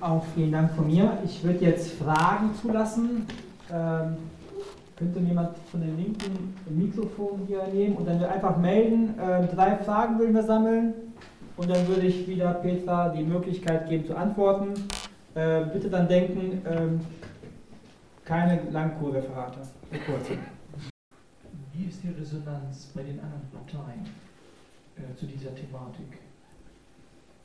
Auch 0.00 0.24
vielen 0.34 0.52
Dank 0.52 0.72
von 0.72 0.86
mir. 0.86 1.18
Ich 1.24 1.42
würde 1.42 1.64
jetzt 1.64 1.92
Fragen 1.92 2.54
zulassen. 2.60 3.26
Ähm, 3.72 4.16
könnte 4.96 5.20
jemand 5.20 5.56
von 5.70 5.80
den 5.80 5.96
linken 5.96 6.54
Mikrofon 6.68 7.42
hier 7.46 7.66
nehmen 7.72 7.96
und 7.96 8.06
dann 8.06 8.22
einfach 8.24 8.56
melden. 8.56 9.14
Ähm, 9.20 9.48
drei 9.54 9.76
Fragen 9.76 10.18
würden 10.18 10.34
wir 10.34 10.42
sammeln 10.42 10.94
und 11.56 11.70
dann 11.70 11.86
würde 11.88 12.06
ich 12.06 12.26
wieder 12.26 12.54
Petra 12.54 13.10
die 13.10 13.22
Möglichkeit 13.22 13.88
geben 13.88 14.06
zu 14.06 14.16
antworten. 14.16 14.74
Äh, 15.34 15.66
bitte 15.72 15.90
dann 15.90 16.08
denken, 16.08 16.62
ähm, 16.66 17.00
keine 18.24 18.62
Langkurreferate. 18.70 19.60
Wie 21.72 21.84
ist 21.84 22.02
die 22.02 22.08
Resonanz 22.08 22.90
bei 22.94 23.02
den 23.02 23.20
anderen 23.20 23.48
Parteien 23.52 24.06
äh, 24.96 25.14
zu 25.14 25.26
dieser 25.26 25.54
Thematik? 25.54 26.25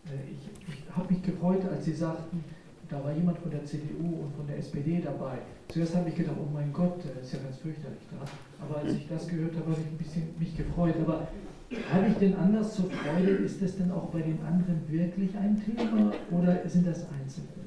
Äh, 0.07 0.31
ich, 0.31 0.73
ich 0.73 0.95
habe 0.95 1.13
mich 1.13 1.23
gefreut, 1.23 1.63
als 1.65 1.85
Sie 1.85 1.93
sagten, 1.93 2.43
da 2.89 3.03
war 3.03 3.13
jemand 3.13 3.37
von 3.39 3.51
der 3.51 3.63
CDU 3.63 4.23
und 4.23 4.35
von 4.35 4.45
der 4.47 4.57
SPD 4.57 5.01
dabei. 5.01 5.37
Zuerst 5.69 5.95
habe 5.95 6.09
ich 6.09 6.15
gedacht, 6.15 6.35
oh 6.37 6.51
mein 6.53 6.73
Gott, 6.73 6.99
das 7.15 7.25
ist 7.25 7.33
ja 7.33 7.39
ganz 7.39 7.57
fürchterlich 7.57 8.03
da. 8.11 8.65
Aber 8.65 8.79
als 8.79 8.93
ich 8.93 9.07
das 9.07 9.27
gehört 9.27 9.55
habe, 9.55 9.71
habe 9.71 9.79
ich 9.79 9.87
ein 9.87 9.97
bisschen 9.97 10.35
mich 10.37 10.57
gefreut. 10.57 10.95
Aber 11.01 11.27
habe 11.93 12.07
ich 12.09 12.15
denn 12.15 12.35
anders 12.35 12.75
zur 12.75 12.91
Freude? 12.91 13.31
Ist 13.31 13.61
das 13.61 13.77
denn 13.77 13.91
auch 13.91 14.09
bei 14.09 14.21
den 14.21 14.41
anderen 14.41 14.81
wirklich 14.89 15.35
ein 15.37 15.55
Thema 15.63 16.11
oder 16.31 16.67
sind 16.67 16.85
das 16.85 17.07
Einzelfälle? 17.09 17.61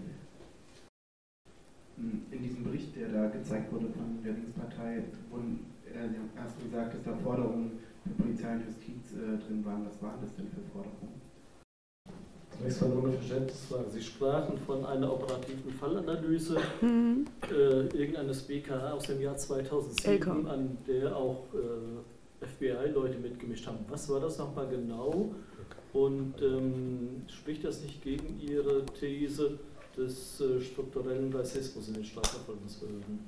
In 1.96 2.43
diesem 2.43 2.65
Bericht, 2.65 2.95
der 2.96 3.09
da 3.09 3.29
gezeigt 3.29 3.73
wurde 3.73 3.87
von 3.87 4.23
der 4.23 4.35
Linkspartei, 4.35 5.05
wurden 5.30 5.60
äh, 5.87 6.38
erst 6.38 6.60
gesagt, 6.60 6.95
dass 6.95 7.02
da 7.02 7.16
Forderungen 7.16 7.79
für 8.02 8.10
Polizei 8.23 8.52
und 8.57 8.66
Justiz 8.66 9.12
äh, 9.12 9.38
drin 9.46 9.65
waren. 9.65 9.87
Was 9.87 10.02
waren 10.02 10.21
das 10.21 10.35
denn 10.37 10.48
für 10.48 10.60
Forderungen? 10.71 11.23
Zunächst 12.57 12.81
mal 12.81 12.89
nur 12.89 13.05
eine 13.05 13.13
Verständnisfrage. 13.15 13.91
Sie 13.91 14.03
sprachen 14.03 14.59
von 14.59 14.85
einer 14.87 15.13
operativen 15.13 15.73
Fallanalyse 15.73 16.57
mhm. 16.80 17.27
äh, 17.51 17.87
irgendeines 17.97 18.43
BKA 18.43 18.93
aus 18.93 19.05
dem 19.05 19.21
Jahr 19.21 19.37
2007, 19.37 20.16
LK. 20.16 20.29
an 20.49 20.79
der 20.87 21.16
auch 21.16 21.45
äh, 21.55 22.46
FBI-Leute 22.46 23.19
mitgemischt 23.19 23.66
haben. 23.66 23.79
Was 23.88 24.09
war 24.09 24.21
das 24.21 24.38
nochmal 24.38 24.69
genau? 24.69 25.35
Und 25.93 26.35
ähm, 26.43 27.23
spricht 27.29 27.65
das 27.65 27.83
nicht 27.83 28.02
gegen 28.02 28.41
Ihre 28.41 28.85
These 28.87 29.59
des 29.96 30.41
äh, 30.41 30.61
strukturellen 30.61 31.33
Rassismus 31.33 31.89
in 31.89 31.95
den 31.95 32.05
Strafverfolgungsbehörden? 32.05 33.21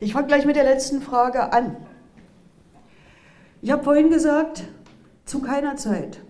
Ich 0.00 0.12
fange 0.12 0.26
gleich 0.26 0.44
mit 0.44 0.56
der 0.56 0.64
letzten 0.64 1.00
Frage 1.00 1.52
an. 1.52 1.76
Ich 3.62 3.70
habe 3.70 3.82
vorhin 3.82 4.10
gesagt, 4.10 4.64
zu 5.24 5.40
keiner 5.40 5.76
Zeit 5.76 6.20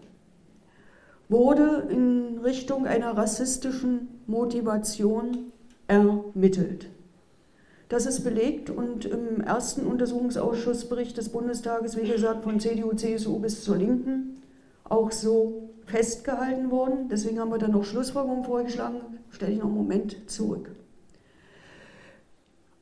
wurde 1.28 1.88
in 1.90 2.38
Richtung 2.38 2.86
einer 2.86 3.16
rassistischen 3.16 4.20
Motivation 4.26 5.52
ermittelt. 5.86 6.88
Das 7.88 8.06
ist 8.06 8.24
belegt 8.24 8.70
und 8.70 9.04
im 9.04 9.40
ersten 9.40 9.86
Untersuchungsausschussbericht 9.86 11.16
des 11.16 11.28
Bundestages, 11.28 11.96
wie 11.96 12.08
gesagt, 12.08 12.42
von 12.42 12.58
CDU, 12.58 12.94
CSU 12.94 13.38
bis 13.38 13.62
zur 13.62 13.76
Linken 13.76 14.42
auch 14.84 15.12
so 15.12 15.70
festgehalten 15.86 16.70
worden. 16.70 17.08
Deswegen 17.10 17.40
haben 17.40 17.50
wir 17.50 17.58
dann 17.58 17.72
noch 17.72 17.84
Schlussfolgerungen 17.84 18.44
vorgeschlagen. 18.44 19.00
Stelle 19.30 19.52
ich 19.52 19.58
noch 19.58 19.66
einen 19.66 19.76
Moment 19.76 20.30
zurück. 20.30 20.70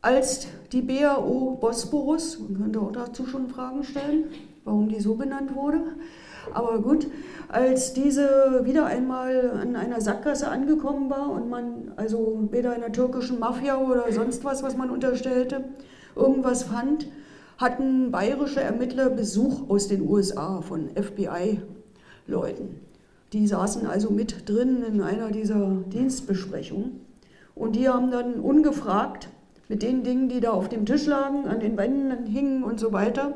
Als 0.00 0.46
die 0.72 0.82
BAO 0.82 1.58
Bosporus, 1.60 2.38
man 2.40 2.60
könnte 2.60 2.80
auch 2.80 2.92
dazu 2.92 3.24
schon 3.24 3.48
Fragen 3.48 3.84
stellen, 3.84 4.24
warum 4.64 4.88
die 4.88 5.00
so 5.00 5.14
benannt 5.14 5.54
wurde, 5.54 5.80
aber 6.52 6.80
gut, 6.80 7.06
als 7.48 7.92
diese 7.92 8.62
wieder 8.64 8.86
einmal 8.86 9.50
an 9.50 9.76
einer 9.76 10.00
Sackgasse 10.00 10.48
angekommen 10.48 11.10
war 11.10 11.30
und 11.30 11.48
man 11.48 11.92
also 11.96 12.48
weder 12.50 12.74
in 12.74 12.80
der 12.80 12.92
türkischen 12.92 13.38
Mafia 13.38 13.78
oder 13.78 14.10
sonst 14.10 14.44
was, 14.44 14.62
was 14.62 14.76
man 14.76 14.90
unterstellte, 14.90 15.64
irgendwas 16.16 16.64
fand, 16.64 17.06
hatten 17.58 18.10
bayerische 18.10 18.60
Ermittler 18.60 19.10
Besuch 19.10 19.68
aus 19.68 19.88
den 19.88 20.08
USA 20.08 20.62
von 20.62 20.90
FBI-Leuten. 20.96 22.80
Die 23.32 23.46
saßen 23.46 23.86
also 23.86 24.10
mit 24.10 24.48
drin 24.48 24.82
in 24.82 25.00
einer 25.00 25.30
dieser 25.30 25.76
Dienstbesprechungen 25.92 27.00
und 27.54 27.76
die 27.76 27.88
haben 27.88 28.10
dann 28.10 28.34
ungefragt 28.34 29.28
mit 29.68 29.82
den 29.82 30.02
Dingen, 30.02 30.28
die 30.28 30.40
da 30.40 30.50
auf 30.50 30.68
dem 30.68 30.84
Tisch 30.84 31.06
lagen, 31.06 31.46
an 31.46 31.60
den 31.60 31.78
Wänden 31.78 32.26
hingen 32.26 32.62
und 32.62 32.78
so 32.78 32.92
weiter, 32.92 33.32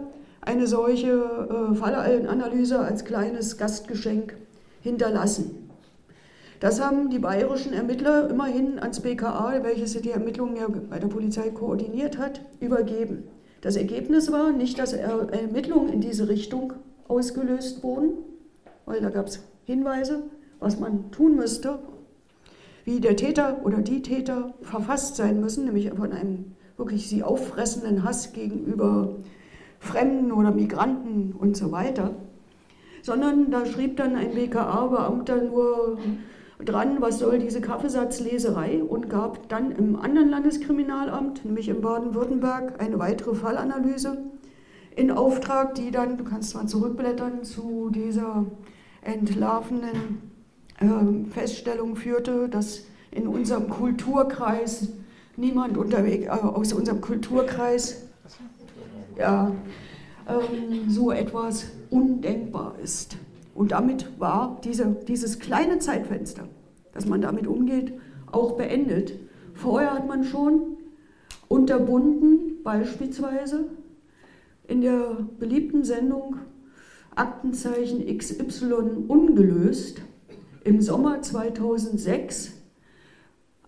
eine 0.47 0.67
solche 0.67 1.11
äh, 1.11 1.75
Fallanalyse 1.75 2.79
als 2.79 3.05
kleines 3.05 3.59
Gastgeschenk 3.59 4.37
hinterlassen. 4.81 5.69
Das 6.61 6.81
haben 6.81 7.11
die 7.11 7.19
bayerischen 7.19 7.75
Ermittler 7.75 8.31
immerhin 8.31 8.79
ans 8.79 9.01
BKA, 9.01 9.62
welches 9.62 10.01
die 10.01 10.11
Ermittlungen 10.11 10.56
ja 10.56 10.69
bei 10.69 10.99
der 10.99 11.09
Polizei 11.09 11.51
koordiniert 11.51 12.17
hat, 12.17 12.41
übergeben. 12.61 13.25
Das 13.61 13.77
Ergebnis 13.77 14.33
war 14.33 14.53
nicht, 14.53 14.79
dass 14.79 14.93
Ermittlungen 14.93 15.93
in 15.93 16.01
diese 16.01 16.29
Richtung 16.29 16.73
ausgelöst 17.09 17.83
wurden, 17.83 18.12
weil 18.87 19.01
da 19.01 19.11
gab 19.11 19.27
es 19.27 19.41
Hinweise, 19.65 20.23
was 20.61 20.79
man 20.79 21.11
tun 21.11 21.37
müsste, 21.37 21.81
wie 22.85 23.01
der 23.01 23.17
Täter 23.17 23.61
oder 23.65 23.79
die 23.79 24.01
Täter 24.01 24.55
verfasst 24.62 25.17
sein 25.17 25.41
müssen, 25.41 25.65
nämlich 25.65 25.91
von 25.91 26.12
einem 26.12 26.53
wirklich 26.77 27.09
sie 27.09 27.23
auffressenden 27.23 28.05
Hass 28.05 28.33
gegenüber 28.33 29.17
Fremden 29.78 30.32
oder 30.32 30.50
Migranten 30.50 31.32
und 31.32 31.56
so 31.56 31.72
weiter, 31.72 32.14
sondern 33.03 33.50
da 33.50 33.64
schrieb 33.66 33.97
dann 33.97 34.16
ein 34.16 34.34
BKA-Beamter 34.34 35.42
nur 35.42 35.98
dran, 36.64 37.00
was 37.00 37.19
soll 37.19 37.38
diese 37.38 37.60
Kaffeesatzleserei? 37.60 38.82
Und 38.82 39.10
gab 39.10 39.48
dann 39.48 39.70
im 39.72 39.97
anderen 39.97 40.31
Landeskriminalamt, 40.31 41.44
nämlich 41.44 41.69
in 41.69 41.81
Baden-Württemberg, 41.81 42.81
eine 42.81 42.98
weitere 42.98 43.34
Fallanalyse 43.34 44.19
in 44.94 45.10
Auftrag, 45.10 45.75
die 45.75 45.91
dann, 45.91 46.16
du 46.16 46.25
kannst 46.25 46.50
zwar 46.50 46.66
zurückblättern, 46.66 47.44
zu 47.44 47.91
dieser 47.91 48.47
entlarvenden 49.03 50.32
äh, 50.81 51.31
Feststellung 51.31 51.97
führte, 51.97 52.48
dass 52.48 52.87
in 53.10 53.28
unserem 53.28 53.69
Kulturkreis 53.69 54.88
niemand 55.37 55.76
unterwegs, 55.76 56.26
äh, 56.26 56.31
aus 56.31 56.72
unserem 56.72 57.00
Kulturkreis 57.00 58.06
ja, 59.19 59.53
ähm, 60.28 60.91
so 60.91 61.10
etwas 61.10 61.66
undenkbar 61.91 62.75
ist. 62.82 63.16
Und 63.54 63.72
damit 63.72 64.21
war 64.21 64.60
diese, 64.65 64.97
dieses 65.09 65.38
kleine 65.38 65.78
Zeitfenster, 65.78 66.49
dass 66.93 67.06
man 67.06 67.21
damit 67.21 67.47
umgeht, 67.47 67.94
auch 68.31 68.53
beendet. 68.53 69.19
Vorher 69.55 69.94
hat 69.94 70.06
man 70.06 70.25
schon 70.25 70.76
unterbunden, 71.49 72.62
beispielsweise 72.62 73.65
in 74.69 74.81
der 74.81 75.26
beliebten 75.38 75.84
Sendung 75.84 76.37
Aktenzeichen 77.15 78.05
XY 78.19 79.05
ungelöst, 79.09 80.03
im 80.65 80.82
Sommer 80.82 81.22
2006 81.22 82.53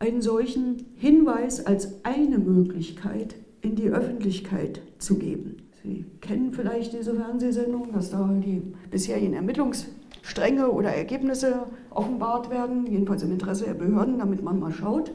einen 0.00 0.20
solchen 0.20 0.84
Hinweis 0.96 1.64
als 1.64 2.04
eine 2.04 2.38
Möglichkeit 2.38 3.36
in 3.68 3.76
die 3.76 3.90
Öffentlichkeit 3.90 4.80
zu 4.98 5.18
geben. 5.18 5.56
Sie 5.82 6.06
kennen 6.20 6.52
vielleicht 6.52 6.94
diese 6.94 7.14
Fernsehsendung, 7.14 7.92
dass 7.92 8.10
da 8.10 8.28
die 8.32 8.62
bisherigen 8.90 9.34
Ermittlungsstränge 9.34 10.70
oder 10.70 10.90
Ergebnisse 10.90 11.66
offenbart 11.90 12.50
werden, 12.50 12.86
jedenfalls 12.86 13.22
im 13.22 13.32
Interesse 13.32 13.66
der 13.66 13.74
Behörden, 13.74 14.18
damit 14.18 14.42
man 14.42 14.58
mal 14.58 14.72
schaut. 14.72 15.12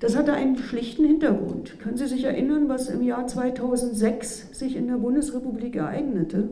Das 0.00 0.16
hatte 0.16 0.32
einen 0.32 0.56
schlichten 0.56 1.04
Hintergrund. 1.04 1.78
Können 1.80 1.96
Sie 1.96 2.06
sich 2.06 2.24
erinnern, 2.24 2.68
was 2.68 2.88
im 2.88 3.02
Jahr 3.02 3.26
2006 3.26 4.58
sich 4.58 4.76
in 4.76 4.88
der 4.88 4.96
Bundesrepublik 4.96 5.76
ereignete? 5.76 6.50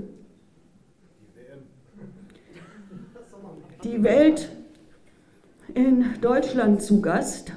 Die 3.84 4.02
Welt 4.02 4.48
in 5.74 6.04
Deutschland 6.20 6.82
zu 6.82 7.00
Gast. 7.00 7.52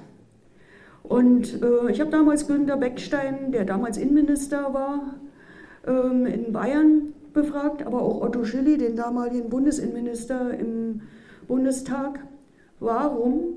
Und 1.09 1.63
äh, 1.63 1.91
ich 1.91 1.99
habe 1.99 2.11
damals 2.11 2.47
Günter 2.47 2.77
Beckstein, 2.77 3.51
der 3.51 3.65
damals 3.65 3.97
Innenminister 3.97 4.75
war, 4.75 5.15
ähm, 5.87 6.27
in 6.27 6.53
Bayern 6.53 7.13
befragt, 7.33 7.85
aber 7.85 8.03
auch 8.03 8.21
Otto 8.21 8.45
Schilly, 8.45 8.77
den 8.77 8.95
damaligen 8.95 9.49
Bundesinnenminister 9.49 10.53
im 10.53 11.01
Bundestag. 11.47 12.19
Warum 12.79 13.55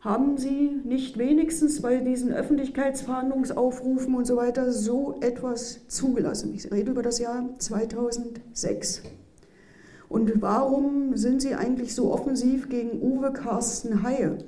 haben 0.00 0.38
Sie 0.38 0.80
nicht 0.82 1.18
wenigstens 1.18 1.82
bei 1.82 1.98
diesen 1.98 2.32
Öffentlichkeitsverhandlungsaufrufen 2.32 4.14
und 4.14 4.26
so 4.26 4.36
weiter 4.36 4.72
so 4.72 5.18
etwas 5.20 5.86
zugelassen? 5.88 6.54
Ich 6.54 6.72
rede 6.72 6.92
über 6.92 7.02
das 7.02 7.18
Jahr 7.18 7.44
2006. 7.58 9.02
Und 10.08 10.40
warum 10.40 11.14
sind 11.14 11.42
Sie 11.42 11.54
eigentlich 11.54 11.94
so 11.94 12.10
offensiv 12.10 12.70
gegen 12.70 13.02
Uwe 13.02 13.34
Carsten 13.34 14.02
Haie? 14.02 14.38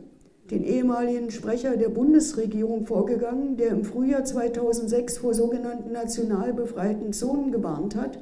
Den 0.52 0.64
ehemaligen 0.64 1.31
Sprecher 1.31 1.78
der 1.78 1.88
Bundesregierung 1.88 2.84
vorgegangen, 2.84 3.56
der 3.56 3.70
im 3.70 3.84
Frühjahr 3.84 4.22
2006 4.22 5.16
vor 5.16 5.32
sogenannten 5.32 5.93
national 5.93 6.52
befreiten 6.52 7.14
Zonen 7.14 7.52
gewarnt 7.52 7.96
hat 7.96 8.19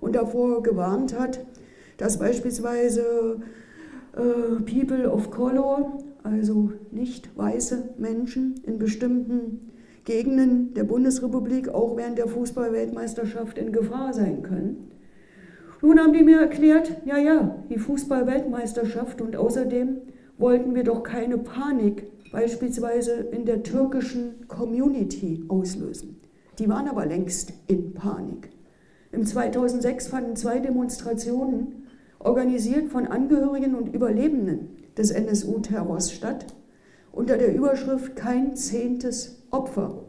und 0.00 0.16
davor 0.16 0.62
gewarnt 0.62 1.18
hat, 1.18 1.44
dass 1.98 2.18
beispielsweise 2.18 3.40
äh, 4.16 4.62
People 4.62 5.12
of 5.12 5.30
Color, 5.30 5.98
also 6.22 6.72
nicht 6.90 7.36
weiße 7.36 7.90
Menschen 7.98 8.54
in 8.64 8.78
bestimmten 8.78 9.72
Gegenden 10.06 10.72
der 10.72 10.84
Bundesrepublik 10.84 11.68
auch 11.68 11.98
während 11.98 12.16
der 12.16 12.28
Fußballweltmeisterschaft 12.28 13.58
in 13.58 13.72
Gefahr 13.72 14.14
sein 14.14 14.42
können. 14.42 14.90
Nun 15.82 16.00
haben 16.00 16.14
die 16.14 16.24
mir 16.24 16.40
erklärt, 16.40 16.96
ja, 17.04 17.18
ja, 17.18 17.62
die 17.68 17.78
Fußballweltmeisterschaft 17.78 19.20
und 19.20 19.36
außerdem 19.36 19.98
wollten 20.38 20.74
wir 20.74 20.84
doch 20.84 21.02
keine 21.02 21.36
Panik 21.36 22.06
beispielsweise 22.30 23.12
in 23.12 23.44
der 23.44 23.62
türkischen 23.62 24.46
Community 24.48 25.44
auslösen. 25.48 26.20
Die 26.58 26.68
waren 26.68 26.88
aber 26.88 27.06
längst 27.06 27.52
in 27.66 27.94
Panik. 27.94 28.50
Im 29.12 29.24
2006 29.24 30.08
fanden 30.08 30.36
zwei 30.36 30.58
Demonstrationen, 30.58 31.86
organisiert 32.18 32.88
von 32.88 33.06
Angehörigen 33.06 33.74
und 33.74 33.94
Überlebenden 33.94 34.70
des 34.96 35.10
NSU-Terrors 35.10 36.12
statt, 36.12 36.46
unter 37.12 37.38
der 37.38 37.54
Überschrift 37.54 38.16
Kein 38.16 38.56
zehntes 38.56 39.42
Opfer. 39.50 40.04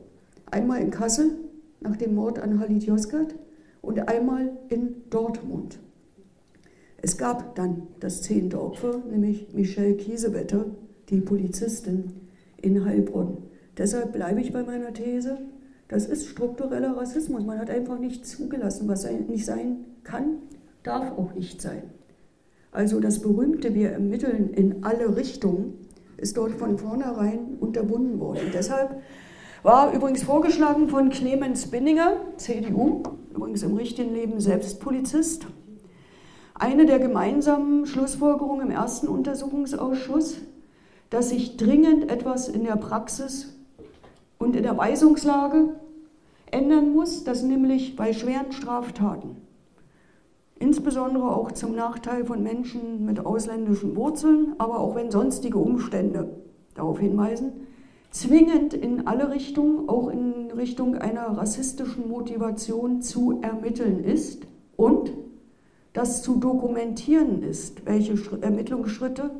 Einmal 0.52 0.82
in 0.82 0.90
Kassel 0.90 1.32
nach 1.80 1.96
dem 1.96 2.16
Mord 2.16 2.40
an 2.40 2.60
Halit 2.60 2.84
Yozgat 2.84 3.36
und 3.82 4.08
einmal 4.10 4.58
in 4.70 5.10
Dortmund. 5.10 5.80
Es 7.02 7.18
gab 7.18 7.56
dann 7.56 7.88
das 8.00 8.22
zehnte 8.22 8.62
Opfer, 8.62 9.02
nämlich 9.10 9.54
Michelle 9.54 9.96
Kiesewetter, 9.96 10.66
die 11.10 11.22
Polizistin 11.22 12.12
in 12.58 12.86
Heilbronn. 12.86 13.38
Deshalb 13.78 14.14
bleibe 14.14 14.42
ich 14.42 14.52
bei 14.52 14.64
meiner 14.64 14.94
These, 14.94 15.38
das 15.88 16.06
ist 16.06 16.28
struktureller 16.28 16.96
Rassismus. 16.98 17.46
Man 17.46 17.58
hat 17.58 17.70
einfach 17.70 17.98
nicht 17.98 18.26
zugelassen, 18.26 18.88
was 18.88 19.10
nicht 19.28 19.46
sein 19.46 19.86
kann, 20.04 20.38
darf 20.84 21.18
auch 21.18 21.34
nicht 21.34 21.62
sein. 21.62 21.84
Also 22.72 23.00
das 23.00 23.20
berühmte 23.20 23.74
Wir 23.74 23.92
ermitteln 23.92 24.52
in 24.54 24.84
alle 24.84 25.16
Richtungen 25.16 25.74
ist 26.18 26.38
dort 26.38 26.52
von 26.52 26.78
vornherein 26.78 27.58
unterbunden 27.60 28.20
worden. 28.20 28.52
Deshalb 28.54 29.02
war 29.64 29.94
übrigens 29.94 30.24
vorgeschlagen 30.24 30.90
von 30.90 31.10
Clemens 31.10 31.68
Binninger, 31.68 32.18
CDU, 32.38 33.04
übrigens 33.34 33.64
im 33.64 33.76
richtigen 33.76 34.14
Leben 34.14 34.40
selbst 34.40 34.80
Polizist, 34.80 35.48
eine 36.60 36.86
der 36.86 37.00
gemeinsamen 37.00 37.86
Schlussfolgerungen 37.86 38.68
im 38.68 38.72
ersten 38.72 39.08
Untersuchungsausschuss, 39.08 40.38
dass 41.10 41.30
sich 41.30 41.58
dringend 41.58 42.12
etwas 42.12 42.50
in 42.50 42.66
der 42.66 42.76
Praxis 42.76 43.56
und 44.38 44.56
in 44.56 44.64
der 44.64 44.78
Weisungslage 44.78 45.76
ändern 46.52 46.92
muss, 46.92 47.24
dass 47.24 47.44
nämlich 47.44 47.96
bei 47.96 48.14
schweren 48.14 48.52
Straftaten, 48.52 49.38
insbesondere 50.60 51.34
auch 51.36 51.54
zum 51.54 51.76
Nachteil 51.76 52.26
von 52.26 52.44
Menschen 52.44 53.06
mit 53.06 53.26
ausländischen 53.26 53.96
Wurzeln, 53.96 54.56
aber 54.58 54.80
auch 54.80 54.96
wenn 54.96 55.12
sonstige 55.12 55.58
Umstände 55.58 56.30
darauf 56.76 57.00
hinweisen, 57.00 57.54
zwingend 58.12 58.74
in 58.74 59.08
alle 59.08 59.32
Richtungen, 59.32 59.88
auch 59.88 60.10
in 60.10 60.52
Richtung 60.52 60.96
einer 60.96 61.38
rassistischen 61.38 62.10
Motivation 62.10 63.02
zu 63.02 63.40
ermitteln 63.42 64.04
ist 64.04 64.46
und 64.76 65.12
das 65.94 66.22
zu 66.22 66.38
dokumentieren 66.38 67.42
ist, 67.44 67.86
welche 67.86 68.16
Ermittlungsschritte 68.42 69.32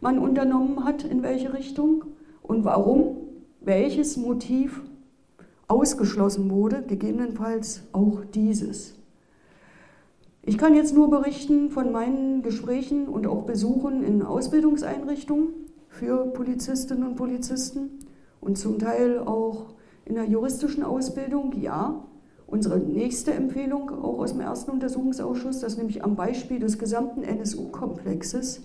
man 0.00 0.18
unternommen 0.18 0.84
hat, 0.84 1.04
in 1.04 1.22
welche 1.22 1.52
Richtung 1.52 2.04
und 2.42 2.64
warum 2.64 3.16
welches 3.60 4.16
Motiv 4.16 4.82
ausgeschlossen 5.68 6.50
wurde, 6.50 6.82
gegebenenfalls 6.82 7.82
auch 7.92 8.24
dieses. 8.32 8.94
Ich 10.42 10.58
kann 10.58 10.74
jetzt 10.74 10.94
nur 10.94 11.10
berichten 11.10 11.70
von 11.70 11.90
meinen 11.90 12.42
Gesprächen 12.42 13.08
und 13.08 13.26
auch 13.26 13.42
Besuchen 13.42 14.04
in 14.04 14.22
Ausbildungseinrichtungen 14.22 15.48
für 15.88 16.26
Polizistinnen 16.26 17.02
und 17.02 17.16
Polizisten 17.16 17.98
und 18.40 18.56
zum 18.56 18.78
Teil 18.78 19.18
auch 19.18 19.74
in 20.04 20.14
der 20.14 20.24
juristischen 20.24 20.84
Ausbildung. 20.84 21.52
Ja, 21.60 22.04
unsere 22.46 22.78
nächste 22.78 23.32
Empfehlung 23.32 23.90
auch 23.90 24.18
aus 24.18 24.32
dem 24.32 24.40
ersten 24.40 24.70
Untersuchungsausschuss, 24.70 25.60
dass 25.60 25.76
nämlich 25.76 26.04
am 26.04 26.16
Beispiel 26.16 26.60
des 26.60 26.78
gesamten 26.78 27.22
NSU-Komplexes 27.22 28.62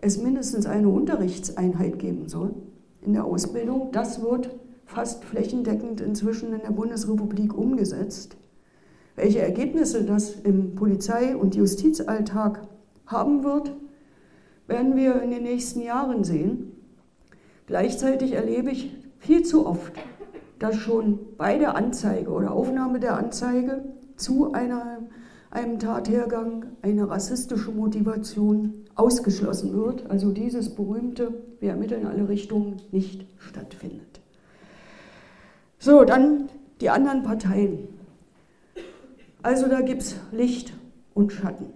es 0.00 0.18
mindestens 0.22 0.66
eine 0.66 0.88
Unterrichtseinheit 0.88 1.98
geben 1.98 2.28
soll 2.28 2.54
in 3.02 3.12
der 3.12 3.24
Ausbildung. 3.24 3.92
Das 3.92 4.22
wird 4.22 4.50
fast 4.86 5.24
flächendeckend 5.24 6.00
inzwischen 6.00 6.52
in 6.52 6.62
der 6.62 6.70
Bundesrepublik 6.70 7.56
umgesetzt. 7.56 8.36
Welche 9.16 9.40
Ergebnisse 9.40 10.04
das 10.04 10.34
im 10.40 10.74
Polizei- 10.74 11.36
und 11.36 11.54
Justizalltag 11.54 12.66
haben 13.06 13.44
wird, 13.44 13.76
werden 14.66 14.96
wir 14.96 15.20
in 15.20 15.30
den 15.30 15.42
nächsten 15.42 15.82
Jahren 15.82 16.24
sehen. 16.24 16.72
Gleichzeitig 17.66 18.32
erlebe 18.32 18.70
ich 18.70 18.96
viel 19.18 19.42
zu 19.44 19.66
oft, 19.66 19.92
dass 20.60 20.76
schon 20.76 21.18
bei 21.36 21.58
der 21.58 21.74
Anzeige 21.74 22.30
oder 22.30 22.52
Aufnahme 22.52 23.00
der 23.00 23.16
Anzeige 23.16 23.82
zu 24.16 24.52
einer, 24.52 24.98
einem 25.50 25.78
Tathergang 25.78 26.66
eine 26.82 27.08
rassistische 27.08 27.72
Motivation 27.72 28.84
ausgeschlossen 28.94 29.72
wird, 29.72 30.08
also 30.10 30.30
dieses 30.30 30.74
berühmte, 30.74 31.32
wir 31.60 31.70
ermitteln 31.70 32.06
alle 32.06 32.28
Richtungen, 32.28 32.76
nicht 32.92 33.26
stattfindet. 33.38 34.20
So, 35.78 36.04
dann 36.04 36.50
die 36.82 36.90
anderen 36.90 37.22
Parteien. 37.22 37.88
Also 39.42 39.66
da 39.66 39.80
gibt 39.80 40.02
es 40.02 40.16
Licht 40.30 40.74
und 41.14 41.32
Schatten. 41.32 41.72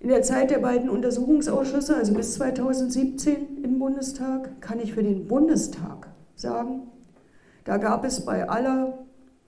In 0.00 0.08
der 0.08 0.22
Zeit 0.22 0.50
der 0.50 0.60
beiden 0.60 0.88
Untersuchungsausschüsse, 0.88 1.94
also 1.94 2.14
bis 2.14 2.34
2017 2.34 3.62
im 3.62 3.78
Bundestag, 3.78 4.62
kann 4.62 4.80
ich 4.80 4.94
für 4.94 5.02
den 5.02 5.26
Bundestag 5.28 6.07
sagen, 6.40 6.82
da 7.64 7.76
gab 7.76 8.04
es 8.04 8.24
bei 8.24 8.48
aller 8.48 8.98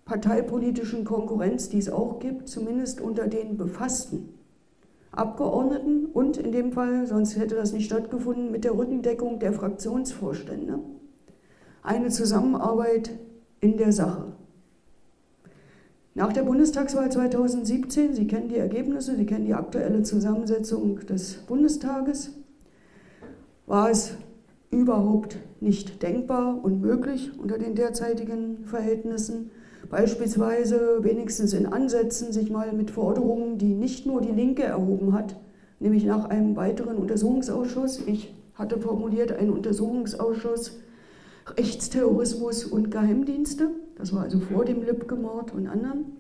parteipolitischen 0.04 1.04
Konkurrenz, 1.04 1.68
die 1.68 1.78
es 1.78 1.88
auch 1.88 2.18
gibt, 2.18 2.48
zumindest 2.48 3.00
unter 3.00 3.28
den 3.28 3.56
Befassten, 3.56 4.34
Abgeordneten 5.12 6.06
und 6.06 6.36
in 6.36 6.52
dem 6.52 6.72
Fall, 6.72 7.06
sonst 7.06 7.36
hätte 7.36 7.54
das 7.54 7.72
nicht 7.72 7.86
stattgefunden, 7.86 8.50
mit 8.50 8.64
der 8.64 8.76
Rückendeckung 8.76 9.38
der 9.38 9.52
Fraktionsvorstände, 9.52 10.80
eine 11.82 12.08
Zusammenarbeit 12.08 13.10
in 13.60 13.76
der 13.76 13.92
Sache. 13.92 14.32
Nach 16.14 16.32
der 16.32 16.42
Bundestagswahl 16.42 17.10
2017, 17.10 18.14
Sie 18.14 18.26
kennen 18.26 18.48
die 18.48 18.56
Ergebnisse, 18.56 19.16
Sie 19.16 19.26
kennen 19.26 19.46
die 19.46 19.54
aktuelle 19.54 20.02
Zusammensetzung 20.02 20.98
des 21.06 21.34
Bundestages, 21.46 22.32
war 23.66 23.90
es 23.90 24.14
überhaupt 24.70 25.36
nicht 25.60 26.02
denkbar 26.02 26.58
und 26.62 26.80
möglich 26.80 27.32
unter 27.38 27.58
den 27.58 27.74
derzeitigen 27.74 28.64
Verhältnissen, 28.64 29.50
beispielsweise 29.90 31.02
wenigstens 31.02 31.52
in 31.52 31.66
Ansätzen 31.66 32.32
sich 32.32 32.50
mal 32.50 32.72
mit 32.72 32.90
Forderungen, 32.90 33.58
die 33.58 33.74
nicht 33.74 34.06
nur 34.06 34.20
die 34.20 34.32
Linke 34.32 34.62
erhoben 34.62 35.12
hat, 35.12 35.36
nämlich 35.80 36.04
nach 36.04 36.26
einem 36.26 36.56
weiteren 36.56 36.96
Untersuchungsausschuss, 36.96 38.06
ich 38.06 38.34
hatte 38.54 38.78
formuliert 38.78 39.32
einen 39.32 39.50
Untersuchungsausschuss 39.50 40.78
Rechtsterrorismus 41.56 42.64
und 42.64 42.90
Geheimdienste, 42.90 43.70
das 43.96 44.14
war 44.14 44.22
also 44.22 44.38
vor 44.38 44.64
dem 44.64 44.82
Lübcke-Mord 44.82 45.52
und 45.52 45.66
anderen. 45.66 46.16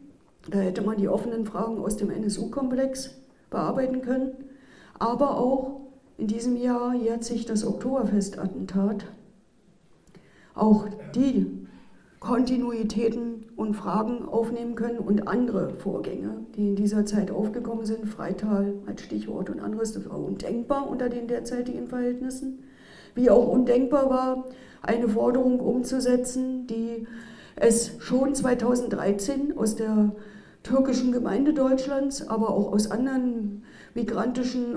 Da 0.50 0.58
hätte 0.58 0.82
man 0.82 0.96
die 0.96 1.08
offenen 1.08 1.44
Fragen 1.44 1.78
aus 1.78 1.96
dem 1.96 2.10
NSU-Komplex 2.10 3.20
bearbeiten 3.50 4.02
können. 4.02 4.32
Aber 4.98 5.38
auch 5.38 5.80
in 6.20 6.26
diesem 6.26 6.56
Jahr 6.56 6.94
jährt 6.94 7.24
sich 7.24 7.46
das 7.46 7.64
Oktoberfest-Attentat. 7.66 9.06
Auch 10.54 10.86
die 11.14 11.66
Kontinuitäten 12.20 13.46
und 13.56 13.72
Fragen 13.72 14.28
aufnehmen 14.28 14.74
können 14.74 14.98
und 14.98 15.26
andere 15.26 15.70
Vorgänge, 15.78 16.44
die 16.54 16.68
in 16.68 16.76
dieser 16.76 17.06
Zeit 17.06 17.30
aufgekommen 17.30 17.86
sind, 17.86 18.06
Freital 18.06 18.74
als 18.86 19.00
Stichwort 19.00 19.48
und 19.48 19.60
anderes, 19.60 19.92
das 19.92 20.10
war 20.10 20.22
undenkbar 20.22 20.90
unter 20.90 21.08
den 21.08 21.26
derzeitigen 21.26 21.86
Verhältnissen. 21.86 22.64
Wie 23.14 23.30
auch 23.30 23.48
undenkbar 23.48 24.10
war, 24.10 24.44
eine 24.82 25.08
Forderung 25.08 25.58
umzusetzen, 25.58 26.66
die 26.66 27.06
es 27.56 27.92
schon 28.00 28.34
2013 28.34 29.56
aus 29.56 29.74
der 29.76 30.12
türkischen 30.62 31.12
Gemeinde 31.12 31.54
Deutschlands, 31.54 32.28
aber 32.28 32.50
auch 32.50 32.70
aus 32.72 32.90
anderen 32.90 33.62
migrantischen 33.94 34.74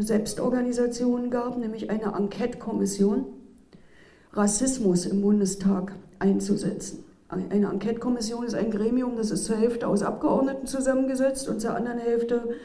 Selbstorganisationen 0.00 1.30
gab, 1.30 1.58
nämlich 1.58 1.90
eine 1.90 2.14
Enquete-Kommission 2.16 3.26
Rassismus 4.32 5.06
im 5.06 5.22
Bundestag 5.22 5.92
einzusetzen. 6.18 7.04
Eine 7.28 7.68
Enquete-Kommission 7.68 8.44
ist 8.44 8.54
ein 8.54 8.70
Gremium, 8.70 9.16
das 9.16 9.30
ist 9.30 9.44
zur 9.44 9.56
Hälfte 9.56 9.86
aus 9.86 10.02
Abgeordneten 10.02 10.66
zusammengesetzt 10.66 11.48
und 11.48 11.60
zur 11.60 11.74
anderen 11.74 11.98
Hälfte 11.98 12.56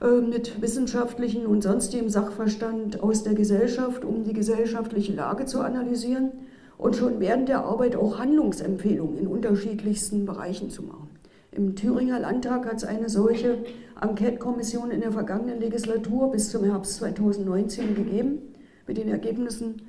äh, 0.00 0.20
mit 0.20 0.62
wissenschaftlichen 0.62 1.46
und 1.46 1.62
sonstigem 1.62 2.08
Sachverstand 2.08 3.02
aus 3.02 3.24
der 3.24 3.34
Gesellschaft, 3.34 4.04
um 4.04 4.24
die 4.24 4.32
gesellschaftliche 4.32 5.12
Lage 5.12 5.44
zu 5.44 5.60
analysieren 5.60 6.32
und 6.78 6.96
schon 6.96 7.20
während 7.20 7.48
der 7.48 7.64
Arbeit 7.64 7.96
auch 7.96 8.18
Handlungsempfehlungen 8.18 9.18
in 9.18 9.26
unterschiedlichsten 9.26 10.24
Bereichen 10.24 10.70
zu 10.70 10.82
machen. 10.82 11.08
Im 11.56 11.74
Thüringer 11.74 12.20
Landtag 12.20 12.66
hat 12.66 12.76
es 12.76 12.84
eine 12.84 13.08
solche 13.08 13.56
Enquete-Kommission 13.98 14.90
in 14.90 15.00
der 15.00 15.10
vergangenen 15.10 15.58
Legislatur 15.58 16.30
bis 16.30 16.50
zum 16.50 16.64
Herbst 16.64 16.96
2019 16.96 17.94
gegeben. 17.94 18.54
Mit 18.86 18.98
den 18.98 19.08
Ergebnissen 19.08 19.80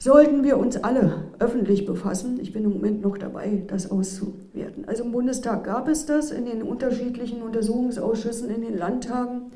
sollten 0.00 0.42
wir 0.42 0.58
uns 0.58 0.82
alle 0.82 1.26
öffentlich 1.38 1.86
befassen. 1.86 2.40
Ich 2.40 2.52
bin 2.52 2.64
im 2.64 2.72
Moment 2.72 3.00
noch 3.00 3.16
dabei, 3.16 3.62
das 3.68 3.92
auszuwerten. 3.92 4.88
Also 4.88 5.04
im 5.04 5.12
Bundestag 5.12 5.62
gab 5.62 5.86
es 5.86 6.04
das, 6.04 6.32
in 6.32 6.46
den 6.46 6.64
unterschiedlichen 6.64 7.42
Untersuchungsausschüssen, 7.42 8.50
in 8.50 8.62
den 8.62 8.76
Landtagen 8.76 9.52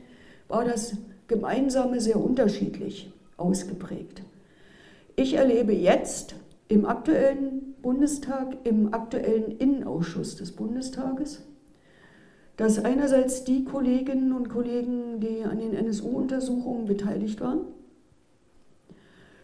war 0.47 0.65
das 0.65 0.97
Gemeinsame 1.27 2.01
sehr 2.01 2.21
unterschiedlich 2.21 3.13
ausgeprägt. 3.37 4.23
Ich 5.17 5.35
erlebe 5.35 5.73
jetzt 5.73 6.37
im 6.69 6.85
aktuellen 6.85 7.75
Bundestag, 7.83 8.57
im 8.65 8.93
aktuellen 8.93 9.57
Innenausschuss 9.59 10.37
des 10.37 10.53
Bundestages, 10.53 11.43
dass 12.57 12.85
einerseits 12.85 13.45
die 13.45 13.65
Kolleginnen 13.65 14.33
und 14.33 14.49
Kollegen, 14.49 15.21
die 15.21 15.45
an 15.45 15.59
den 15.59 15.75
NSU-Untersuchungen 15.75 16.87
beteiligt 16.87 17.41
waren, 17.41 17.61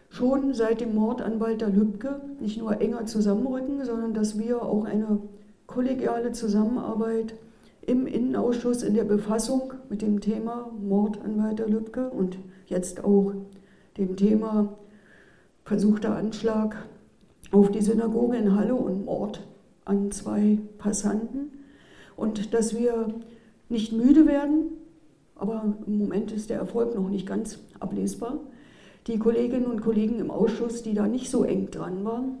schon 0.09 0.53
seit 0.53 0.81
dem 0.81 0.93
Mord 0.93 1.21
an 1.21 1.39
Walter 1.39 1.69
Lübcke 1.69 2.21
nicht 2.39 2.57
nur 2.57 2.81
enger 2.81 3.05
zusammenrücken, 3.05 3.83
sondern 3.85 4.13
dass 4.13 4.37
wir 4.37 4.61
auch 4.61 4.85
eine 4.85 5.19
kollegiale 5.67 6.31
Zusammenarbeit 6.33 7.33
im 7.81 8.07
Innenausschuss 8.07 8.83
in 8.83 8.93
der 8.93 9.03
Befassung 9.03 9.73
mit 9.89 10.01
dem 10.01 10.21
Thema 10.21 10.71
Mord 10.79 11.19
an 11.23 11.41
Walter 11.41 11.67
Lübcke 11.67 12.09
und 12.09 12.37
jetzt 12.67 13.03
auch 13.03 13.33
dem 13.97 14.15
Thema 14.15 14.77
versuchter 15.65 16.15
Anschlag 16.15 16.75
auf 17.53 17.69
die 17.69 17.81
Synagoge 17.81 18.35
in 18.35 18.55
Halle 18.55 18.75
und 18.75 19.05
Mord 19.05 19.45
an 19.85 20.11
zwei 20.11 20.57
Passanten. 20.79 21.51
Und 22.15 22.53
dass 22.53 22.75
wir 22.75 23.13
nicht 23.69 23.93
müde 23.93 24.27
werden, 24.27 24.71
aber 25.35 25.75
im 25.85 25.99
Moment 25.99 26.31
ist 26.31 26.49
der 26.49 26.57
Erfolg 26.57 26.95
noch 26.95 27.09
nicht 27.09 27.27
ganz 27.27 27.59
ablesbar. 27.79 28.39
Die 29.07 29.19
Kolleginnen 29.19 29.67
und 29.67 29.81
Kollegen 29.81 30.19
im 30.19 30.31
Ausschuss, 30.31 30.81
die 30.81 30.93
da 30.93 31.07
nicht 31.07 31.29
so 31.29 31.43
eng 31.43 31.69
dran 31.69 32.03
waren, 32.03 32.37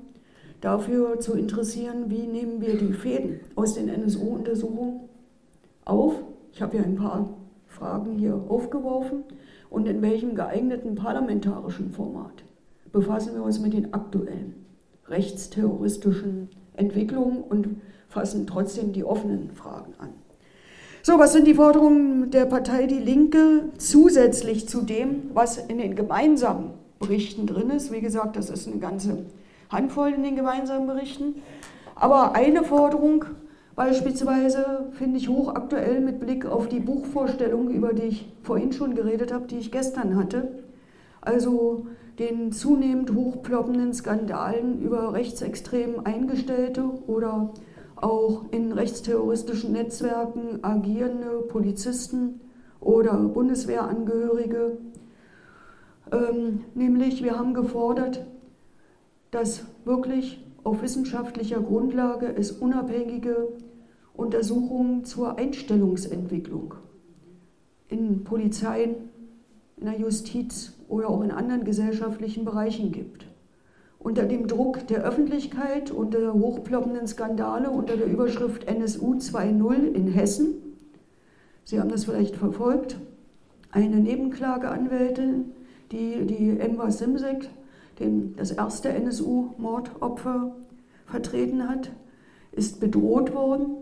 dafür 0.61 1.19
zu 1.19 1.33
interessieren, 1.33 2.05
wie 2.07 2.25
nehmen 2.25 2.61
wir 2.61 2.77
die 2.77 2.93
Fäden 2.93 3.39
aus 3.55 3.75
den 3.75 3.89
NSU-Untersuchungen 3.89 5.01
auf. 5.85 6.15
Ich 6.53 6.61
habe 6.61 6.77
ja 6.77 6.83
ein 6.83 6.95
paar 6.95 7.29
Fragen 7.67 8.17
hier 8.17 8.41
aufgeworfen. 8.47 9.23
Und 9.69 9.87
in 9.87 10.01
welchem 10.01 10.35
geeigneten 10.35 10.95
parlamentarischen 10.95 11.91
Format 11.91 12.43
befassen 12.91 13.33
wir 13.33 13.43
uns 13.43 13.59
mit 13.59 13.73
den 13.73 13.93
aktuellen 13.93 14.62
rechtsterroristischen 15.07 16.49
Entwicklungen 16.75 17.43
und 17.43 17.81
fassen 18.07 18.47
trotzdem 18.47 18.93
die 18.93 19.03
offenen 19.03 19.51
Fragen 19.51 19.93
an. 19.99 20.09
So, 21.01 21.19
was 21.19 21.33
sind 21.33 21.47
die 21.47 21.55
Forderungen 21.55 22.31
der 22.31 22.45
Partei 22.45 22.87
Die 22.87 22.99
Linke 22.99 23.69
zusätzlich 23.77 24.69
zu 24.69 24.81
dem, 24.81 25.31
was 25.33 25.57
in 25.57 25.77
den 25.77 25.95
gemeinsamen 25.95 26.71
Berichten 26.99 27.45
drin 27.45 27.71
ist? 27.71 27.91
Wie 27.91 27.99
gesagt, 27.99 28.37
das 28.37 28.49
ist 28.49 28.67
eine 28.67 28.77
ganze 28.77 29.25
Handvoll 29.69 30.13
in 30.13 30.23
den 30.23 30.37
gemeinsamen 30.37 30.87
Berichten. 30.87 31.41
Aber 31.95 32.35
eine 32.35 32.63
Forderung 32.63 33.25
beispielsweise 33.75 34.91
finde 34.93 35.17
ich 35.17 35.27
hochaktuell 35.27 35.99
mit 35.99 36.21
Blick 36.21 36.45
auf 36.45 36.69
die 36.69 36.79
Buchvorstellung, 36.79 37.69
über 37.69 37.93
die 37.93 38.03
ich 38.03 38.31
vorhin 38.43 38.71
schon 38.71 38.95
geredet 38.95 39.33
habe, 39.33 39.47
die 39.47 39.57
ich 39.57 39.71
gestern 39.71 40.15
hatte. 40.15 40.63
Also 41.19 41.87
den 42.19 42.51
zunehmend 42.51 43.13
hochploppenden 43.13 43.93
Skandalen 43.93 44.81
über 44.81 45.13
rechtsextrem 45.13 46.01
Eingestellte 46.03 46.83
oder 47.07 47.53
auch 47.95 48.45
in 48.51 48.71
rechtsterroristischen 48.71 49.71
Netzwerken 49.71 50.63
agierende 50.63 51.41
Polizisten 51.47 52.41
oder 52.79 53.13
Bundeswehrangehörige. 53.13 54.77
Ähm, 56.11 56.65
nämlich 56.75 57.23
wir 57.23 57.37
haben 57.39 57.53
gefordert, 57.53 58.25
dass 59.31 59.65
wirklich 59.85 60.45
auf 60.63 60.81
wissenschaftlicher 60.81 61.61
Grundlage 61.61 62.27
es 62.35 62.51
unabhängige 62.51 63.49
Untersuchungen 64.13 65.05
zur 65.05 65.37
Einstellungsentwicklung 65.37 66.75
in 67.87 68.23
Polizeien, 68.23 68.95
in 69.77 69.85
der 69.85 69.99
Justiz 69.99 70.73
oder 70.93 71.09
auch 71.09 71.21
in 71.21 71.31
anderen 71.31 71.63
gesellschaftlichen 71.63 72.45
Bereichen 72.45 72.91
gibt. 72.91 73.25
Unter 73.97 74.25
dem 74.25 74.47
Druck 74.47 74.85
der 74.87 75.03
Öffentlichkeit, 75.03 75.89
unter 75.89 76.19
der 76.19 76.33
hochploppenden 76.33 77.07
Skandale, 77.07 77.71
unter 77.71 77.97
der 77.97 78.05
Überschrift 78.05 78.67
NSU 78.67 79.15
2.0 79.15 79.93
in 79.93 80.07
Hessen, 80.07 80.55
Sie 81.65 81.79
haben 81.79 81.89
das 81.89 82.05
vielleicht 82.05 82.35
verfolgt, 82.35 82.97
eine 83.71 83.95
Nebenklageanwältin, 83.95 85.45
die 85.91 86.27
die 86.27 86.59
Emma 86.59 86.91
Simsek, 86.91 87.49
den, 87.99 88.35
das 88.35 88.51
erste 88.51 88.89
NSU-Mordopfer, 88.89 90.53
vertreten 91.07 91.67
hat, 91.67 91.91
ist 92.51 92.79
bedroht 92.79 93.33
worden, 93.33 93.77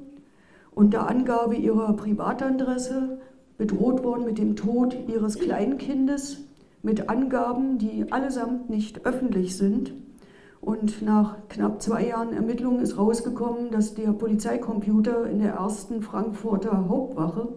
unter 0.74 1.10
Angabe 1.10 1.56
ihrer 1.56 1.94
Privatadresse 1.94 3.20
bedroht 3.58 4.04
worden 4.04 4.26
mit 4.26 4.38
dem 4.38 4.56
Tod 4.56 4.96
ihres 5.08 5.40
Kleinkindes 5.40 6.46
mit 6.84 7.10
Angaben, 7.10 7.78
die 7.78 8.12
allesamt 8.12 8.70
nicht 8.70 9.06
öffentlich 9.06 9.58
sind. 9.58 9.94
Und 10.60 11.02
nach 11.02 11.38
knapp 11.50 11.82
zwei 11.82 12.08
Jahren 12.08 12.34
Ermittlungen 12.34 12.82
ist 12.82 12.98
rausgekommen, 12.98 13.72
dass 13.72 13.96
der 13.96 14.12
Polizeicomputer 14.14 15.28
in 15.28 15.40
der 15.40 15.54
ersten 15.54 16.02
Frankfurter 16.02 16.88
Hauptwache 16.88 17.50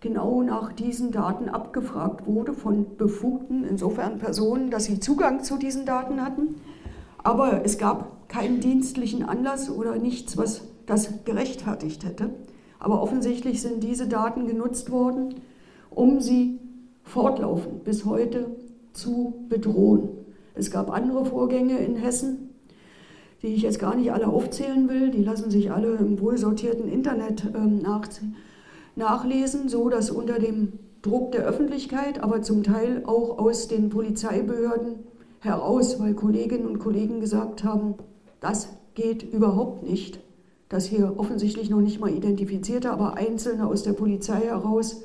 genau 0.00 0.42
nach 0.42 0.72
diesen 0.72 1.12
Daten 1.12 1.48
abgefragt 1.48 2.26
wurde 2.26 2.52
von 2.52 2.96
befugten, 2.96 3.64
insofern 3.64 4.18
Personen, 4.18 4.70
dass 4.70 4.84
sie 4.84 5.00
Zugang 5.00 5.42
zu 5.42 5.56
diesen 5.56 5.86
Daten 5.86 6.22
hatten. 6.22 6.56
Aber 7.22 7.64
es 7.64 7.78
gab 7.78 8.28
keinen 8.28 8.60
dienstlichen 8.60 9.22
Anlass 9.22 9.70
oder 9.70 9.96
nichts, 9.96 10.36
was 10.36 10.62
das 10.86 11.24
gerechtfertigt 11.24 12.04
hätte. 12.04 12.30
Aber 12.78 13.00
offensichtlich 13.00 13.62
sind 13.62 13.82
diese 13.82 14.08
Daten 14.08 14.46
genutzt 14.46 14.90
worden, 14.90 15.36
um 15.88 16.20
sie 16.20 16.58
fortlaufend 17.04 17.84
bis 17.84 18.04
heute 18.04 18.56
zu 18.92 19.46
bedrohen. 19.48 20.08
Es 20.54 20.70
gab 20.70 20.90
andere 20.90 21.24
Vorgänge 21.24 21.78
in 21.78 21.96
Hessen, 21.96 22.50
die 23.42 23.48
ich 23.48 23.62
jetzt 23.62 23.78
gar 23.78 23.96
nicht 23.96 24.12
alle 24.12 24.28
aufzählen 24.28 24.88
will. 24.88 25.10
Die 25.10 25.24
lassen 25.24 25.50
sich 25.50 25.72
alle 25.72 25.96
im 25.96 26.20
wohlsortierten 26.20 26.88
Internet 26.88 27.44
ähm, 27.54 27.78
nach, 27.78 28.08
nachlesen, 28.94 29.68
so 29.68 29.88
dass 29.88 30.10
unter 30.10 30.38
dem 30.38 30.74
Druck 31.02 31.32
der 31.32 31.44
Öffentlichkeit, 31.44 32.22
aber 32.22 32.42
zum 32.42 32.62
Teil 32.62 33.02
auch 33.06 33.38
aus 33.38 33.66
den 33.66 33.88
Polizeibehörden 33.88 35.00
heraus, 35.40 35.98
weil 35.98 36.14
Kolleginnen 36.14 36.66
und 36.66 36.78
Kollegen 36.78 37.20
gesagt 37.20 37.64
haben, 37.64 37.94
das 38.40 38.68
geht 38.94 39.22
überhaupt 39.24 39.82
nicht, 39.82 40.20
dass 40.68 40.86
hier 40.86 41.14
offensichtlich 41.16 41.70
noch 41.70 41.80
nicht 41.80 42.00
mal 42.00 42.12
identifizierte, 42.12 42.92
aber 42.92 43.16
Einzelne 43.16 43.66
aus 43.66 43.82
der 43.82 43.94
Polizei 43.94 44.40
heraus 44.42 45.02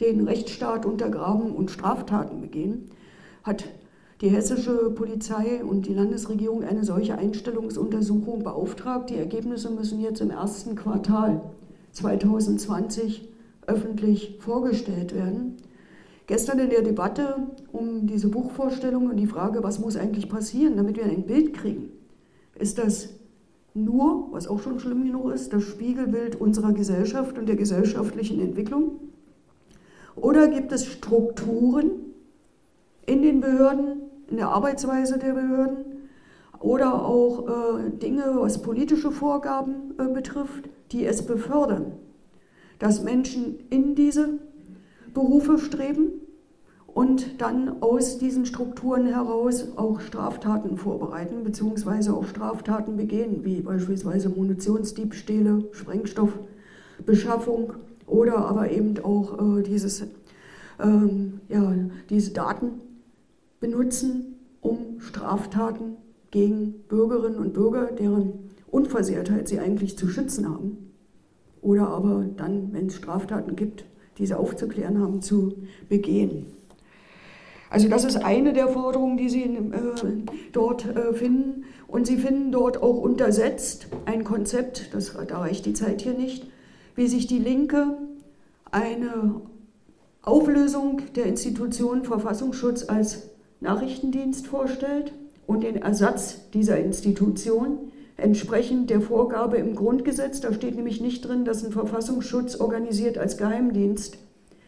den 0.00 0.26
Rechtsstaat 0.26 0.86
untergraben 0.86 1.52
und 1.52 1.70
Straftaten 1.70 2.40
begehen, 2.40 2.90
hat 3.42 3.64
die 4.20 4.28
hessische 4.28 4.90
Polizei 4.90 5.64
und 5.64 5.86
die 5.86 5.94
Landesregierung 5.94 6.62
eine 6.62 6.84
solche 6.84 7.18
Einstellungsuntersuchung 7.18 8.44
beauftragt. 8.44 9.10
Die 9.10 9.16
Ergebnisse 9.16 9.68
müssen 9.70 10.00
jetzt 10.00 10.20
im 10.20 10.30
ersten 10.30 10.76
Quartal 10.76 11.42
2020 11.90 13.28
öffentlich 13.66 14.36
vorgestellt 14.38 15.14
werden. 15.14 15.56
Gestern 16.28 16.60
in 16.60 16.70
der 16.70 16.82
Debatte 16.82 17.48
um 17.72 18.06
diese 18.06 18.28
Buchvorstellung 18.28 19.10
und 19.10 19.16
die 19.16 19.26
Frage, 19.26 19.64
was 19.64 19.80
muss 19.80 19.96
eigentlich 19.96 20.28
passieren, 20.28 20.76
damit 20.76 20.96
wir 20.96 21.04
ein 21.04 21.26
Bild 21.26 21.52
kriegen, 21.52 21.90
ist 22.54 22.78
das 22.78 23.08
nur, 23.74 24.28
was 24.30 24.46
auch 24.46 24.60
schon 24.60 24.78
schlimm 24.78 25.04
genug 25.04 25.32
ist, 25.32 25.52
das 25.52 25.64
Spiegelbild 25.64 26.40
unserer 26.40 26.72
Gesellschaft 26.72 27.38
und 27.38 27.48
der 27.48 27.56
gesellschaftlichen 27.56 28.40
Entwicklung? 28.40 29.00
Oder 30.14 30.46
gibt 30.46 30.70
es 30.70 30.86
Strukturen 30.86 31.90
in 33.06 33.22
den 33.22 33.40
Behörden, 33.40 34.02
in 34.28 34.36
der 34.36 34.48
Arbeitsweise 34.48 35.18
der 35.18 35.32
Behörden 35.32 35.92
oder 36.62 37.04
auch 37.04 37.48
äh, 37.48 37.90
Dinge, 37.90 38.36
was 38.36 38.62
politische 38.62 39.10
Vorgaben 39.10 39.94
äh, 39.98 40.12
betrifft, 40.12 40.68
die 40.92 41.04
es 41.04 41.26
befördern, 41.26 41.92
dass 42.78 43.02
Menschen 43.02 43.58
in 43.70 43.94
diese 43.94 44.38
Berufe 45.12 45.58
streben 45.58 46.12
und 46.86 47.40
dann 47.40 47.82
aus 47.82 48.18
diesen 48.18 48.46
Strukturen 48.46 49.06
heraus 49.06 49.68
auch 49.76 50.00
Straftaten 50.00 50.76
vorbereiten 50.76 51.42
bzw. 51.42 52.10
auch 52.10 52.26
Straftaten 52.26 52.96
begehen, 52.96 53.44
wie 53.44 53.60
beispielsweise 53.60 54.28
Munitionsdiebstähle, 54.28 55.64
Sprengstoffbeschaffung 55.72 57.72
oder 58.06 58.36
aber 58.36 58.70
eben 58.70 59.02
auch 59.02 59.58
äh, 59.58 59.62
dieses, 59.62 60.04
ähm, 60.80 61.40
ja, 61.48 61.74
diese 62.10 62.32
Daten 62.32 62.82
benutzen, 63.62 64.34
um 64.60 65.00
Straftaten 65.00 65.96
gegen 66.30 66.82
Bürgerinnen 66.88 67.38
und 67.38 67.54
Bürger, 67.54 67.86
deren 67.86 68.50
Unversehrtheit 68.70 69.48
sie 69.48 69.60
eigentlich 69.60 69.96
zu 69.96 70.08
schützen 70.08 70.48
haben, 70.48 70.90
oder 71.62 71.88
aber 71.88 72.26
dann, 72.36 72.72
wenn 72.72 72.86
es 72.88 72.96
Straftaten 72.96 73.56
gibt, 73.56 73.84
diese 74.18 74.38
aufzuklären 74.38 75.00
haben, 75.00 75.22
zu 75.22 75.54
begehen. 75.88 76.46
Also 77.70 77.88
das 77.88 78.04
ist 78.04 78.16
eine 78.16 78.52
der 78.52 78.68
Forderungen, 78.68 79.16
die 79.16 79.30
Sie 79.30 79.44
äh, 79.44 79.70
dort 80.52 80.84
äh, 80.84 81.14
finden. 81.14 81.64
Und 81.86 82.06
Sie 82.06 82.18
finden 82.18 82.52
dort 82.52 82.82
auch 82.82 82.98
untersetzt 82.98 83.86
ein 84.04 84.24
Konzept, 84.24 84.92
das, 84.92 85.16
da 85.28 85.38
reicht 85.38 85.64
die 85.64 85.72
Zeit 85.72 86.02
hier 86.02 86.12
nicht, 86.12 86.46
wie 86.96 87.06
sich 87.06 87.26
die 87.26 87.38
Linke 87.38 87.96
eine 88.70 89.40
Auflösung 90.20 91.00
der 91.14 91.26
Institution 91.26 92.04
Verfassungsschutz 92.04 92.88
als 92.88 93.31
Nachrichtendienst 93.62 94.46
vorstellt 94.46 95.12
und 95.46 95.62
den 95.62 95.76
Ersatz 95.76 96.50
dieser 96.50 96.78
Institution 96.78 97.78
entsprechend 98.16 98.90
der 98.90 99.00
Vorgabe 99.00 99.56
im 99.56 99.74
Grundgesetz. 99.74 100.40
Da 100.40 100.52
steht 100.52 100.76
nämlich 100.76 101.00
nicht 101.00 101.26
drin, 101.26 101.44
dass 101.44 101.64
ein 101.64 101.72
Verfassungsschutz 101.72 102.56
organisiert 102.60 103.18
als 103.18 103.36
Geheimdienst 103.36 104.18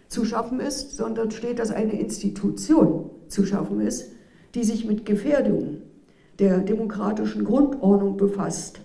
zu 0.09 0.25
schaffen 0.25 0.61
ist, 0.61 0.97
sondern 0.97 1.31
steht, 1.31 1.59
dass 1.59 1.71
eine 1.71 1.99
Institution 1.99 3.11
zu 3.29 3.45
schaffen 3.45 3.81
ist, 3.81 4.13
die 4.55 4.65
sich 4.65 4.85
mit 4.85 5.07
Gefährdungen 5.07 5.83
der 6.39 6.59
demokratischen 6.59 7.45
Grundordnung 7.45 8.17
befasst. 8.17 8.81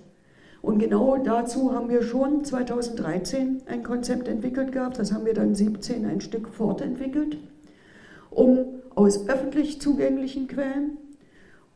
Und 0.61 0.79
genau 0.79 1.17
dazu 1.17 1.73
haben 1.73 1.89
wir 1.89 2.03
schon 2.03 2.43
2013 2.43 3.63
ein 3.67 3.83
Konzept 3.83 4.27
entwickelt 4.27 4.71
gehabt, 4.71 4.99
das 4.99 5.13
haben 5.13 5.25
wir 5.25 5.33
dann 5.33 5.55
2017 5.55 6.05
ein 6.05 6.21
Stück 6.21 6.49
fortentwickelt, 6.49 7.37
um 8.29 8.78
aus 8.99 9.29
öffentlich 9.29 9.79
zugänglichen 9.79 10.49
Quellen, 10.49 10.97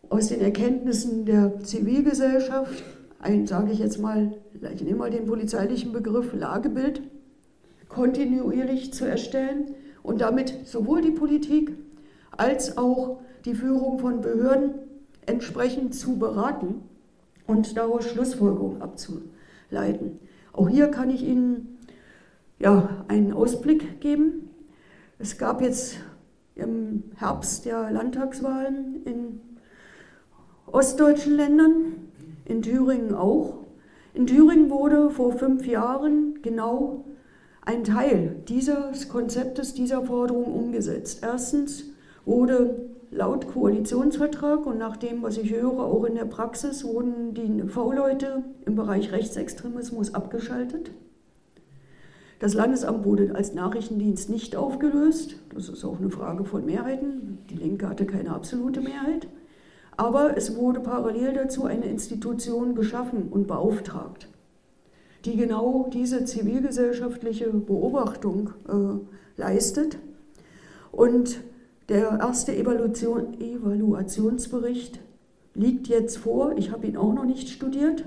aus 0.10 0.28
den 0.28 0.42
Erkenntnissen 0.42 1.24
der 1.24 1.58
Zivilgesellschaft, 1.62 2.84
ein, 3.20 3.48
sage 3.48 3.72
ich 3.72 3.80
jetzt 3.80 3.98
mal, 3.98 4.34
ich 4.76 4.82
nehme 4.82 4.98
mal 4.98 5.10
den 5.10 5.26
polizeilichen 5.26 5.94
Begriff 5.94 6.34
Lagebild, 6.34 7.02
kontinuierlich 7.88 8.92
zu 8.92 9.06
erstellen 9.06 9.74
und 10.04 10.20
damit 10.20 10.68
sowohl 10.68 11.02
die 11.02 11.12
Politik 11.12 11.72
als 12.32 12.78
auch 12.78 13.22
die 13.46 13.56
Führung 13.56 14.00
von 14.00 14.20
Behörden 14.20 14.74
entsprechend 15.26 15.96
zu 15.96 16.18
beraten 16.20 16.84
und 17.48 17.78
daraus 17.78 18.04
Schlussfolgerungen 18.04 18.82
abzuleiten. 18.82 20.20
Auch 20.52 20.68
hier 20.68 20.90
kann 20.90 21.10
ich 21.10 21.24
Ihnen 21.24 21.78
ja, 22.60 23.06
einen 23.08 23.32
Ausblick 23.32 24.02
geben. 24.02 24.50
Es 25.20 25.38
gab 25.38 25.62
jetzt 25.62 26.00
im 26.56 27.04
Herbst 27.16 27.66
der 27.66 27.92
Landtagswahlen 27.92 29.04
in 29.06 29.42
ostdeutschen 30.68 31.36
Ländern, 31.36 32.12
in 32.46 32.62
Thüringen 32.62 33.14
auch. 33.14 33.66
In 34.14 34.28
Thüringen 34.28 34.70
wurde 34.70 35.10
vor 35.10 35.34
fünf 35.34 35.66
Jahren 35.66 36.42
genau 36.42 37.06
ein 37.66 37.84
Teil 37.84 38.36
dieses 38.48 39.10
Konzeptes, 39.10 39.74
dieser 39.74 40.04
Forderung 40.04 40.54
umgesetzt. 40.54 41.20
Erstens 41.24 41.86
wurde 42.26 42.90
laut 43.12 43.48
Koalitionsvertrag 43.48 44.66
und 44.66 44.78
nach 44.78 44.98
dem, 44.98 45.22
was 45.24 45.38
ich 45.38 45.54
höre, 45.54 45.80
auch 45.80 46.04
in 46.04 46.16
der 46.16 46.26
Praxis, 46.26 46.84
wurden 46.84 47.34
die 47.34 47.68
V-Leute 47.68 48.44
im 48.66 48.76
Bereich 48.76 49.12
Rechtsextremismus 49.12 50.14
abgeschaltet. 50.14 50.92
Das 52.44 52.56
Landesamt 52.56 53.06
wurde 53.06 53.36
als 53.36 53.54
Nachrichtendienst 53.54 54.30
nicht 54.30 54.58
aufgelöst. 54.58 55.38
Das 55.56 55.70
ist 55.70 55.86
auch 55.86 55.98
eine 55.98 56.10
Frage 56.10 56.44
von 56.44 56.66
Mehrheiten. 56.66 57.38
Die 57.50 57.56
Linke 57.56 57.88
hatte 57.88 58.06
keine 58.06 58.32
absolute 58.32 58.82
Mehrheit. 58.82 59.30
Aber 59.96 60.36
es 60.36 60.58
wurde 60.58 60.82
parallel 60.82 61.36
dazu 61.36 61.64
eine 61.64 61.86
Institution 61.86 62.76
geschaffen 62.76 63.30
und 63.32 63.48
beauftragt 63.48 64.28
die 65.24 65.38
genau 65.38 65.90
diese 65.94 66.26
zivilgesellschaftliche 66.26 67.50
Beobachtung 67.50 68.50
äh, 68.68 69.40
leistet. 69.42 69.98
Und 70.92 71.40
der 71.88 72.20
erste 72.20 72.54
Evaluation, 72.54 73.40
Evaluationsbericht 73.40 75.00
liegt 75.54 75.88
jetzt 75.88 76.18
vor. 76.18 76.58
Ich 76.58 76.72
habe 76.72 76.88
ihn 76.88 76.98
auch 76.98 77.14
noch 77.14 77.24
nicht 77.24 77.48
studiert, 77.48 78.04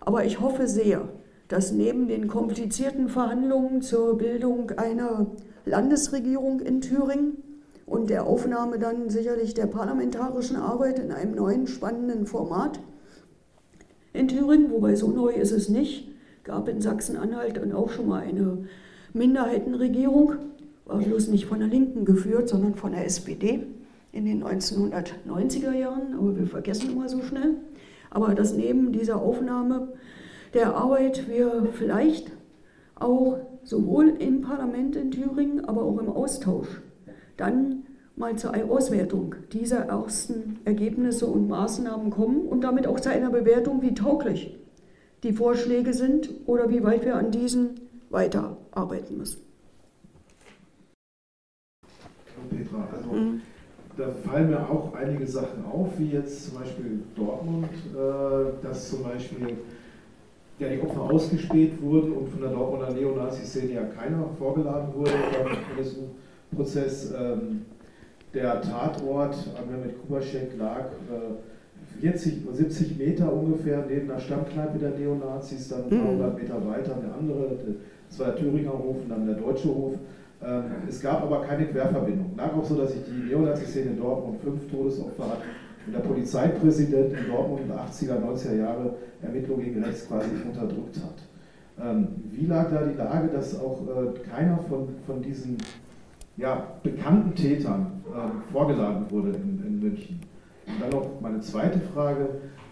aber 0.00 0.24
ich 0.24 0.40
hoffe 0.40 0.66
sehr, 0.66 1.08
dass 1.50 1.72
neben 1.72 2.06
den 2.06 2.28
komplizierten 2.28 3.08
Verhandlungen 3.08 3.82
zur 3.82 4.16
Bildung 4.16 4.70
einer 4.70 5.26
Landesregierung 5.66 6.60
in 6.60 6.80
Thüringen 6.80 7.38
und 7.86 8.08
der 8.08 8.24
Aufnahme 8.24 8.78
dann 8.78 9.10
sicherlich 9.10 9.52
der 9.52 9.66
parlamentarischen 9.66 10.54
Arbeit 10.54 11.00
in 11.00 11.10
einem 11.10 11.34
neuen 11.34 11.66
spannenden 11.66 12.26
Format 12.26 12.78
in 14.12 14.28
Thüringen, 14.28 14.70
wobei 14.70 14.94
so 14.94 15.08
neu 15.08 15.32
ist 15.32 15.50
es 15.50 15.68
nicht, 15.68 16.08
gab 16.44 16.68
in 16.68 16.80
Sachsen-Anhalt 16.80 17.56
dann 17.56 17.72
auch 17.72 17.90
schon 17.90 18.06
mal 18.06 18.22
eine 18.22 18.66
Minderheitenregierung, 19.12 20.34
war 20.86 20.98
bloß 20.98 21.28
nicht 21.28 21.46
von 21.46 21.58
der 21.58 21.68
Linken 21.68 22.04
geführt, 22.04 22.48
sondern 22.48 22.76
von 22.76 22.92
der 22.92 23.04
SPD 23.06 23.66
in 24.12 24.24
den 24.24 24.44
1990er 24.44 25.72
Jahren, 25.72 26.14
aber 26.16 26.36
wir 26.36 26.46
vergessen 26.46 26.92
immer 26.92 27.08
so 27.08 27.22
schnell. 27.22 27.56
Aber 28.08 28.36
dass 28.36 28.54
neben 28.54 28.92
dieser 28.92 29.20
Aufnahme 29.20 29.88
der 30.54 30.74
Arbeit 30.74 31.28
wir 31.28 31.68
vielleicht 31.72 32.32
auch 32.94 33.38
sowohl 33.62 34.08
im 34.08 34.42
Parlament 34.42 34.96
in 34.96 35.10
Thüringen, 35.10 35.64
aber 35.64 35.82
auch 35.82 35.98
im 35.98 36.08
Austausch 36.08 36.80
dann 37.36 37.84
mal 38.16 38.36
zur 38.36 38.54
Auswertung 38.70 39.34
dieser 39.52 39.86
ersten 39.86 40.58
Ergebnisse 40.64 41.26
und 41.26 41.48
Maßnahmen 41.48 42.10
kommen 42.10 42.46
und 42.46 42.62
damit 42.62 42.86
auch 42.86 43.00
zu 43.00 43.10
einer 43.10 43.30
Bewertung, 43.30 43.80
wie 43.82 43.94
tauglich 43.94 44.58
die 45.22 45.32
Vorschläge 45.32 45.94
sind 45.94 46.30
oder 46.46 46.68
wie 46.68 46.82
weit 46.82 47.04
wir 47.04 47.16
an 47.16 47.30
diesen 47.30 47.80
weiterarbeiten 48.10 49.16
müssen. 49.16 49.42
Petra, 52.50 52.88
also 52.92 53.12
mhm. 53.12 53.42
da 53.96 54.08
fallen 54.10 54.50
mir 54.50 54.68
auch 54.68 54.94
einige 54.94 55.26
Sachen 55.26 55.64
auf, 55.64 55.98
wie 55.98 56.10
jetzt 56.10 56.46
zum 56.46 56.58
Beispiel 56.58 57.02
Dortmund, 57.14 57.68
äh, 57.94 58.62
dass 58.62 58.90
zum 58.90 59.02
Beispiel 59.04 59.58
ja, 60.60 60.68
die 60.68 60.80
Opfer 60.80 61.00
ausgespäht 61.00 61.80
wurden 61.80 62.12
und 62.12 62.28
von 62.28 62.42
der 62.42 62.50
Dortmunder 62.50 62.92
Neonazi-Szene 62.92 63.72
ja 63.72 63.82
keiner 63.84 64.26
vorgeladen 64.38 64.94
wurde 64.94 65.12
beim 65.32 65.78
NSU-Prozess. 65.78 67.12
Ähm, 67.18 67.62
der 68.34 68.60
Tatort, 68.60 69.34
mit 69.84 70.00
Kubaschek 70.02 70.56
lag, 70.56 70.84
äh, 71.10 72.00
40, 72.00 72.42
70 72.52 72.98
Meter 72.98 73.32
ungefähr 73.32 73.84
neben 73.88 74.06
der 74.06 74.20
Stammkneipe 74.20 74.78
der 74.78 74.90
Neonazis, 74.90 75.68
dann 75.68 75.84
ein 75.84 75.90
paar 75.90 76.12
hundert 76.12 76.40
Meter 76.40 76.66
weiter 76.68 76.96
eine 76.96 77.12
andere, 77.12 77.56
das 78.08 78.18
war 78.20 78.26
der 78.26 78.36
Thüringer 78.36 78.72
Hof 78.72 78.96
und 79.02 79.08
dann 79.08 79.26
der 79.26 79.34
Deutsche 79.34 79.68
Hof. 79.68 79.94
Ähm, 80.44 80.64
es 80.88 81.00
gab 81.00 81.22
aber 81.22 81.42
keine 81.42 81.66
Querverbindung. 81.66 82.32
Lag 82.36 82.54
auch 82.54 82.64
so, 82.64 82.76
dass 82.76 82.92
sich 82.92 83.02
die 83.04 83.30
Neonazi-Szene 83.30 83.90
in 83.90 83.98
Dortmund 83.98 84.40
fünf 84.40 84.70
Todesopfer 84.70 85.24
hat 85.24 85.38
und 85.86 85.94
der 85.94 86.00
Polizeipräsident 86.00 87.12
in 87.12 87.28
Dortmund 87.28 87.62
in 87.62 87.68
den 87.68 87.76
80er, 87.76 88.20
90er 88.20 88.56
Jahre 88.56 88.94
Ermittlungen 89.22 89.64
gegen 89.64 89.82
rechts 89.82 90.06
quasi 90.06 90.28
unterdrückt 90.46 90.96
hat. 90.96 91.14
Ähm, 91.82 92.08
wie 92.30 92.46
lag 92.46 92.70
da 92.70 92.82
die 92.82 92.96
Lage, 92.96 93.28
dass 93.28 93.58
auch 93.58 93.80
äh, 93.82 94.18
keiner 94.28 94.58
von, 94.68 94.88
von 95.06 95.22
diesen 95.22 95.56
ja, 96.36 96.66
bekannten 96.82 97.34
Tätern 97.34 98.02
äh, 98.08 98.52
vorgeladen 98.52 99.10
wurde 99.10 99.30
in, 99.30 99.62
in 99.66 99.80
München? 99.80 100.20
Und 100.66 100.80
dann 100.80 100.90
noch 100.90 101.20
meine 101.20 101.40
zweite 101.40 101.80
Frage. 101.80 102.28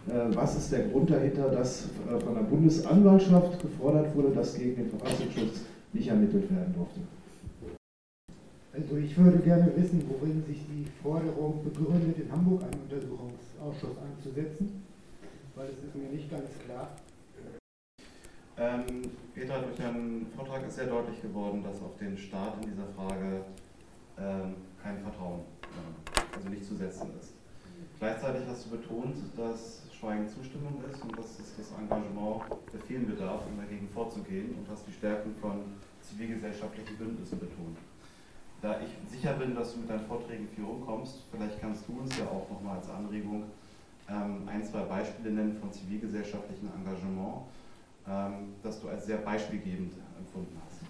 Äh, 0.09 0.35
was 0.35 0.57
ist 0.57 0.73
der 0.73 0.88
Grund 0.88 1.11
dahinter, 1.11 1.49
dass 1.49 1.87
äh, 1.87 2.21
von 2.21 2.35
der 2.35 2.42
Bundesanwaltschaft 2.42 3.61
gefordert 3.61 4.14
wurde, 4.14 4.31
dass 4.31 4.55
gegen 4.55 4.77
den 4.77 4.90
Verfassungsschutz 4.90 5.62
nicht 5.92 6.09
ermittelt 6.09 6.51
werden 6.51 6.75
durfte? 6.75 7.01
Also 8.80 8.96
ich 8.96 9.16
würde 9.18 9.38
gerne 9.38 9.74
wissen, 9.74 10.04
worin 10.08 10.44
sich 10.46 10.58
die 10.68 10.86
Forderung 11.02 11.64
begründet, 11.64 12.16
in 12.16 12.30
Hamburg 12.30 12.62
einen 12.62 12.82
Untersuchungsausschuss 12.82 13.96
anzusetzen, 13.98 14.84
weil 15.56 15.66
es 15.70 15.82
ist 15.82 15.96
mir 15.96 16.08
nicht 16.08 16.30
ganz 16.30 16.46
klar. 16.64 16.90
Ähm, 18.56 19.10
Petra, 19.34 19.58
durch 19.62 19.80
Ihren 19.80 20.26
Vortrag 20.36 20.64
ist 20.68 20.76
sehr 20.76 20.86
deutlich 20.86 21.20
geworden, 21.20 21.64
dass 21.64 21.82
auf 21.82 21.96
den 21.96 22.16
Staat 22.16 22.62
in 22.62 22.70
dieser 22.70 22.86
Frage 22.94 23.42
ähm, 24.16 24.54
kein 24.80 24.98
Vertrauen, 24.98 25.40
äh, 25.62 26.36
also 26.36 26.48
nicht 26.48 26.64
zu 26.64 26.76
setzen 26.76 27.10
ist. 27.18 27.34
Gleichzeitig 27.98 28.42
hast 28.46 28.66
du 28.66 28.76
betont, 28.76 29.16
dass 29.36 29.82
Schweigen 29.92 30.28
Zustimmung 30.28 30.80
ist 30.88 31.02
und 31.02 31.18
dass 31.18 31.40
es 31.40 31.56
das 31.56 31.72
Engagement 31.76 32.42
der 32.72 32.80
vielen 32.86 33.08
bedarf, 33.08 33.42
um 33.50 33.58
dagegen 33.58 33.88
vorzugehen 33.88 34.54
und 34.54 34.68
hast 34.70 34.86
die 34.86 34.92
Stärken 34.92 35.34
von 35.40 35.64
zivilgesellschaftlichen 36.00 36.96
Bündnissen 36.96 37.40
betont. 37.40 37.76
Da 38.61 38.77
ich 38.81 39.11
sicher 39.11 39.35
bin, 39.35 39.55
dass 39.55 39.75
du 39.75 39.81
mit 39.81 39.90
deinen 39.90 40.07
Vorträgen 40.07 40.49
viel 40.55 40.64
rumkommst, 40.64 41.18
vielleicht 41.31 41.61
kannst 41.61 41.85
du 41.87 42.01
uns 42.01 42.18
ja 42.18 42.25
auch 42.25 42.51
nochmal 42.51 42.79
als 42.79 42.90
Anregung 42.90 43.44
ähm, 44.11 44.49
ein, 44.49 44.64
zwei 44.64 44.81
Beispiele 44.81 45.33
nennen 45.33 45.57
von 45.61 45.73
zivilgesellschaftlichem 45.73 46.68
Engagement, 46.77 47.42
ähm, 48.09 48.55
das 48.62 48.81
du 48.81 48.88
als 48.88 49.07
sehr 49.07 49.18
beispielgebend 49.18 49.92
empfunden 50.18 50.57
hast. 50.66 50.81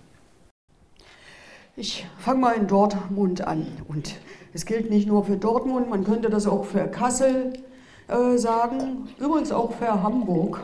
Ich 1.77 2.07
fange 2.19 2.41
mal 2.41 2.53
in 2.53 2.67
Dortmund 2.67 3.43
an 3.47 3.67
und 3.87 4.17
es 4.55 4.65
gilt 4.65 4.89
nicht 4.91 5.07
nur 5.07 5.25
für 5.25 5.37
Dortmund, 5.37 5.91
man 5.91 6.05
könnte 6.05 6.31
das 6.31 6.47
auch 6.47 6.65
für 6.65 6.89
Kassel 6.89 7.53
äh, 8.09 8.39
sagen, 8.39 9.09
übrigens 9.19 9.53
auch 9.53 9.73
für 9.73 10.03
Hamburg. 10.03 10.61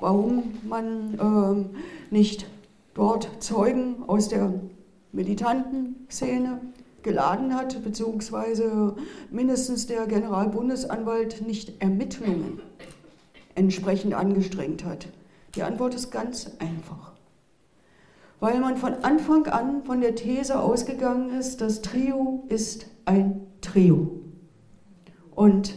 warum 0.00 0.58
man 0.68 1.18
ähm, 1.20 1.70
nicht 2.10 2.46
dort 2.94 3.42
Zeugen 3.42 4.04
aus 4.06 4.28
der 4.28 4.52
militanten 5.16 6.06
Szene 6.08 6.60
geladen 7.02 7.54
hat, 7.54 7.82
beziehungsweise 7.82 8.94
mindestens 9.30 9.86
der 9.86 10.06
Generalbundesanwalt 10.06 11.44
nicht 11.46 11.80
Ermittlungen 11.80 12.60
entsprechend 13.54 14.14
angestrengt 14.14 14.84
hat. 14.84 15.08
Die 15.54 15.62
Antwort 15.62 15.94
ist 15.94 16.10
ganz 16.10 16.52
einfach. 16.58 17.12
Weil 18.38 18.60
man 18.60 18.76
von 18.76 18.92
Anfang 19.02 19.46
an 19.46 19.82
von 19.84 20.02
der 20.02 20.14
These 20.14 20.60
ausgegangen 20.60 21.30
ist, 21.30 21.62
das 21.62 21.80
Trio 21.80 22.44
ist 22.48 22.86
ein 23.06 23.46
Trio. 23.62 24.20
Und 25.34 25.74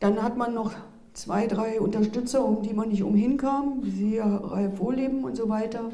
dann 0.00 0.22
hat 0.22 0.36
man 0.36 0.52
noch 0.52 0.72
zwei, 1.14 1.46
drei 1.46 1.80
Unterstützer, 1.80 2.44
um 2.44 2.62
die 2.62 2.74
man 2.74 2.88
nicht 2.88 3.02
umhin 3.02 3.38
kam, 3.38 3.78
wie 3.82 4.18
Ralf 4.18 4.78
Wohleben 4.78 5.24
und 5.24 5.36
so 5.36 5.48
weiter, 5.48 5.90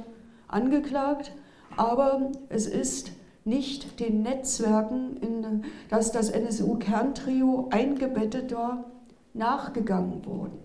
angeklagt. 0.48 1.32
Aber 1.78 2.32
es 2.48 2.66
ist 2.66 3.12
nicht 3.44 4.00
den 4.00 4.22
Netzwerken, 4.22 5.16
in 5.18 5.64
das 5.88 6.10
das 6.10 6.28
NSU-Kerntrio 6.28 7.68
eingebettet 7.70 8.52
war, 8.52 8.84
nachgegangen 9.32 10.26
worden. 10.26 10.58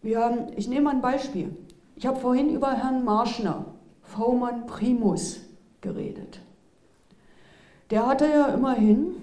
Wir, 0.00 0.46
ich 0.54 0.68
nehme 0.68 0.90
ein 0.90 1.00
Beispiel. 1.00 1.56
Ich 1.96 2.06
habe 2.06 2.20
vorhin 2.20 2.50
über 2.50 2.72
Herrn 2.72 3.04
Marschner, 3.04 3.64
V-Mann 4.02 4.66
Primus, 4.66 5.40
geredet. 5.80 6.40
Der 7.90 8.06
hatte 8.06 8.28
ja 8.28 8.46
immerhin 8.46 9.16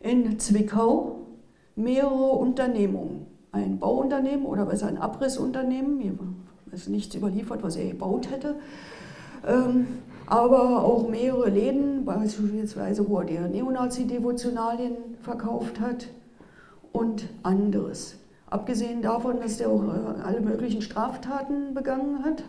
in 0.00 0.38
Zwickau 0.38 1.20
mehrere 1.74 2.32
Unternehmungen. 2.32 3.26
Ein 3.50 3.78
Bauunternehmen 3.78 4.44
oder 4.44 4.66
besser 4.66 4.88
ein 4.88 4.98
Abrissunternehmen, 4.98 6.44
es 6.70 6.82
ist 6.82 6.88
nichts 6.90 7.14
überliefert, 7.14 7.62
was 7.62 7.76
er 7.76 7.88
gebaut 7.88 8.30
hätte. 8.30 8.56
Ähm, 9.46 9.86
aber 10.26 10.82
auch 10.84 11.08
mehrere 11.08 11.48
Läden, 11.48 12.04
beispielsweise 12.04 13.08
wo 13.08 13.20
er 13.20 13.24
die 13.24 13.38
Neonazi-Devotionalien 13.38 14.96
verkauft 15.22 15.80
hat 15.80 16.08
und 16.92 17.28
anderes. 17.44 18.16
Abgesehen 18.48 19.02
davon, 19.02 19.40
dass 19.40 19.60
er 19.60 19.70
auch 19.70 19.84
äh, 19.84 20.22
alle 20.22 20.40
möglichen 20.40 20.82
Straftaten 20.82 21.74
begangen 21.74 22.24
hat. 22.24 22.42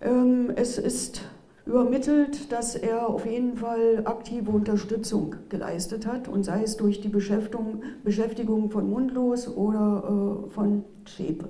Ähm, 0.00 0.50
es 0.56 0.78
ist 0.78 1.22
übermittelt, 1.66 2.50
dass 2.50 2.74
er 2.74 3.08
auf 3.08 3.26
jeden 3.26 3.56
Fall 3.56 4.02
aktive 4.04 4.50
Unterstützung 4.50 5.36
geleistet 5.48 6.06
hat 6.06 6.26
und 6.26 6.42
sei 6.42 6.62
es 6.62 6.76
durch 6.76 7.00
die 7.00 7.08
Beschäftigung, 7.08 7.82
Beschäftigung 8.02 8.70
von 8.70 8.88
Mundlos 8.88 9.48
oder 9.48 10.46
äh, 10.48 10.50
von 10.50 10.84
Schäpe. 11.04 11.48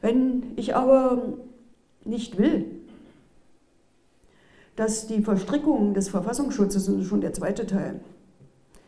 Wenn 0.00 0.52
ich 0.56 0.76
aber 0.76 1.22
nicht 2.04 2.38
will, 2.38 2.66
dass 4.76 5.06
die 5.06 5.22
Verstrickungen 5.22 5.94
des 5.94 6.08
Verfassungsschutzes, 6.08 6.86
das 6.86 6.94
ist 6.94 7.08
schon 7.08 7.20
der 7.20 7.32
zweite 7.32 7.66
Teil 7.66 8.00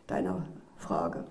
deiner 0.06 0.44
Frage, 0.76 1.24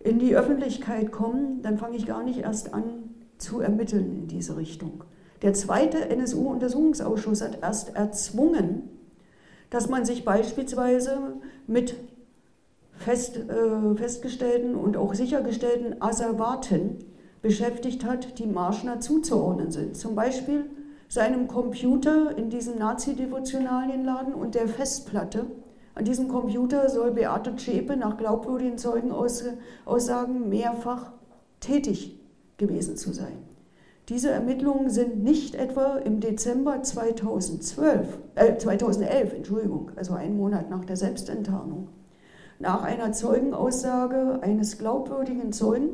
in 0.00 0.18
die 0.18 0.36
Öffentlichkeit 0.36 1.12
kommen, 1.12 1.62
dann 1.62 1.78
fange 1.78 1.96
ich 1.96 2.06
gar 2.06 2.22
nicht 2.22 2.40
erst 2.40 2.72
an 2.72 3.14
zu 3.38 3.60
ermitteln 3.60 4.12
in 4.12 4.26
diese 4.28 4.56
Richtung. 4.56 5.04
Der 5.42 5.54
zweite 5.54 6.08
NSU-Untersuchungsausschuss 6.08 7.42
hat 7.42 7.62
erst 7.62 7.94
erzwungen, 7.94 8.88
dass 9.70 9.88
man 9.88 10.04
sich 10.04 10.24
beispielsweise 10.24 11.18
mit 11.66 11.94
fest, 12.96 13.36
äh, 13.36 13.94
festgestellten 13.96 14.74
und 14.74 14.96
auch 14.96 15.14
sichergestellten 15.14 16.00
Asservaten 16.02 16.98
beschäftigt 17.42 18.04
hat, 18.04 18.38
die 18.38 18.46
Marschner 18.46 19.00
zuzuordnen 19.00 19.70
sind. 19.70 19.96
Zum 19.96 20.14
Beispiel 20.14 20.64
seinem 21.08 21.48
Computer 21.48 22.36
in 22.36 22.50
diesem 22.50 22.78
Nazi-Devotionalienladen 22.78 24.34
und 24.34 24.54
der 24.54 24.68
Festplatte. 24.68 25.46
An 25.94 26.04
diesem 26.04 26.28
Computer 26.28 26.88
soll 26.90 27.12
Beate 27.12 27.56
Zschäpe 27.56 27.96
nach 27.96 28.18
glaubwürdigen 28.18 28.78
Zeugenaussagen 28.78 30.48
mehrfach 30.48 31.12
tätig 31.60 32.20
gewesen 32.58 32.96
sein. 33.12 33.32
Diese 34.08 34.30
Ermittlungen 34.30 34.90
sind 34.90 35.22
nicht 35.22 35.54
etwa 35.54 35.96
im 35.96 36.20
Dezember 36.20 36.82
2012, 36.82 38.18
äh, 38.36 38.56
2011, 38.56 39.34
Entschuldigung, 39.34 39.90
also 39.96 40.14
einen 40.14 40.36
Monat 40.36 40.70
nach 40.70 40.84
der 40.84 40.96
Selbstenttarnung, 40.96 41.88
nach 42.58 42.84
einer 42.84 43.12
Zeugenaussage 43.12 44.38
eines 44.40 44.78
glaubwürdigen 44.78 45.52
Zeugen 45.52 45.90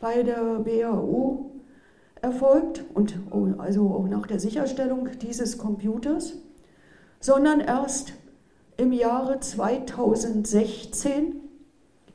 bei 0.00 0.22
der 0.22 0.60
BAO 0.60 1.51
erfolgt 2.22 2.84
und 2.94 3.18
also 3.58 3.90
auch 3.90 4.08
nach 4.08 4.26
der 4.26 4.40
Sicherstellung 4.40 5.08
dieses 5.20 5.58
Computers, 5.58 6.34
sondern 7.20 7.60
erst 7.60 8.14
im 8.76 8.92
Jahre 8.92 9.40
2016 9.40 11.36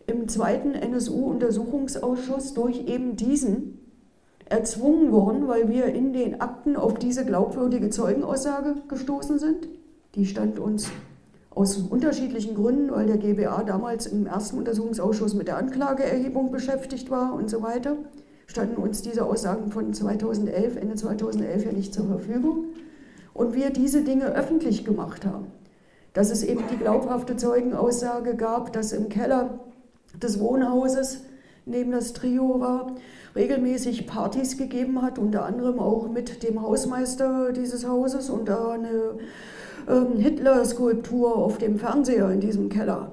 im 0.07 0.29
zweiten 0.29 0.73
NSU-Untersuchungsausschuss 0.73 2.53
durch 2.53 2.87
eben 2.87 3.17
diesen 3.17 3.79
erzwungen 4.45 5.11
worden, 5.11 5.49
weil 5.49 5.67
wir 5.67 5.85
in 5.87 6.13
den 6.13 6.39
Akten 6.39 6.77
auf 6.77 6.97
diese 6.97 7.25
glaubwürdige 7.25 7.89
Zeugenaussage 7.89 8.75
gestoßen 8.87 9.39
sind. 9.39 9.67
Die 10.15 10.25
stand 10.25 10.57
uns 10.57 10.89
aus 11.49 11.77
unterschiedlichen 11.77 12.55
Gründen, 12.55 12.91
weil 12.91 13.07
der 13.07 13.17
GBA 13.17 13.63
damals 13.63 14.07
im 14.07 14.25
ersten 14.25 14.57
Untersuchungsausschuss 14.57 15.33
mit 15.33 15.49
der 15.49 15.57
Anklageerhebung 15.57 16.51
beschäftigt 16.51 17.09
war 17.09 17.33
und 17.33 17.49
so 17.49 17.61
weiter, 17.61 17.97
standen 18.47 18.77
uns 18.81 19.01
diese 19.01 19.25
Aussagen 19.25 19.71
von 19.71 19.93
2011, 19.93 20.77
Ende 20.77 20.95
2011 20.95 21.65
ja 21.65 21.71
nicht 21.73 21.93
zur 21.93 22.07
Verfügung. 22.07 22.65
Und 23.33 23.53
wir 23.53 23.69
diese 23.69 24.01
Dinge 24.01 24.33
öffentlich 24.33 24.83
gemacht 24.83 25.25
haben. 25.25 25.47
Dass 26.13 26.31
es 26.31 26.43
eben 26.43 26.63
die 26.71 26.77
glaubhafte 26.77 27.35
Zeugenaussage 27.35 28.35
gab, 28.35 28.73
dass 28.73 28.93
im 28.93 29.09
Keller 29.09 29.59
des 30.19 30.39
Wohnhauses 30.39 31.21
neben 31.65 31.91
das 31.91 32.13
Trio 32.13 32.59
war, 32.59 32.95
regelmäßig 33.35 34.07
Partys 34.07 34.57
gegeben 34.57 35.01
hat, 35.03 35.19
unter 35.19 35.45
anderem 35.45 35.77
auch 35.79 36.09
mit 36.09 36.41
dem 36.41 36.61
Hausmeister 36.61 37.51
dieses 37.51 37.87
Hauses 37.87 38.29
und 38.31 38.47
da 38.47 38.71
eine 38.71 39.17
ähm, 39.87 40.17
Hitler-Skulptur 40.17 41.35
auf 41.35 41.59
dem 41.59 41.77
Fernseher 41.77 42.31
in 42.31 42.39
diesem 42.39 42.69
Keller 42.69 43.11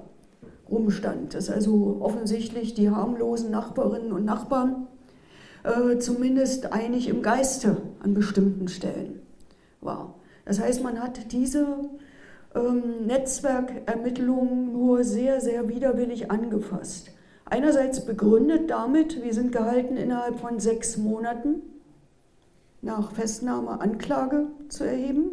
rumstand. 0.70 1.34
Dass 1.34 1.50
also 1.50 1.98
offensichtlich 2.00 2.72
die 2.72 2.88
harmlosen 2.88 3.50
Nachbarinnen 3.50 4.12
und 4.12 4.24
Nachbarn 4.24 4.86
äh, 5.64 5.98
zumindest 5.98 6.72
einig 6.72 7.08
im 7.08 7.22
Geiste 7.22 7.78
an 8.00 8.14
bestimmten 8.14 8.68
Stellen 8.68 9.20
war. 9.80 10.14
Das 10.44 10.60
heißt, 10.60 10.82
man 10.82 11.02
hat 11.02 11.32
diese 11.32 11.66
ähm, 12.54 13.06
Netzwerkermittlungen 13.06 14.72
nur 14.72 15.04
sehr, 15.04 15.40
sehr 15.40 15.68
widerwillig 15.68 16.30
angefasst. 16.30 17.10
Einerseits 17.46 18.04
begründet 18.04 18.70
damit, 18.70 19.22
wir 19.22 19.34
sind 19.34 19.52
gehalten, 19.52 19.96
innerhalb 19.96 20.38
von 20.38 20.60
sechs 20.60 20.96
Monaten 20.96 21.62
nach 22.80 23.12
Festnahme 23.12 23.80
Anklage 23.80 24.46
zu 24.68 24.84
erheben. 24.84 25.30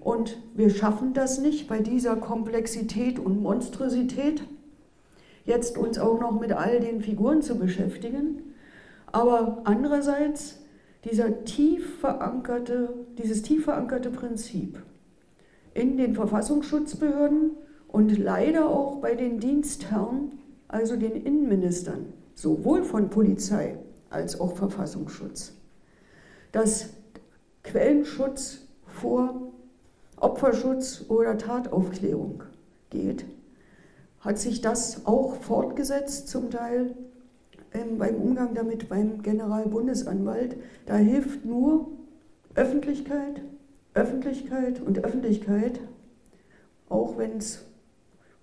Und 0.00 0.38
wir 0.54 0.70
schaffen 0.70 1.12
das 1.12 1.40
nicht 1.40 1.68
bei 1.68 1.80
dieser 1.80 2.16
Komplexität 2.16 3.18
und 3.18 3.42
Monstrosität, 3.42 4.42
jetzt 5.44 5.76
uns 5.76 5.98
auch 5.98 6.18
noch 6.20 6.40
mit 6.40 6.52
all 6.52 6.80
den 6.80 7.02
Figuren 7.02 7.42
zu 7.42 7.58
beschäftigen. 7.58 8.49
Aber 9.12 9.62
andererseits 9.64 10.60
dieser 11.04 11.44
tief 11.44 11.98
verankerte, 11.98 12.94
dieses 13.18 13.42
tief 13.42 13.64
verankerte 13.64 14.10
Prinzip 14.10 14.80
in 15.74 15.96
den 15.96 16.14
Verfassungsschutzbehörden 16.14 17.52
und 17.88 18.18
leider 18.18 18.68
auch 18.68 18.96
bei 19.00 19.14
den 19.14 19.40
Dienstherren 19.40 20.32
also 20.68 20.96
den 20.96 21.16
Innenministern, 21.16 22.12
sowohl 22.34 22.84
von 22.84 23.10
Polizei 23.10 23.78
als 24.10 24.40
auch 24.40 24.56
Verfassungsschutz, 24.56 25.54
dass 26.52 26.90
Quellenschutz 27.62 28.66
vor 28.86 29.52
Opferschutz 30.16 31.06
oder 31.08 31.38
Tataufklärung 31.38 32.42
geht, 32.90 33.24
hat 34.20 34.38
sich 34.38 34.60
das 34.60 35.06
auch 35.06 35.34
fortgesetzt, 35.36 36.28
zum 36.28 36.50
Teil 36.50 36.94
beim 37.98 38.16
Umgang 38.16 38.54
damit 38.54 38.88
beim 38.88 39.22
Generalbundesanwalt. 39.22 40.56
Da 40.86 40.96
hilft 40.96 41.44
nur 41.44 41.88
Öffentlichkeit, 42.54 43.42
Öffentlichkeit 43.94 44.80
und 44.80 45.04
Öffentlichkeit, 45.04 45.80
auch 46.88 47.18
wenn 47.18 47.38
es 47.38 47.64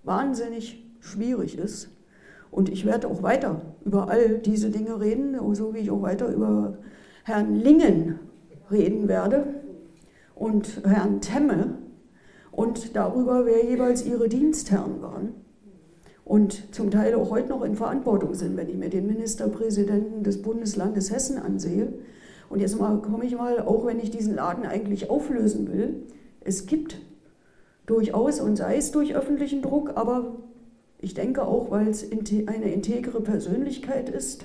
wahnsinnig 0.04 0.84
schwierig 1.00 1.58
ist. 1.58 1.90
Und 2.50 2.70
ich 2.70 2.86
werde 2.86 3.08
auch 3.08 3.22
weiter 3.22 3.60
über 3.84 4.08
all 4.08 4.38
diese 4.38 4.70
Dinge 4.70 5.00
reden, 5.00 5.36
so 5.54 5.74
wie 5.74 5.78
ich 5.78 5.90
auch 5.90 6.00
weiter 6.02 6.32
über 6.32 6.78
Herrn 7.24 7.54
Lingen 7.56 8.18
reden 8.70 9.08
werde 9.08 9.44
und 10.34 10.82
Herrn 10.84 11.20
Temme 11.20 11.78
und 12.52 12.96
darüber, 12.96 13.44
wer 13.44 13.64
jeweils 13.64 14.06
ihre 14.06 14.28
Dienstherren 14.28 15.02
waren 15.02 15.47
und 16.28 16.74
zum 16.74 16.90
Teil 16.90 17.14
auch 17.14 17.30
heute 17.30 17.48
noch 17.48 17.62
in 17.62 17.74
Verantwortung 17.74 18.34
sind, 18.34 18.56
wenn 18.58 18.68
ich 18.68 18.76
mir 18.76 18.90
den 18.90 19.06
Ministerpräsidenten 19.06 20.22
des 20.22 20.42
Bundeslandes 20.42 21.10
Hessen 21.10 21.38
ansehe. 21.38 21.94
Und 22.50 22.60
jetzt 22.60 22.78
mal 22.78 23.00
komme 23.00 23.24
ich 23.24 23.34
mal, 23.34 23.60
auch 23.60 23.86
wenn 23.86 23.98
ich 23.98 24.10
diesen 24.10 24.34
Laden 24.34 24.66
eigentlich 24.66 25.08
auflösen 25.08 25.72
will, 25.72 26.02
es 26.40 26.66
gibt 26.66 27.00
durchaus 27.86 28.40
und 28.40 28.56
sei 28.56 28.76
es 28.76 28.90
durch 28.90 29.14
öffentlichen 29.14 29.62
Druck, 29.62 29.92
aber 29.94 30.36
ich 30.98 31.14
denke 31.14 31.42
auch, 31.44 31.70
weil 31.70 31.88
es 31.88 32.04
eine 32.12 32.72
integre 32.72 33.22
Persönlichkeit 33.22 34.10
ist, 34.10 34.44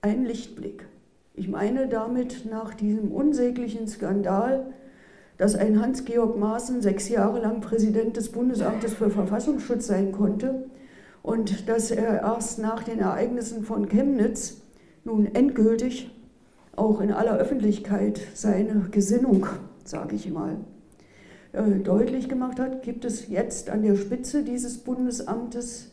ein 0.00 0.24
Lichtblick. 0.24 0.86
Ich 1.34 1.48
meine 1.48 1.88
damit 1.88 2.46
nach 2.50 2.72
diesem 2.72 3.12
unsäglichen 3.12 3.86
Skandal, 3.86 4.72
dass 5.36 5.56
ein 5.56 5.78
Hans-Georg 5.82 6.38
Maaßen 6.38 6.80
sechs 6.80 7.10
Jahre 7.10 7.40
lang 7.40 7.60
Präsident 7.60 8.16
des 8.16 8.32
Bundesamtes 8.32 8.94
für 8.94 9.10
Verfassungsschutz 9.10 9.86
sein 9.86 10.12
konnte 10.12 10.64
und 11.26 11.68
dass 11.68 11.90
er 11.90 12.20
erst 12.22 12.60
nach 12.60 12.84
den 12.84 13.00
Ereignissen 13.00 13.64
von 13.64 13.88
Chemnitz 13.88 14.62
nun 15.02 15.26
endgültig 15.34 16.08
auch 16.76 17.00
in 17.00 17.10
aller 17.10 17.36
Öffentlichkeit 17.36 18.20
seine 18.34 18.86
Gesinnung, 18.92 19.44
sage 19.84 20.14
ich 20.14 20.30
mal, 20.30 20.58
äh, 21.52 21.80
deutlich 21.80 22.28
gemacht 22.28 22.60
hat, 22.60 22.84
gibt 22.84 23.04
es 23.04 23.26
jetzt 23.26 23.70
an 23.70 23.82
der 23.82 23.96
Spitze 23.96 24.44
dieses 24.44 24.78
Bundesamtes 24.78 25.90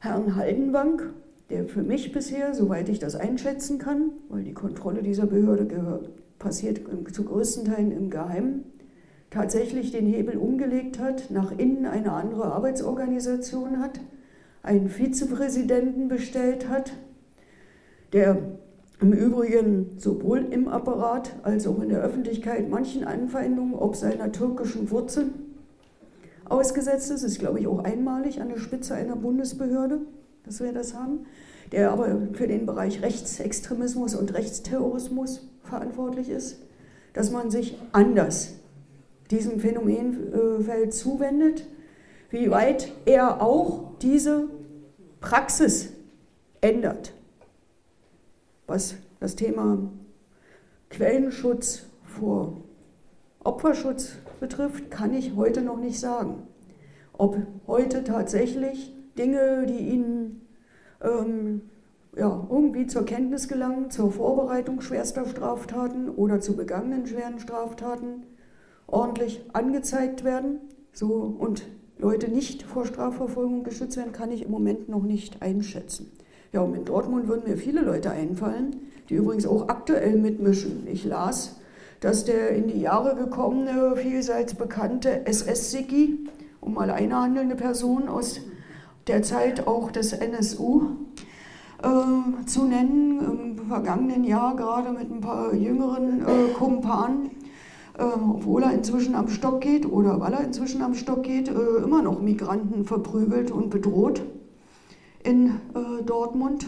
Herrn 0.00 0.36
Haldenbank, 0.36 1.14
der 1.48 1.64
für 1.64 1.82
mich 1.82 2.12
bisher, 2.12 2.52
soweit 2.52 2.90
ich 2.90 2.98
das 2.98 3.14
einschätzen 3.14 3.78
kann, 3.78 4.10
weil 4.28 4.44
die 4.44 4.52
Kontrolle 4.52 5.02
dieser 5.02 5.26
Behörde 5.26 6.10
passiert 6.38 6.82
zu 7.10 7.24
größten 7.24 7.64
Teilen 7.64 7.90
im 7.90 8.10
Geheimen, 8.10 8.64
tatsächlich 9.30 9.92
den 9.92 10.04
Hebel 10.04 10.36
umgelegt 10.36 10.98
hat, 10.98 11.30
nach 11.30 11.56
innen 11.56 11.86
eine 11.86 12.12
andere 12.12 12.52
Arbeitsorganisation 12.52 13.80
hat, 13.80 13.98
einen 14.62 14.88
Vizepräsidenten 14.88 16.08
bestellt 16.08 16.68
hat, 16.68 16.92
der 18.12 18.38
im 19.00 19.12
Übrigen 19.12 19.98
sowohl 19.98 20.46
im 20.50 20.68
Apparat 20.68 21.34
als 21.42 21.66
auch 21.66 21.80
in 21.82 21.88
der 21.88 22.02
Öffentlichkeit 22.02 22.70
manchen 22.70 23.04
Anfeindungen 23.04 23.74
ob 23.74 23.96
seiner 23.96 24.30
türkischen 24.30 24.90
Wurzeln 24.90 25.32
ausgesetzt 26.44 27.10
ist. 27.10 27.24
Ist, 27.24 27.40
glaube 27.40 27.58
ich, 27.58 27.66
auch 27.66 27.82
einmalig 27.82 28.40
an 28.40 28.48
der 28.48 28.58
Spitze 28.58 28.94
einer 28.94 29.16
Bundesbehörde, 29.16 30.02
dass 30.44 30.60
wir 30.60 30.72
das 30.72 30.94
haben, 30.94 31.26
der 31.72 31.90
aber 31.90 32.16
für 32.34 32.46
den 32.46 32.64
Bereich 32.64 33.02
Rechtsextremismus 33.02 34.14
und 34.14 34.34
Rechtsterrorismus 34.34 35.48
verantwortlich 35.64 36.28
ist, 36.28 36.58
dass 37.12 37.32
man 37.32 37.50
sich 37.50 37.76
anders 37.90 38.54
diesem 39.30 39.58
Phänomenfeld 39.58 40.94
zuwendet, 40.94 41.66
wie 42.32 42.50
weit 42.50 42.92
er 43.04 43.40
auch 43.40 43.92
diese 44.00 44.48
Praxis 45.20 45.92
ändert 46.60 47.12
was 48.72 48.94
das 49.20 49.36
Thema 49.36 49.78
Quellenschutz 50.88 51.86
vor 52.04 52.62
Opferschutz 53.44 54.14
betrifft, 54.40 54.90
kann 54.90 55.12
ich 55.12 55.36
heute 55.36 55.60
noch 55.60 55.78
nicht 55.78 56.00
sagen. 56.00 56.46
Ob 57.12 57.36
heute 57.66 58.02
tatsächlich 58.02 58.94
Dinge, 59.18 59.66
die 59.66 59.90
Ihnen 59.90 60.46
ähm, 61.02 61.62
ja, 62.16 62.46
irgendwie 62.50 62.86
zur 62.86 63.04
Kenntnis 63.04 63.46
gelangen, 63.46 63.90
zur 63.90 64.10
Vorbereitung 64.10 64.80
schwerster 64.80 65.26
Straftaten 65.26 66.08
oder 66.08 66.40
zu 66.40 66.56
begangenen 66.56 67.06
schweren 67.06 67.40
Straftaten, 67.40 68.24
ordentlich 68.86 69.44
angezeigt 69.52 70.24
werden 70.24 70.60
so, 70.92 71.36
und 71.38 71.64
Leute 72.02 72.28
nicht 72.28 72.64
vor 72.64 72.84
Strafverfolgung 72.84 73.62
geschützt 73.62 73.96
werden, 73.96 74.12
kann 74.12 74.32
ich 74.32 74.44
im 74.44 74.50
Moment 74.50 74.88
noch 74.88 75.04
nicht 75.04 75.40
einschätzen. 75.40 76.10
Ja, 76.52 76.60
und 76.60 76.74
in 76.74 76.84
Dortmund 76.84 77.28
würden 77.28 77.48
mir 77.48 77.56
viele 77.56 77.80
Leute 77.80 78.10
einfallen, 78.10 78.76
die 79.08 79.14
übrigens 79.14 79.46
auch 79.46 79.68
aktuell 79.68 80.18
mitmischen. 80.18 80.86
Ich 80.86 81.04
las, 81.04 81.60
dass 82.00 82.24
der 82.24 82.50
in 82.50 82.66
die 82.66 82.80
Jahre 82.80 83.14
gekommene, 83.14 83.94
vielseits 83.96 84.54
bekannte 84.54 85.26
SS-Sigi, 85.26 86.28
um 86.60 86.74
mal 86.74 86.90
eine 86.90 87.22
handelnde 87.22 87.54
Person 87.54 88.08
aus 88.08 88.40
der 89.06 89.22
Zeit 89.22 89.66
auch 89.68 89.92
des 89.92 90.12
NSU 90.12 90.88
äh, 91.82 92.46
zu 92.46 92.64
nennen, 92.64 93.56
im 93.58 93.66
vergangenen 93.66 94.24
Jahr 94.24 94.56
gerade 94.56 94.90
mit 94.90 95.10
ein 95.10 95.20
paar 95.20 95.54
jüngeren 95.54 96.22
äh, 96.22 96.52
Kumpanen, 96.54 97.30
äh, 97.98 98.02
obwohl 98.02 98.62
er 98.62 98.72
inzwischen 98.72 99.14
am 99.14 99.28
Stock 99.28 99.60
geht 99.60 99.90
oder 99.90 100.20
weil 100.20 100.32
er 100.32 100.44
inzwischen 100.44 100.82
am 100.82 100.94
Stock 100.94 101.22
geht, 101.22 101.48
äh, 101.48 101.82
immer 101.82 102.02
noch 102.02 102.20
Migranten 102.20 102.84
verprügelt 102.84 103.50
und 103.50 103.70
bedroht 103.70 104.22
in 105.22 105.48
äh, 105.74 106.02
Dortmund. 106.04 106.66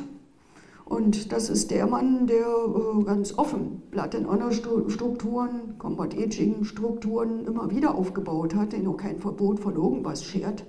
Und 0.84 1.32
das 1.32 1.48
ist 1.48 1.70
der 1.70 1.86
Mann, 1.86 2.26
der 2.26 2.46
äh, 2.46 3.02
ganz 3.04 3.38
offen 3.38 3.82
Blatt 3.90 4.14
in 4.14 4.28
Honor 4.28 4.52
Strukturen, 4.52 5.78
Combat 5.78 6.14
Aging 6.14 6.64
Strukturen 6.64 7.46
immer 7.46 7.70
wieder 7.70 7.94
aufgebaut 7.94 8.54
hat, 8.54 8.72
der 8.72 8.80
noch 8.80 8.98
kein 8.98 9.18
Verbot 9.18 9.60
von 9.60 9.74
irgendwas 9.74 10.24
schert 10.24 10.64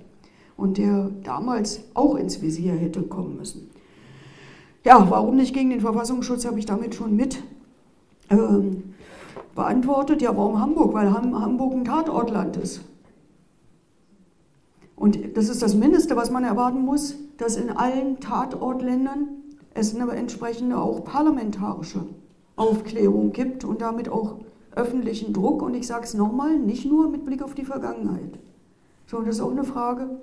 und 0.56 0.78
der 0.78 1.10
damals 1.22 1.80
auch 1.92 2.16
ins 2.16 2.40
Visier 2.40 2.72
hätte 2.72 3.02
kommen 3.02 3.36
müssen. 3.36 3.70
Ja, 4.84 5.06
warum 5.10 5.36
nicht 5.36 5.54
gegen 5.54 5.70
den 5.70 5.80
Verfassungsschutz, 5.80 6.46
habe 6.46 6.58
ich 6.58 6.64
damit 6.64 6.94
schon 6.94 7.14
mit 7.14 7.42
ähm, 8.30 8.94
beantwortet. 9.56 10.22
Ja, 10.22 10.36
warum 10.36 10.60
Hamburg? 10.60 10.94
Weil 10.94 11.12
Hamburg 11.12 11.72
ein 11.72 11.84
Tatortland 11.84 12.56
ist. 12.56 12.82
Und 14.94 15.36
das 15.36 15.48
ist 15.48 15.60
das 15.60 15.74
Mindeste, 15.74 16.16
was 16.16 16.30
man 16.30 16.44
erwarten 16.44 16.82
muss, 16.82 17.16
dass 17.36 17.56
in 17.56 17.70
allen 17.70 18.20
Tatortländern 18.20 19.28
es 19.74 19.94
eine 19.94 20.10
entsprechende 20.12 20.78
auch 20.78 21.04
parlamentarische 21.04 22.06
Aufklärung 22.54 23.32
gibt 23.32 23.64
und 23.64 23.82
damit 23.82 24.08
auch 24.08 24.36
öffentlichen 24.74 25.34
Druck. 25.34 25.62
Und 25.62 25.74
ich 25.74 25.86
sage 25.86 26.04
es 26.04 26.14
nochmal, 26.14 26.58
nicht 26.58 26.86
nur 26.86 27.10
mit 27.10 27.26
Blick 27.26 27.42
auf 27.42 27.54
die 27.54 27.64
Vergangenheit, 27.64 28.38
sondern 29.06 29.26
das 29.26 29.36
ist 29.36 29.42
auch 29.42 29.50
eine 29.50 29.64
Frage 29.64 30.20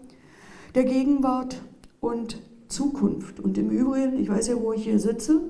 der 0.74 0.86
Gegenwart 0.86 1.62
und 2.02 2.41
Zukunft. 2.67 3.39
Und 3.39 3.58
im 3.60 3.69
Übrigen, 3.69 4.17
ich 4.17 4.30
weiß 4.30 4.48
ja, 4.48 4.60
wo 4.60 4.74
ich 4.74 4.86
hier 4.86 4.98
sitze, 4.98 5.41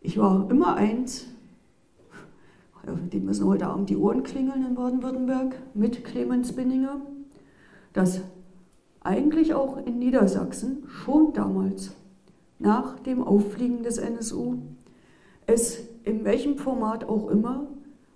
ich 0.00 0.16
war 0.16 0.50
immer 0.50 0.76
eins, 0.76 1.26
die 3.12 3.20
müssen 3.20 3.46
heute 3.46 3.66
Abend 3.66 3.90
die 3.90 3.96
Ohren 3.96 4.22
klingeln 4.22 4.64
in 4.64 4.74
Baden-Württemberg, 4.74 5.54
mit 5.74 6.04
Clemens 6.04 6.52
Binninger. 6.52 7.00
Dass 7.92 8.20
eigentlich 9.00 9.54
auch 9.54 9.84
in 9.86 9.98
Niedersachsen 9.98 10.84
schon 10.86 11.32
damals, 11.32 11.92
nach 12.58 12.98
dem 13.00 13.22
Auffliegen 13.22 13.82
des 13.82 13.98
NSU, 13.98 14.56
es 15.46 15.80
in 16.04 16.24
welchem 16.24 16.56
Format 16.56 17.04
auch 17.04 17.28
immer 17.28 17.66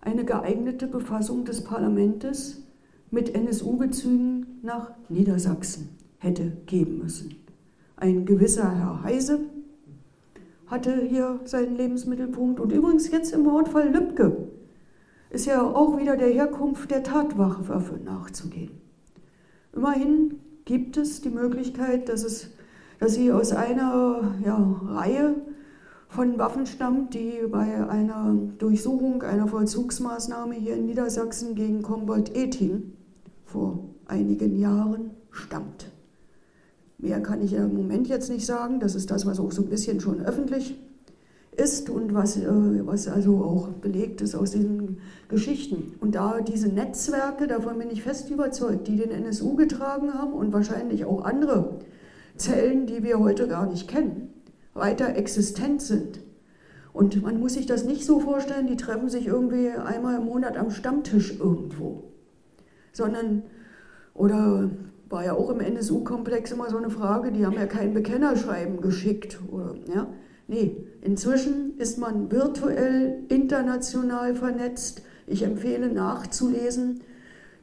eine 0.01 0.25
geeignete 0.25 0.87
Befassung 0.87 1.45
des 1.45 1.63
Parlaments 1.63 2.63
mit 3.11 3.35
NSU-Bezügen 3.35 4.61
nach 4.63 4.93
Niedersachsen 5.09 5.91
hätte 6.19 6.53
geben 6.67 6.99
müssen. 6.99 7.35
Ein 7.97 8.25
gewisser 8.25 8.71
Herr 8.71 9.03
Heise 9.03 9.41
hatte 10.67 11.03
hier 11.03 11.41
seinen 11.45 11.77
Lebensmittelpunkt. 11.77 12.61
Und 12.61 12.73
übrigens 12.73 13.11
jetzt 13.11 13.33
im 13.33 13.43
Mordfall 13.43 13.91
Lübcke 13.91 14.49
ist 15.31 15.47
ja 15.47 15.63
auch 15.63 15.97
wieder 15.99 16.17
der 16.17 16.29
Herkunft 16.29 16.91
der 16.91 17.03
Tatwaffe 17.03 17.99
nachzugehen. 18.05 18.81
Immerhin 19.73 20.41
gibt 20.65 20.97
es 20.97 21.21
die 21.21 21.31
Möglichkeit, 21.31 22.09
dass, 22.09 22.25
es, 22.25 22.51
dass 22.99 23.15
sie 23.15 23.33
aus 23.33 23.53
einer 23.53 24.35
ja, 24.45 24.57
Reihe 24.85 25.37
von 26.09 26.39
Waffen 26.39 26.67
stammt, 26.67 27.15
die 27.15 27.47
bei 27.49 27.89
einer 27.89 28.37
Durchsuchung 28.59 29.23
einer 29.23 29.47
Vollzugsmaßnahme 29.47 30.55
hier 30.55 30.75
in 30.75 30.87
Niedersachsen 30.87 31.55
gegen 31.55 31.83
Combat 31.83 32.37
Etin 32.37 32.95
vor 33.45 33.85
einigen 34.07 34.59
Jahren 34.59 35.13
stammt. 35.31 35.93
Mehr 36.99 37.23
kann 37.23 37.41
ich 37.41 37.53
im 37.53 37.75
Moment 37.75 38.09
jetzt 38.09 38.29
nicht 38.29 38.45
sagen. 38.45 38.81
Das 38.81 38.97
ist 38.97 39.11
das, 39.11 39.25
was 39.25 39.39
auch 39.39 39.53
so 39.53 39.63
ein 39.63 39.69
bisschen 39.69 40.01
schon 40.01 40.21
öffentlich 40.21 40.79
ist 41.57 41.91
und 41.91 42.15
was, 42.15 42.37
äh, 42.37 42.47
was 42.87 43.09
also 43.09 43.45
auch 43.45 43.69
belegt 43.69 44.21
ist 44.21 44.35
aus 44.35 44.53
diesen 44.53 44.99
Geschichten. 45.29 45.95
Und 46.01 46.15
da 46.15 46.41
diese 46.41 46.69
Netzwerke, 46.69 47.47
davon 47.47 47.79
bin 47.79 47.91
ich 47.91 48.03
fest 48.03 48.31
überzeugt, 48.31 48.89
die 48.89 48.97
den 48.97 49.11
NSU 49.11 49.57
getragen 49.57 50.15
haben 50.15 50.33
und 50.33 50.53
wahrscheinlich 50.53 51.05
auch 51.05 51.25
andere 51.25 51.81
Zellen, 52.37 52.87
die 52.87 53.03
wir 53.03 53.19
heute 53.19 53.49
gar 53.49 53.67
nicht 53.67 53.89
kennen, 53.89 54.33
weiter 54.75 55.17
existent 55.17 55.83
sind. 55.83 56.21
Und 56.93 57.23
man 57.23 57.39
muss 57.39 57.55
sich 57.55 57.67
das 57.67 57.85
nicht 57.85 58.05
so 58.05 58.21
vorstellen, 58.21 58.67
die 58.67 58.77
treffen 58.77 59.09
sich 59.09 59.27
irgendwie 59.27 59.71
einmal 59.71 60.17
im 60.17 60.25
Monat 60.25 60.57
am 60.57 60.71
Stammtisch 60.71 61.39
irgendwo, 61.39 62.05
sondern, 62.93 63.45
oder 64.15 64.71
war 65.09 65.25
ja 65.25 65.35
auch 65.35 65.51
im 65.51 65.61
NSU-Komplex 65.61 66.53
immer 66.53 66.71
so 66.71 66.79
eine 66.79 66.91
Frage, 66.91 67.33
die 67.33 67.45
haben 67.45 67.55
ja 67.55 67.67
kein 67.67 67.95
Bekennerschreiben 67.95 68.81
geschickt. 68.81 69.41
Oder, 69.51 69.75
ja. 69.93 70.09
Nee, 70.47 70.87
inzwischen 71.03 71.79
ist 71.79 71.99
man 71.99 72.31
virtuell 72.31 73.25
international 73.29 74.35
vernetzt. 74.35 75.03
Ich 75.27 75.43
empfehle 75.43 75.89
nachzulesen 75.89 77.01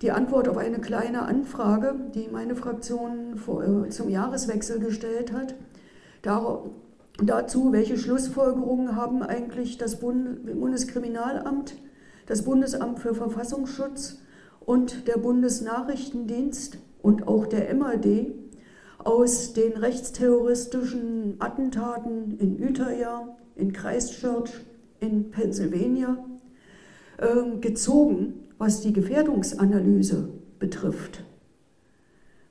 die 0.02 0.12
Antwort 0.12 0.48
auf 0.48 0.58
eine 0.58 0.80
kleine 0.80 1.24
Anfrage, 1.24 1.96
die 2.14 2.28
meine 2.32 2.56
Fraktion 2.56 3.36
vor, 3.38 3.64
äh, 3.64 3.90
zum 3.90 4.10
Jahreswechsel 4.10 4.80
gestellt 4.80 5.34
hat. 5.34 5.56
Dar 6.22 6.66
dazu, 7.24 7.72
welche 7.72 7.98
Schlussfolgerungen 7.98 8.96
haben 8.96 9.24
eigentlich 9.24 9.78
das 9.78 10.00
Bund 10.00 10.46
Bundeskriminalamt, 10.60 11.76
das 12.28 12.44
Bundesamt 12.44 13.00
für 13.00 13.16
Verfassungsschutz 13.16 14.20
und 14.60 15.08
der 15.08 15.18
Bundesnachrichtendienst 15.18 16.78
und 17.02 17.28
auch 17.28 17.48
der 17.48 17.74
MAD 17.74 18.34
aus 19.08 19.54
den 19.54 19.72
rechtsterroristischen 19.78 21.38
Attentaten 21.40 22.38
in 22.40 22.62
Utøya, 22.62 23.38
in 23.56 23.72
Christchurch, 23.72 24.52
in 25.00 25.32
Pennsylvania 25.32 26.18
äh, 27.18 27.58
gezogen, 27.62 28.34
was 28.58 28.82
die 28.82 28.92
Gefährdungsanalyse 28.92 30.28
betrifft. 30.60 31.24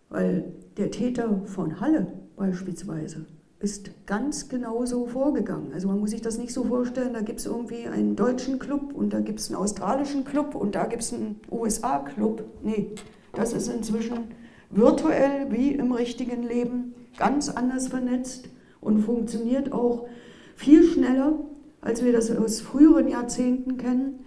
Weil 0.08 0.54
der 0.78 0.90
Täter 0.90 1.42
von 1.44 1.78
Halle 1.78 2.06
beispielsweise 2.36 3.26
ist 3.58 3.90
ganz 4.06 4.48
genauso 4.48 5.04
vorgegangen. 5.04 5.74
Also 5.74 5.88
man 5.88 6.00
muss 6.00 6.12
sich 6.12 6.22
das 6.22 6.38
nicht 6.38 6.54
so 6.54 6.64
vorstellen, 6.64 7.12
da 7.12 7.20
gibt 7.20 7.40
es 7.40 7.44
irgendwie 7.44 7.86
einen 7.86 8.16
deutschen 8.16 8.58
Club 8.58 8.94
und 8.94 9.12
da 9.12 9.20
gibt 9.20 9.40
es 9.40 9.50
einen 9.50 9.56
australischen 9.56 10.24
Club 10.24 10.54
und 10.54 10.74
da 10.74 10.86
gibt 10.86 11.02
es 11.02 11.12
einen 11.12 11.38
USA-Club. 11.50 12.44
Nee, 12.62 12.92
das 13.34 13.52
ist 13.52 13.68
inzwischen 13.68 14.28
virtuell 14.70 15.46
wie 15.50 15.70
im 15.72 15.92
richtigen 15.92 16.42
Leben 16.42 16.94
ganz 17.18 17.48
anders 17.48 17.88
vernetzt 17.88 18.48
und 18.80 19.00
funktioniert 19.00 19.72
auch 19.72 20.06
viel 20.54 20.84
schneller, 20.84 21.34
als 21.80 22.04
wir 22.04 22.12
das 22.12 22.34
aus 22.36 22.60
früheren 22.60 23.08
Jahrzehnten 23.08 23.76
kennen, 23.76 24.20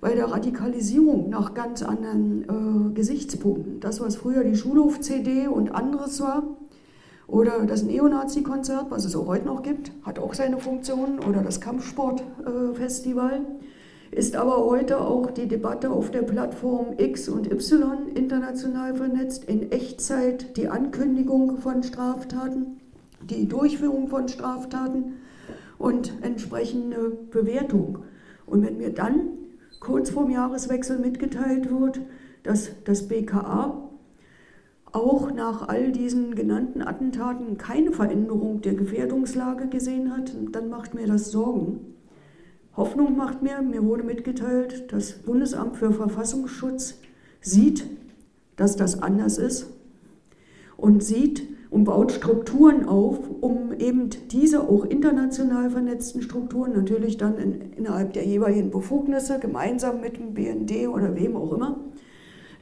bei 0.00 0.14
der 0.14 0.30
Radikalisierung 0.30 1.30
nach 1.30 1.54
ganz 1.54 1.82
anderen 1.82 2.42
äh, 2.42 2.94
Gesichtspunkten. 2.94 3.80
Das, 3.80 4.00
was 4.00 4.16
früher 4.16 4.44
die 4.44 4.56
Schulhof-CD 4.56 5.48
und 5.48 5.74
anderes 5.74 6.20
war, 6.20 6.42
oder 7.26 7.64
das 7.64 7.84
Neonazi-Konzert, 7.84 8.90
was 8.90 9.06
es 9.06 9.16
auch 9.16 9.26
heute 9.26 9.46
noch 9.46 9.62
gibt, 9.62 9.92
hat 10.02 10.18
auch 10.18 10.34
seine 10.34 10.58
Funktionen, 10.58 11.20
oder 11.20 11.42
das 11.42 11.60
Kampfsportfestival. 11.60 13.34
Äh, 13.36 13.64
ist 14.14 14.36
aber 14.36 14.64
heute 14.64 15.00
auch 15.00 15.30
die 15.30 15.48
Debatte 15.48 15.90
auf 15.90 16.10
der 16.10 16.22
Plattform 16.22 16.94
X 16.98 17.28
und 17.28 17.50
Y 17.50 18.08
international 18.14 18.94
vernetzt, 18.94 19.44
in 19.44 19.72
Echtzeit 19.72 20.56
die 20.56 20.68
Ankündigung 20.68 21.58
von 21.58 21.82
Straftaten, 21.82 22.78
die 23.28 23.48
Durchführung 23.48 24.08
von 24.08 24.28
Straftaten 24.28 25.14
und 25.78 26.12
entsprechende 26.22 27.10
Bewertung. 27.30 28.04
Und 28.46 28.64
wenn 28.64 28.76
mir 28.76 28.90
dann 28.90 29.30
kurz 29.80 30.10
vorm 30.10 30.30
Jahreswechsel 30.30 30.98
mitgeteilt 30.98 31.70
wird, 31.70 32.00
dass 32.44 32.70
das 32.84 33.08
BKA 33.08 33.90
auch 34.92 35.32
nach 35.32 35.68
all 35.68 35.90
diesen 35.90 36.36
genannten 36.36 36.82
Attentaten 36.82 37.58
keine 37.58 37.90
Veränderung 37.90 38.60
der 38.60 38.74
Gefährdungslage 38.74 39.66
gesehen 39.66 40.16
hat, 40.16 40.32
dann 40.52 40.68
macht 40.68 40.94
mir 40.94 41.08
das 41.08 41.32
Sorgen. 41.32 41.93
Hoffnung 42.76 43.16
macht 43.16 43.42
mir, 43.42 43.62
mir 43.62 43.84
wurde 43.84 44.02
mitgeteilt, 44.02 44.92
das 44.92 45.12
Bundesamt 45.12 45.76
für 45.76 45.92
Verfassungsschutz 45.92 46.98
sieht, 47.40 47.84
dass 48.56 48.76
das 48.76 49.02
anders 49.02 49.38
ist 49.38 49.66
und 50.76 51.02
sieht 51.02 51.46
und 51.70 51.84
baut 51.84 52.12
Strukturen 52.12 52.86
auf, 52.86 53.18
um 53.40 53.72
eben 53.72 54.10
diese 54.30 54.68
auch 54.68 54.84
international 54.84 55.70
vernetzten 55.70 56.22
Strukturen 56.22 56.72
natürlich 56.72 57.16
dann 57.16 57.38
in, 57.38 57.72
innerhalb 57.76 58.12
der 58.12 58.24
jeweiligen 58.24 58.70
Befugnisse 58.70 59.38
gemeinsam 59.38 60.00
mit 60.00 60.16
dem 60.16 60.34
BND 60.34 60.88
oder 60.88 61.16
wem 61.16 61.36
auch 61.36 61.52
immer 61.52 61.78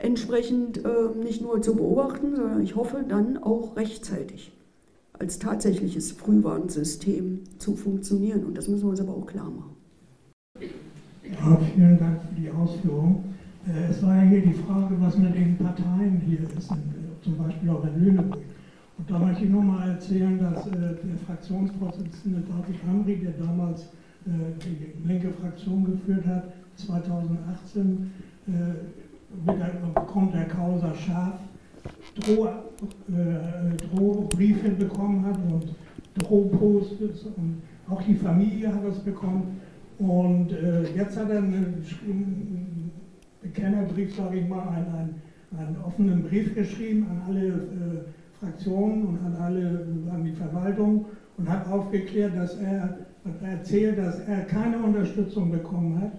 entsprechend 0.03 0.85
äh, 0.85 1.11
nicht 1.23 1.43
nur 1.43 1.63
zu 1.63 1.77
beobachten, 1.77 2.35
sondern 2.35 2.63
ich 2.63 2.75
hoffe 2.75 3.05
dann 3.07 3.39
auch 3.39 3.77
rechtzeitig 3.77 4.53
als 5.13 5.39
tatsächliches 5.39 6.11
Frühwarnsystem 6.13 7.45
zu 7.59 7.77
funktionieren. 7.77 8.45
Und 8.45 8.59
das 8.59 8.67
müssen 8.67 8.85
wir 8.85 8.91
uns 8.91 9.01
aber 9.01 9.15
auch 9.15 9.27
klar 9.27 9.51
machen. 9.51 9.72
Ja, 11.25 11.59
vielen 11.75 11.99
Dank 11.99 12.21
für 12.23 12.41
die 12.41 12.51
Ausführung. 12.51 13.25
Äh, 13.67 13.91
es 13.91 14.03
war 14.03 14.17
ja 14.17 14.23
hier 14.23 14.43
die 14.43 14.53
Frage, 14.53 14.95
was 14.99 15.17
mit 15.17 15.35
den 15.35 15.57
Parteien 15.57 16.21
hier 16.27 16.41
ist, 16.57 16.73
zum 17.23 17.39
Beispiel 17.39 17.71
auch 17.71 17.85
in 17.85 18.05
Lüneburg. 18.05 18.43
Und 18.99 19.11
da 19.11 19.19
möchte 19.19 19.45
ich 19.45 19.51
nur 19.51 19.63
mal 19.63 19.89
erzählen, 19.89 20.39
dass 20.39 20.67
äh, 20.67 20.71
der 20.73 21.19
Fraktionsvorsitzende 21.27 22.41
David 22.41 22.81
Hamri, 22.87 23.17
der 23.17 23.33
damals 23.33 23.83
äh, 24.27 24.31
die 24.65 25.09
linke 25.09 25.31
Fraktion 25.31 25.85
geführt 25.85 26.27
hat, 26.27 26.53
2018 26.77 28.11
bekommt 29.95 30.35
der 30.35 30.47
Causa 30.47 30.95
Schaf 30.95 31.39
Droh, 32.15 32.49
Drohbriefe 33.79 34.71
bekommen 34.71 35.25
hat 35.25 35.37
und 35.37 35.75
Drohposts 36.19 37.25
und 37.37 37.63
auch 37.89 38.03
die 38.03 38.15
Familie 38.15 38.75
hat 38.75 38.85
es 38.85 38.99
bekommen. 39.01 39.61
Und 39.99 40.53
äh, 40.53 40.83
jetzt 40.97 41.17
hat 41.17 41.31
er 41.31 41.39
einen, 41.39 41.85
Bekennerbrief, 43.43 44.15
sage 44.15 44.39
ich 44.39 44.49
mal, 44.49 44.69
einen, 44.69 44.87
einen, 44.95 45.23
einen, 45.59 45.77
offenen 45.85 46.23
Brief 46.23 46.55
geschrieben 46.55 47.07
an 47.11 47.23
alle 47.27 47.49
äh, 47.49 48.39
Fraktionen 48.39 49.05
und 49.07 49.19
an 49.25 49.35
alle, 49.35 49.87
an 50.13 50.25
die 50.25 50.33
Verwaltung 50.33 51.07
und 51.37 51.49
hat 51.49 51.67
aufgeklärt, 51.69 52.37
dass 52.37 52.57
er 52.57 52.99
erzählt, 53.43 53.99
dass 53.99 54.21
er 54.21 54.43
keine 54.43 54.79
Unterstützung 54.79 55.51
bekommen 55.51 56.01
hat, 56.01 56.13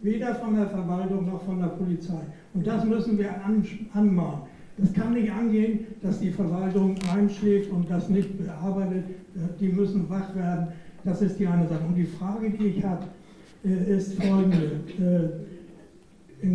weder 0.00 0.34
von 0.36 0.54
der 0.54 0.68
Verwaltung 0.68 1.26
noch 1.26 1.42
von 1.42 1.60
der 1.60 1.68
Polizei. 1.68 2.20
Und 2.54 2.66
das 2.66 2.84
müssen 2.84 3.18
wir 3.18 3.30
an, 3.44 3.64
anmahnen. 3.92 4.42
Das 4.76 4.92
kann 4.92 5.14
nicht 5.14 5.32
angehen, 5.32 5.80
dass 6.02 6.20
die 6.20 6.30
Verwaltung 6.30 6.94
einschläft 7.12 7.72
und 7.72 7.90
das 7.90 8.08
nicht 8.08 8.38
bearbeitet. 8.38 9.04
Die 9.58 9.68
müssen 9.68 10.08
wach 10.08 10.34
werden. 10.36 10.68
Das 11.08 11.22
ist 11.22 11.38
die 11.38 11.46
eine 11.46 11.66
Sache. 11.66 11.80
Und 11.88 11.94
die 11.94 12.04
Frage, 12.04 12.50
die 12.50 12.66
ich 12.66 12.84
habe, 12.84 13.06
äh, 13.64 13.96
ist 13.96 14.22
folgende. 14.22 14.80
Äh, 14.98 16.48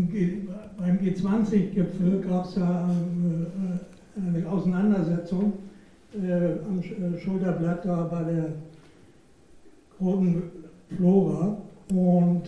beim 0.77 0.97
G20-Gipfel 0.99 2.21
gab 2.21 2.45
es 2.45 2.55
ja 2.55 2.87
äh, 2.87 4.27
eine 4.27 4.47
Auseinandersetzung 4.47 5.53
am 6.15 6.83
Schulterblatt 7.17 7.83
da 7.83 8.03
bei 8.03 8.23
der 8.23 8.45
Roten 9.99 10.43
Flora 10.95 11.57
und 11.91 12.43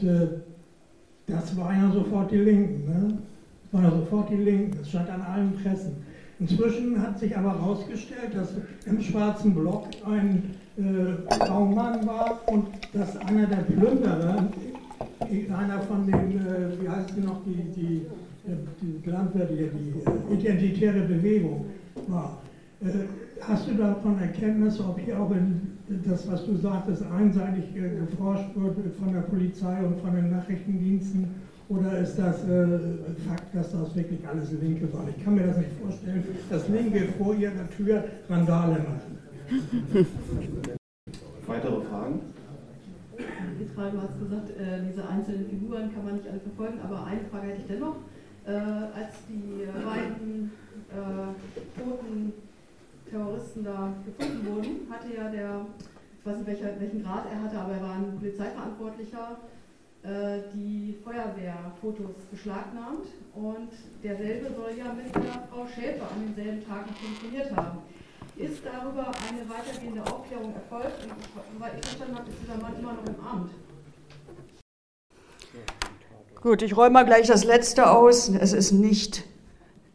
das 1.26 1.58
war 1.58 1.74
ja 1.74 1.92
sofort 1.92 2.30
die 2.30 2.38
Linken. 2.38 2.86
Ne? 2.86 3.18
Das 3.64 3.74
waren 3.74 3.92
ja 3.92 3.98
sofort 3.98 4.30
die 4.30 4.36
Linken, 4.36 4.78
das 4.78 4.90
stand 4.90 5.10
an 5.10 5.22
allen 5.24 5.54
Pressen. 5.54 5.94
Inzwischen 6.40 7.02
hat 7.02 7.18
sich 7.18 7.36
aber 7.36 7.60
herausgestellt, 7.60 8.36
dass 8.36 8.54
im 8.86 9.02
schwarzen 9.02 9.56
Block 9.56 9.88
ein 10.06 10.44
äh, 10.78 11.38
Baumann 11.48 12.06
war 12.06 12.40
und 12.48 12.68
dass 12.94 13.16
einer 13.18 13.48
der 13.48 13.58
Plünderer, 13.58 14.48
einer 15.22 15.80
von 15.82 16.06
den, 16.06 16.14
äh, 16.14 16.82
wie 16.82 16.90
heißt 16.90 17.12
die 17.16 17.22
noch, 17.22 17.42
die, 17.46 17.56
die, 17.76 18.06
die 18.82 19.10
Landwirte, 19.10 19.54
die 19.54 20.34
äh, 20.34 20.34
identitäre 20.34 21.02
Bewegung 21.02 21.66
war. 22.08 22.42
Äh, 22.82 22.88
hast 23.42 23.68
du 23.68 23.76
davon 23.76 24.20
Erkenntnisse, 24.20 24.84
ob 24.84 25.00
hier 25.00 25.20
auch 25.20 25.32
in 25.32 25.76
das, 26.06 26.30
was 26.30 26.46
du 26.46 26.56
sagtest, 26.58 27.04
einseitig 27.04 27.66
äh, 27.76 27.90
geforscht 28.06 28.50
wird 28.56 28.76
von 29.00 29.14
der 29.14 29.22
Polizei 29.22 29.78
und 29.84 30.00
von 30.02 30.16
den 30.16 30.32
Nachrichtendiensten? 30.32 31.30
Oder 31.68 31.98
ist 31.98 32.18
das 32.18 32.44
äh, 32.44 32.68
Fakt, 33.28 33.56
dass 33.56 33.72
das 33.72 33.96
wirklich 33.96 34.20
alles 34.28 34.52
Linke 34.62 34.92
waren? 34.94 35.08
Ich 35.16 35.24
kann 35.24 35.36
mir 35.36 35.48
das 35.48 35.58
nicht 35.58 35.72
vorstellen, 35.82 36.24
dass 36.50 36.70
Linke 36.70 37.08
vor 37.18 37.34
ihrer 37.34 37.68
Tür 37.76 38.04
Randale 38.30 38.74
machen. 38.74 39.25
Weitere 41.46 41.82
Fragen? 41.82 42.34
Die 43.60 43.66
Frage, 43.76 43.92
du 43.92 44.02
hast 44.02 44.18
gesagt, 44.20 44.50
äh, 44.50 44.82
diese 44.90 45.08
einzelnen 45.08 45.48
Figuren 45.48 45.94
kann 45.94 46.04
man 46.04 46.16
nicht 46.16 46.28
alle 46.28 46.40
verfolgen, 46.40 46.80
aber 46.82 47.06
eine 47.06 47.24
Frage 47.26 47.50
hätte 47.50 47.62
ich 47.62 47.68
dennoch. 47.68 47.98
Äh, 48.46 48.52
als 48.52 49.14
die 49.30 49.68
beiden 49.86 50.52
äh, 50.90 51.28
toten 51.80 52.34
Terroristen 53.10 53.64
da 53.64 53.94
gefunden 54.06 54.48
wurden, 54.48 54.88
hatte 54.90 55.14
ja 55.16 55.30
der, 55.30 55.68
ich 56.20 56.26
weiß 56.26 56.38
nicht 56.38 56.48
welcher, 56.48 56.80
welchen 56.80 57.04
Grad 57.04 57.28
er 57.32 57.44
hatte, 57.44 57.60
aber 57.60 57.74
er 57.74 57.82
war 57.82 57.96
ein 57.96 58.18
Polizeiverantwortlicher, 58.18 59.38
die 60.54 60.96
Feuerwehrfotos 61.04 62.26
beschlagnahmt 62.30 63.08
und 63.34 63.70
derselbe 64.04 64.54
soll 64.54 64.78
ja 64.78 64.94
mit 64.94 65.16
der 65.16 65.48
Frau 65.50 65.66
Schäfer 65.66 66.12
an 66.12 66.22
denselben 66.28 66.64
Tagen 66.64 66.92
telefoniert 67.02 67.52
haben. 67.56 67.80
Ist 68.38 68.66
darüber 68.66 69.12
eine 69.30 69.50
weitergehende 69.50 70.02
Aufklärung 70.02 70.54
erfolgt? 70.54 71.04
Und 71.04 71.14
soweit 71.54 71.72
ich 71.80 71.86
verstanden 71.86 72.16
habe, 72.18 72.30
ist 72.30 72.38
dieser 72.44 72.58
Mann 72.58 72.74
immer 72.78 72.94
noch 72.94 73.06
im 73.06 73.26
Amt. 73.26 73.52
Gut, 76.42 76.62
ich 76.62 76.76
räume 76.76 76.92
mal 76.92 77.06
gleich 77.06 77.28
das 77.28 77.46
Letzte 77.46 77.90
aus. 77.90 78.28
Es 78.30 78.52
ist 78.52 78.74
nicht 78.74 79.24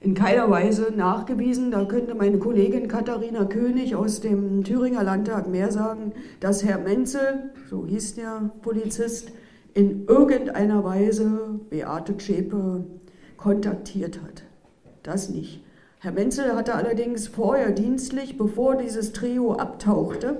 in 0.01 0.15
keiner 0.15 0.51
Weise 0.51 0.91
nachgewiesen. 0.97 1.71
Da 1.71 1.85
könnte 1.85 2.15
meine 2.15 2.39
Kollegin 2.39 2.89
Katharina 2.89 3.45
König 3.45 3.95
aus 3.95 4.23
dem 4.23 4.65
Thüringer 4.65 5.05
Landtag 5.05 5.47
mehr 5.47 5.71
sagen, 5.71 6.15
dass 6.41 6.65
Herr 6.65 6.79
Menzel, 6.79 7.53
so 7.69 7.85
hieß 7.87 8.15
der 8.15 8.51
Polizist, 8.63 9.33
in 9.75 10.07
irgendeiner 10.07 10.83
Weise 10.83 11.61
Beate 11.69 12.17
Zschäpe 12.17 12.87
kontaktiert 13.37 14.21
hat. 14.23 14.45
Das 15.03 15.29
nicht. 15.29 15.63
Herr 16.03 16.13
Menzel 16.13 16.57
hatte 16.57 16.77
allerdings 16.77 17.29
vorher 17.29 17.73
dienstlich, 17.73 18.39
bevor 18.39 18.77
dieses 18.77 19.13
Trio 19.13 19.53
abtauchte, 19.57 20.39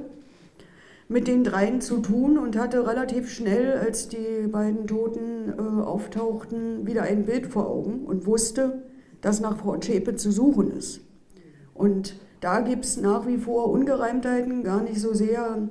mit 1.07 1.29
den 1.29 1.45
dreien 1.45 1.83
zu 1.83 1.99
tun 1.99 2.39
und 2.39 2.57
hatte 2.57 2.89
relativ 2.89 3.31
schnell, 3.31 3.77
als 3.77 4.09
die 4.09 4.47
beiden 4.51 4.87
Toten 4.87 5.53
äh, 5.59 5.83
auftauchten, 5.83 6.87
wieder 6.87 7.03
ein 7.03 7.27
Bild 7.27 7.47
vor 7.47 7.69
Augen 7.69 8.07
und 8.07 8.25
wusste, 8.25 8.85
dass 9.21 9.41
nach 9.41 9.59
Frau 9.59 9.77
Zschäpe 9.77 10.17
zu 10.17 10.33
suchen 10.33 10.75
ist. 10.75 11.03
Und 11.75 12.15
da 12.41 12.63
gibt 12.63 12.87
es 12.87 12.97
nach 12.97 13.27
wie 13.27 13.37
vor 13.37 13.69
Ungereimtheiten, 13.69 14.65
gar 14.65 14.83
nicht 14.83 14.99
so 14.99 15.13
sehr, 15.13 15.69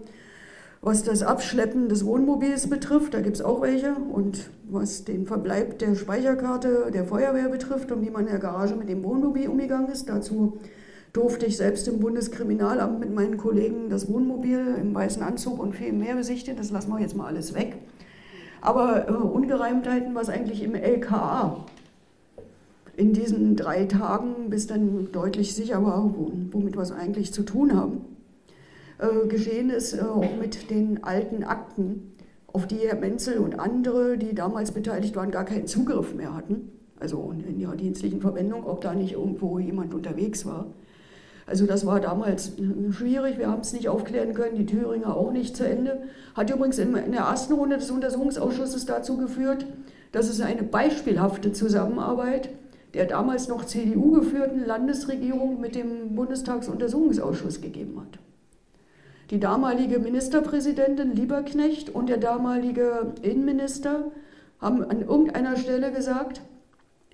was 0.81 1.03
das 1.03 1.23
Abschleppen 1.23 1.89
des 1.89 2.05
Wohnmobils 2.05 2.69
betrifft, 2.69 3.13
da 3.13 3.19
gibt 3.21 3.35
es 3.35 3.41
auch 3.41 3.61
welche. 3.61 3.95
Und 3.95 4.49
was 4.69 5.03
den 5.03 5.25
Verbleib 5.25 5.79
der 5.79 5.95
Speicherkarte 5.95 6.89
der 6.93 7.05
Feuerwehr 7.05 7.49
betrifft 7.49 7.91
und 7.91 8.01
wie 8.05 8.09
man 8.09 8.25
in 8.25 8.31
der 8.31 8.39
Garage 8.39 8.75
mit 8.75 8.87
dem 8.87 9.03
Wohnmobil 9.03 9.49
umgegangen 9.49 9.89
ist, 9.89 10.07
dazu 10.07 10.59
durfte 11.11 11.45
ich 11.45 11.57
selbst 11.57 11.87
im 11.87 11.99
Bundeskriminalamt 11.99 12.99
mit 12.99 13.13
meinen 13.13 13.37
Kollegen 13.37 13.89
das 13.89 14.07
Wohnmobil 14.07 14.75
im 14.79 14.93
weißen 14.93 15.21
Anzug 15.21 15.59
und 15.59 15.75
viel 15.75 15.91
mehr 15.91 16.15
besichtigen. 16.15 16.57
Das 16.57 16.71
lassen 16.71 16.91
wir 16.91 16.99
jetzt 16.99 17.15
mal 17.15 17.27
alles 17.27 17.53
weg. 17.55 17.75
Aber 18.61 19.09
äh, 19.09 19.11
Ungereimtheiten, 19.11 20.15
was 20.15 20.29
eigentlich 20.29 20.63
im 20.63 20.75
LKA 20.75 21.65
in 22.95 23.13
diesen 23.13 23.55
drei 23.55 23.85
Tagen, 23.85 24.49
bis 24.49 24.67
dann 24.67 25.11
deutlich 25.11 25.55
sicher 25.55 25.83
war, 25.83 26.13
womit 26.51 26.75
wir 26.75 26.81
es 26.81 26.91
eigentlich 26.91 27.33
zu 27.33 27.43
tun 27.43 27.75
haben, 27.75 28.01
geschehen 29.27 29.69
ist, 29.69 29.93
äh, 29.93 30.01
auch 30.01 30.35
mit 30.39 30.69
den 30.69 31.03
alten 31.03 31.43
Akten, 31.43 32.13
auf 32.47 32.67
die 32.67 32.77
Herr 32.77 32.95
Menzel 32.95 33.37
und 33.37 33.59
andere, 33.59 34.17
die 34.17 34.33
damals 34.33 34.71
beteiligt 34.71 35.15
waren, 35.15 35.31
gar 35.31 35.45
keinen 35.45 35.67
Zugriff 35.67 36.15
mehr 36.15 36.35
hatten. 36.35 36.71
Also 36.99 37.31
in 37.47 37.59
ihrer 37.59 37.75
dienstlichen 37.75 38.21
Verwendung, 38.21 38.65
ob 38.65 38.81
da 38.81 38.93
nicht 38.93 39.13
irgendwo 39.13 39.59
jemand 39.59 39.93
unterwegs 39.93 40.45
war. 40.45 40.67
Also 41.45 41.65
das 41.65 41.85
war 41.85 41.99
damals 41.99 42.59
äh, 42.59 42.91
schwierig, 42.91 43.37
wir 43.37 43.49
haben 43.49 43.61
es 43.61 43.73
nicht 43.73 43.87
aufklären 43.87 44.33
können, 44.33 44.55
die 44.55 44.65
Thüringer 44.65 45.15
auch 45.15 45.31
nicht 45.31 45.55
zu 45.55 45.67
Ende. 45.67 46.01
Hat 46.35 46.49
übrigens 46.49 46.77
in 46.79 46.93
der 46.93 47.21
ersten 47.21 47.53
Runde 47.53 47.77
des 47.77 47.89
Untersuchungsausschusses 47.91 48.85
dazu 48.85 49.17
geführt, 49.17 49.65
dass 50.11 50.29
es 50.29 50.41
eine 50.41 50.63
beispielhafte 50.63 51.51
Zusammenarbeit 51.51 52.49
der 52.93 53.05
damals 53.05 53.47
noch 53.47 53.65
CDU 53.65 54.11
geführten 54.11 54.65
Landesregierung 54.65 55.61
mit 55.61 55.75
dem 55.75 56.15
Bundestagsuntersuchungsausschuss 56.15 57.61
gegeben 57.61 58.01
hat. 58.01 58.19
Die 59.29 59.39
damalige 59.39 59.99
Ministerpräsidentin 59.99 61.15
Lieberknecht 61.15 61.89
und 61.89 62.09
der 62.09 62.17
damalige 62.17 63.13
Innenminister 63.21 64.11
haben 64.59 64.83
an 64.83 65.01
irgendeiner 65.01 65.55
Stelle 65.55 65.91
gesagt, 65.91 66.41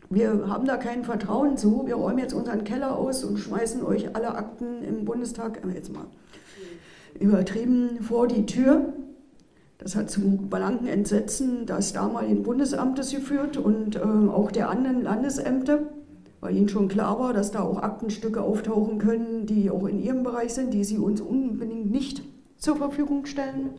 wir 0.10 0.48
haben 0.48 0.66
da 0.66 0.78
kein 0.78 1.04
Vertrauen 1.04 1.58
zu, 1.58 1.84
wir 1.88 1.96
räumen 1.96 2.20
jetzt 2.20 2.34
unseren 2.34 2.64
Keller 2.64 2.98
aus 2.98 3.24
und 3.24 3.38
schmeißen 3.38 3.84
euch 3.84 4.16
alle 4.16 4.36
Akten 4.36 4.84
im 4.84 5.04
Bundestag, 5.04 5.62
äh, 5.66 5.74
jetzt 5.74 5.92
mal 5.92 6.06
übertrieben, 7.20 8.00
vor 8.02 8.28
die 8.28 8.46
Tür. 8.46 8.94
Das 9.78 9.96
hat 9.96 10.10
zu 10.10 10.22
blanken 10.22 10.88
Entsetzen 10.88 11.66
des 11.66 11.94
damaligen 11.94 12.44
Bundesamtes 12.44 13.12
geführt 13.12 13.58
und 13.58 13.98
äh, 13.98 14.00
auch 14.00 14.52
der 14.52 14.70
anderen 14.70 15.02
Landesämter, 15.02 15.80
weil 16.40 16.56
ihnen 16.56 16.70
schon 16.70 16.88
klar 16.88 17.20
war, 17.20 17.34
dass 17.34 17.52
da 17.52 17.62
auch 17.62 17.82
Aktenstücke 17.82 18.42
auftauchen 18.42 19.00
können, 19.00 19.46
die 19.46 19.70
auch 19.70 19.86
in 19.86 20.02
ihrem 20.02 20.24
Bereich 20.24 20.54
sind, 20.54 20.74
die 20.74 20.84
sie 20.84 20.98
uns 20.98 21.20
unbedingt 21.20 21.85
nicht 21.96 22.22
zur 22.58 22.76
Verfügung 22.76 23.26
stellen 23.26 23.72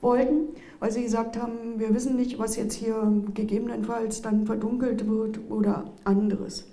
wollten, 0.00 0.48
weil 0.78 0.92
sie 0.92 1.02
gesagt 1.02 1.40
haben, 1.40 1.78
wir 1.78 1.94
wissen 1.94 2.16
nicht, 2.16 2.38
was 2.38 2.56
jetzt 2.56 2.74
hier 2.74 3.10
gegebenenfalls 3.34 4.22
dann 4.22 4.46
verdunkelt 4.46 5.08
wird 5.08 5.40
oder 5.50 5.90
anderes. 6.04 6.68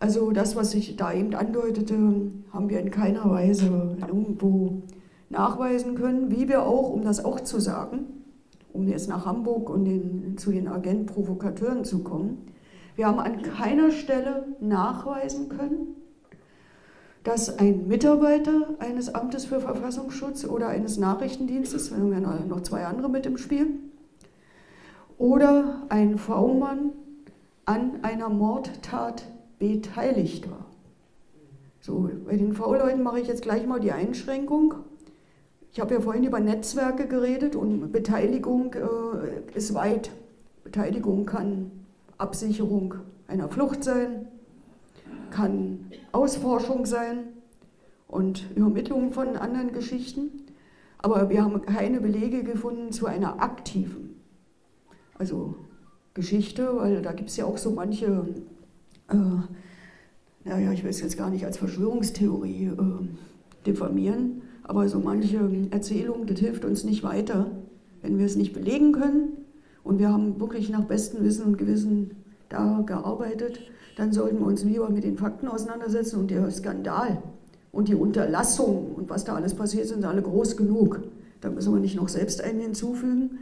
Also 0.00 0.30
das, 0.30 0.54
was 0.54 0.74
ich 0.74 0.96
da 0.96 1.12
eben 1.12 1.34
andeutete, 1.34 1.96
haben 2.52 2.68
wir 2.68 2.78
in 2.78 2.92
keiner 2.92 3.28
Weise 3.28 3.96
irgendwo 4.00 4.82
nachweisen 5.28 5.96
können, 5.96 6.30
wie 6.30 6.48
wir 6.48 6.62
auch, 6.62 6.90
um 6.90 7.02
das 7.02 7.24
auch 7.24 7.40
zu 7.40 7.58
sagen, 7.58 8.06
um 8.72 8.86
jetzt 8.86 9.08
nach 9.08 9.26
Hamburg 9.26 9.68
und 9.68 9.84
den, 9.84 10.38
zu 10.38 10.52
den 10.52 10.68
Agent-Provokateuren 10.68 11.84
zu 11.84 12.04
kommen, 12.04 12.46
wir 12.94 13.06
haben 13.06 13.18
an 13.18 13.42
keiner 13.42 13.90
Stelle 13.90 14.46
nachweisen 14.60 15.48
können, 15.48 15.97
dass 17.28 17.58
ein 17.58 17.88
Mitarbeiter 17.88 18.68
eines 18.78 19.14
Amtes 19.14 19.44
für 19.44 19.60
Verfassungsschutz 19.60 20.46
oder 20.46 20.68
eines 20.68 20.96
Nachrichtendienstes, 20.96 21.90
wir 21.90 21.98
haben 21.98 22.10
ja 22.10 22.20
noch 22.20 22.62
zwei 22.62 22.86
andere 22.86 23.10
mit 23.10 23.26
im 23.26 23.36
Spiel, 23.36 23.66
oder 25.18 25.82
ein 25.90 26.16
V-Mann 26.16 26.92
an 27.66 28.02
einer 28.02 28.30
Mordtat 28.30 29.24
beteiligt 29.58 30.50
war. 30.50 30.64
So, 31.80 32.08
bei 32.24 32.36
den 32.36 32.54
V-Leuten 32.54 33.02
mache 33.02 33.20
ich 33.20 33.28
jetzt 33.28 33.42
gleich 33.42 33.66
mal 33.66 33.78
die 33.78 33.92
Einschränkung. 33.92 34.76
Ich 35.70 35.80
habe 35.80 35.92
ja 35.92 36.00
vorhin 36.00 36.24
über 36.24 36.40
Netzwerke 36.40 37.06
geredet 37.06 37.56
und 37.56 37.92
Beteiligung 37.92 38.72
äh, 38.72 39.54
ist 39.54 39.74
weit. 39.74 40.12
Beteiligung 40.64 41.26
kann 41.26 41.72
Absicherung 42.16 42.94
einer 43.26 43.50
Flucht 43.50 43.84
sein, 43.84 44.28
kann 45.30 45.86
Ausforschung 46.12 46.86
sein 46.86 47.24
und 48.06 48.44
Übermittlung 48.54 49.12
von 49.12 49.36
anderen 49.36 49.72
Geschichten. 49.72 50.30
Aber 50.98 51.30
wir 51.30 51.44
haben 51.44 51.62
keine 51.62 52.00
Belege 52.00 52.42
gefunden 52.42 52.90
zu 52.90 53.06
einer 53.06 53.40
aktiven, 53.40 54.16
also 55.14 55.54
Geschichte, 56.14 56.76
weil 56.76 57.02
da 57.02 57.12
gibt 57.12 57.30
es 57.30 57.36
ja 57.36 57.44
auch 57.44 57.58
so 57.58 57.70
manche, 57.70 58.26
äh, 59.08 59.14
naja, 60.44 60.72
ich 60.72 60.82
will 60.82 60.90
es 60.90 61.00
jetzt 61.00 61.16
gar 61.16 61.30
nicht 61.30 61.44
als 61.44 61.58
Verschwörungstheorie 61.58 62.66
äh, 62.66 63.64
diffamieren, 63.64 64.42
aber 64.64 64.88
so 64.88 64.98
manche 64.98 65.38
Erzählung, 65.70 66.26
das 66.26 66.40
hilft 66.40 66.64
uns 66.64 66.82
nicht 66.82 67.04
weiter, 67.04 67.52
wenn 68.02 68.18
wir 68.18 68.26
es 68.26 68.34
nicht 68.34 68.52
belegen 68.52 68.92
können. 68.92 69.38
Und 69.84 69.98
wir 69.98 70.12
haben 70.12 70.40
wirklich 70.40 70.68
nach 70.68 70.84
bestem 70.84 71.24
Wissen 71.24 71.44
und 71.46 71.56
Gewissen 71.56 72.10
da 72.48 72.82
gearbeitet. 72.86 73.60
Dann 73.96 74.12
sollten 74.12 74.38
wir 74.38 74.46
uns 74.46 74.64
lieber 74.64 74.88
mit 74.90 75.04
den 75.04 75.16
Fakten 75.16 75.48
auseinandersetzen 75.48 76.20
und 76.20 76.30
der 76.30 76.50
Skandal 76.50 77.22
und 77.72 77.88
die 77.88 77.94
Unterlassung 77.94 78.94
und 78.94 79.10
was 79.10 79.24
da 79.24 79.34
alles 79.34 79.54
passiert, 79.54 79.86
sind 79.86 80.04
alle 80.04 80.22
groß 80.22 80.56
genug. 80.56 81.00
Da 81.40 81.50
müssen 81.50 81.72
wir 81.72 81.80
nicht 81.80 81.96
noch 81.96 82.08
selbst 82.08 82.42
einen 82.42 82.60
hinzufügen. 82.60 83.38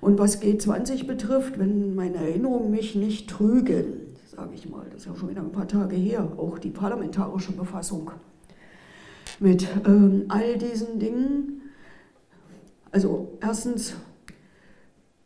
Und 0.00 0.18
was 0.18 0.42
G20 0.42 1.06
betrifft, 1.06 1.58
wenn 1.58 1.94
meine 1.94 2.16
Erinnerungen 2.16 2.70
mich 2.70 2.94
nicht 2.94 3.30
trügen, 3.30 3.84
sage 4.26 4.50
ich 4.54 4.68
mal, 4.68 4.84
das 4.90 5.02
ist 5.02 5.06
ja 5.06 5.16
schon 5.16 5.30
wieder 5.30 5.40
ein 5.40 5.52
paar 5.52 5.68
Tage 5.68 5.96
her, 5.96 6.32
auch 6.36 6.58
die 6.58 6.70
parlamentarische 6.70 7.52
Befassung 7.52 8.10
mit 9.40 9.66
ähm, 9.86 10.24
all 10.28 10.56
diesen 10.58 10.98
Dingen. 10.98 11.62
Also 12.90 13.38
erstens, 13.40 13.94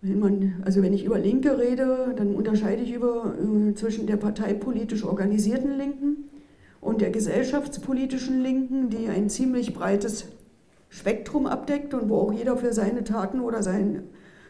wenn 0.02 0.18
man, 0.18 0.62
also 0.64 0.82
wenn 0.82 0.94
ich 0.94 1.04
über 1.04 1.18
Linke 1.18 1.58
rede, 1.58 2.14
dann 2.16 2.34
unterscheide 2.34 2.82
ich 2.82 2.92
über, 2.92 3.34
äh, 3.34 3.74
zwischen 3.74 4.06
der 4.06 4.16
parteipolitisch 4.16 5.04
organisierten 5.04 5.76
Linken 5.76 6.30
und 6.80 7.02
der 7.02 7.10
gesellschaftspolitischen 7.10 8.42
Linken, 8.42 8.88
die 8.88 9.08
ein 9.08 9.28
ziemlich 9.28 9.74
breites 9.74 10.26
Spektrum 10.88 11.46
abdeckt 11.46 11.92
und 11.92 12.08
wo 12.08 12.16
auch 12.16 12.32
jeder 12.32 12.56
für 12.56 12.72
seine 12.72 13.04
Taten 13.04 13.40
oder 13.40 13.62
sein 13.62 14.04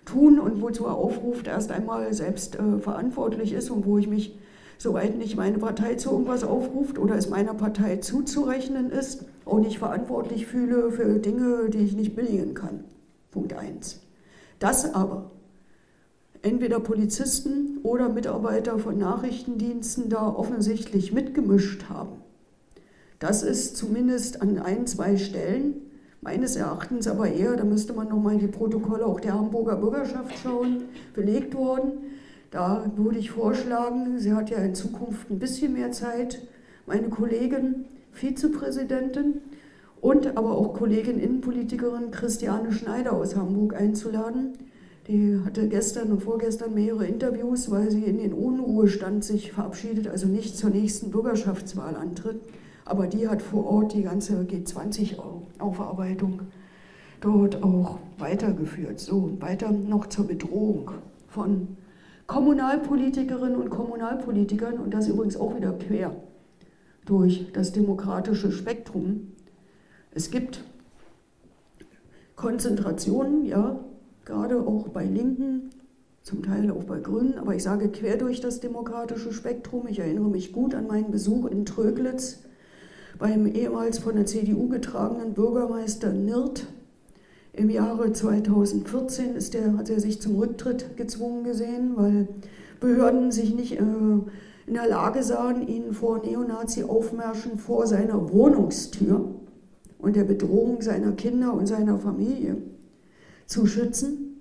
Tun 0.05 0.39
und 0.39 0.63
wozu 0.63 0.87
er 0.87 0.95
aufruft, 0.95 1.49
erst 1.49 1.73
einmal 1.73 2.13
selbst 2.15 2.57
äh, 2.57 2.79
verantwortlich 2.79 3.53
ist 3.53 3.71
und 3.71 3.85
wo 3.85 3.99
ich 3.99 4.09
mich 4.09 4.39
soweit 4.79 5.19
nicht 5.19 5.37
meine 5.37 5.59
Partei 5.59 5.97
zu 5.97 6.11
irgendwas 6.11 6.43
aufruft 6.43 6.99
oder 6.99 7.17
es 7.17 7.29
meiner 7.29 7.55
Partei 7.55 7.97
zuzurechnen 7.97 8.91
ist, 8.91 9.27
auch 9.45 9.59
nicht 9.59 9.79
verantwortlich 9.79 10.47
fühle 10.47 10.91
für 10.91 11.19
Dinge, 11.19 11.69
die 11.69 11.79
ich 11.79 11.95
nicht 11.95 12.17
billigen 12.17 12.55
kann. 12.55 12.85
Punkt 13.31 13.53
1. 13.53 14.01
Das 14.59 14.95
aber 14.95 15.31
entweder 16.43 16.81
Polizisten 16.81 17.79
oder 17.83 18.09
Mitarbeiter 18.09 18.79
von 18.79 18.99
Nachrichtendiensten 18.99 20.09
da 20.09 20.29
offensichtlich 20.29 21.13
mitgemischt 21.13 21.89
haben. 21.89 22.23
Das 23.19 23.43
ist 23.43 23.77
zumindest 23.77 24.41
an 24.41 24.59
ein, 24.59 24.87
zwei 24.87 25.17
Stellen 25.17 25.75
meines 26.23 26.57
Erachtens 26.57 27.07
aber 27.07 27.31
eher, 27.31 27.57
da 27.57 27.65
müsste 27.65 27.93
man 27.93 28.09
nochmal 28.09 28.35
in 28.35 28.41
die 28.41 28.47
Protokolle 28.47 29.07
auch 29.07 29.21
der 29.21 29.35
Hamburger 29.35 29.77
Bürgerschaft 29.77 30.39
schauen, 30.43 30.85
belegt 31.15 31.55
worden. 31.55 31.93
Da 32.51 32.91
würde 32.97 33.19
ich 33.19 33.31
vorschlagen, 33.31 34.19
sie 34.19 34.33
hat 34.33 34.51
ja 34.51 34.59
in 34.59 34.75
Zukunft 34.75 35.31
ein 35.31 35.39
bisschen 35.39 35.73
mehr 35.73 35.93
Zeit, 35.93 36.41
meine 36.87 37.09
Kollegin, 37.09 37.85
Vizepräsidentin 38.13 39.41
und 40.01 40.37
aber 40.37 40.57
auch 40.57 40.75
Kollegin 40.75 41.21
Innenpolitikerin 41.21 42.11
Christiane 42.11 42.73
Schneider 42.73 43.13
aus 43.13 43.37
Hamburg 43.37 43.75
einzuladen. 43.75 44.55
Die 45.11 45.41
hatte 45.45 45.67
gestern 45.67 46.13
und 46.13 46.23
vorgestern 46.23 46.73
mehrere 46.73 47.05
Interviews, 47.05 47.69
weil 47.69 47.91
sie 47.91 48.05
in 48.05 48.19
den 48.19 48.33
Unruhestand 48.33 49.25
sich 49.25 49.51
verabschiedet, 49.51 50.07
also 50.07 50.29
nicht 50.29 50.57
zur 50.57 50.71
nächsten 50.71 51.11
Bürgerschaftswahl 51.11 51.97
antritt. 51.97 52.41
Aber 52.85 53.09
die 53.09 53.27
hat 53.27 53.43
vor 53.43 53.67
Ort 53.67 53.93
die 53.93 54.05
ganze 54.05 54.43
G20-Aufarbeitung 54.43 56.43
dort 57.21 57.61
auch 57.65 57.99
weitergeführt. 58.19 59.01
So, 59.01 59.37
weiter 59.41 59.73
noch 59.73 60.07
zur 60.07 60.29
Bedrohung 60.29 60.93
von 61.27 61.77
Kommunalpolitikerinnen 62.29 63.57
und 63.57 63.69
Kommunalpolitikern, 63.69 64.79
und 64.79 64.95
das 64.95 65.09
übrigens 65.09 65.37
auch 65.37 65.57
wieder 65.57 65.73
quer 65.73 66.15
durch 67.05 67.51
das 67.53 67.73
demokratische 67.73 68.53
Spektrum. 68.53 69.33
Es 70.13 70.31
gibt 70.31 70.63
Konzentrationen, 72.37 73.45
ja, 73.45 73.81
gerade 74.25 74.61
auch 74.61 74.89
bei 74.89 75.05
Linken, 75.05 75.71
zum 76.23 76.43
Teil 76.43 76.71
auch 76.71 76.85
bei 76.85 77.01
Grünen, 77.01 77.39
aber 77.39 77.55
ich 77.55 77.63
sage 77.63 77.89
quer 77.89 78.17
durch 78.17 78.41
das 78.41 78.61
demokratische 78.61 79.33
Spektrum. 79.33 79.87
Ich 79.89 79.99
erinnere 79.99 80.29
mich 80.29 80.53
gut 80.53 80.75
an 80.75 80.87
meinen 80.87 81.11
Besuch 81.11 81.47
in 81.47 81.65
Tröglitz 81.65 82.41
beim 83.19 83.47
ehemals 83.47 83.99
von 83.99 84.17
der 84.17 84.27
CDU 84.27 84.69
getragenen 84.69 85.35
Bürgermeister 85.35 86.13
Nirt. 86.13 86.67
Im 87.53 87.69
Jahre 87.69 88.13
2014 88.13 89.35
ist 89.35 89.55
der, 89.55 89.77
hat 89.77 89.91
er 89.91 90.01
sich 90.01 90.21
zum 90.21 90.37
Rücktritt 90.37 90.97
gezwungen 90.97 91.45
gesehen, 91.45 91.93
weil 91.97 92.29
Behörden 92.81 93.33
sich 93.33 93.55
nicht 93.55 93.73
äh, 93.73 93.83
in 94.67 94.75
der 94.75 94.89
Lage 94.89 95.23
sahen, 95.23 95.67
ihn 95.67 95.93
vor 95.93 96.23
Neonazi-Aufmärschen 96.25 97.59
vor 97.59 97.87
seiner 97.87 98.33
Wohnungstür 98.33 99.35
und 99.99 100.17
der 100.17 100.25
Bedrohung 100.25 100.81
seiner 100.81 101.13
Kinder 101.13 101.53
und 101.55 101.67
seiner 101.67 101.99
Familie 101.99 102.57
zu 103.51 103.67
schützen. 103.67 104.41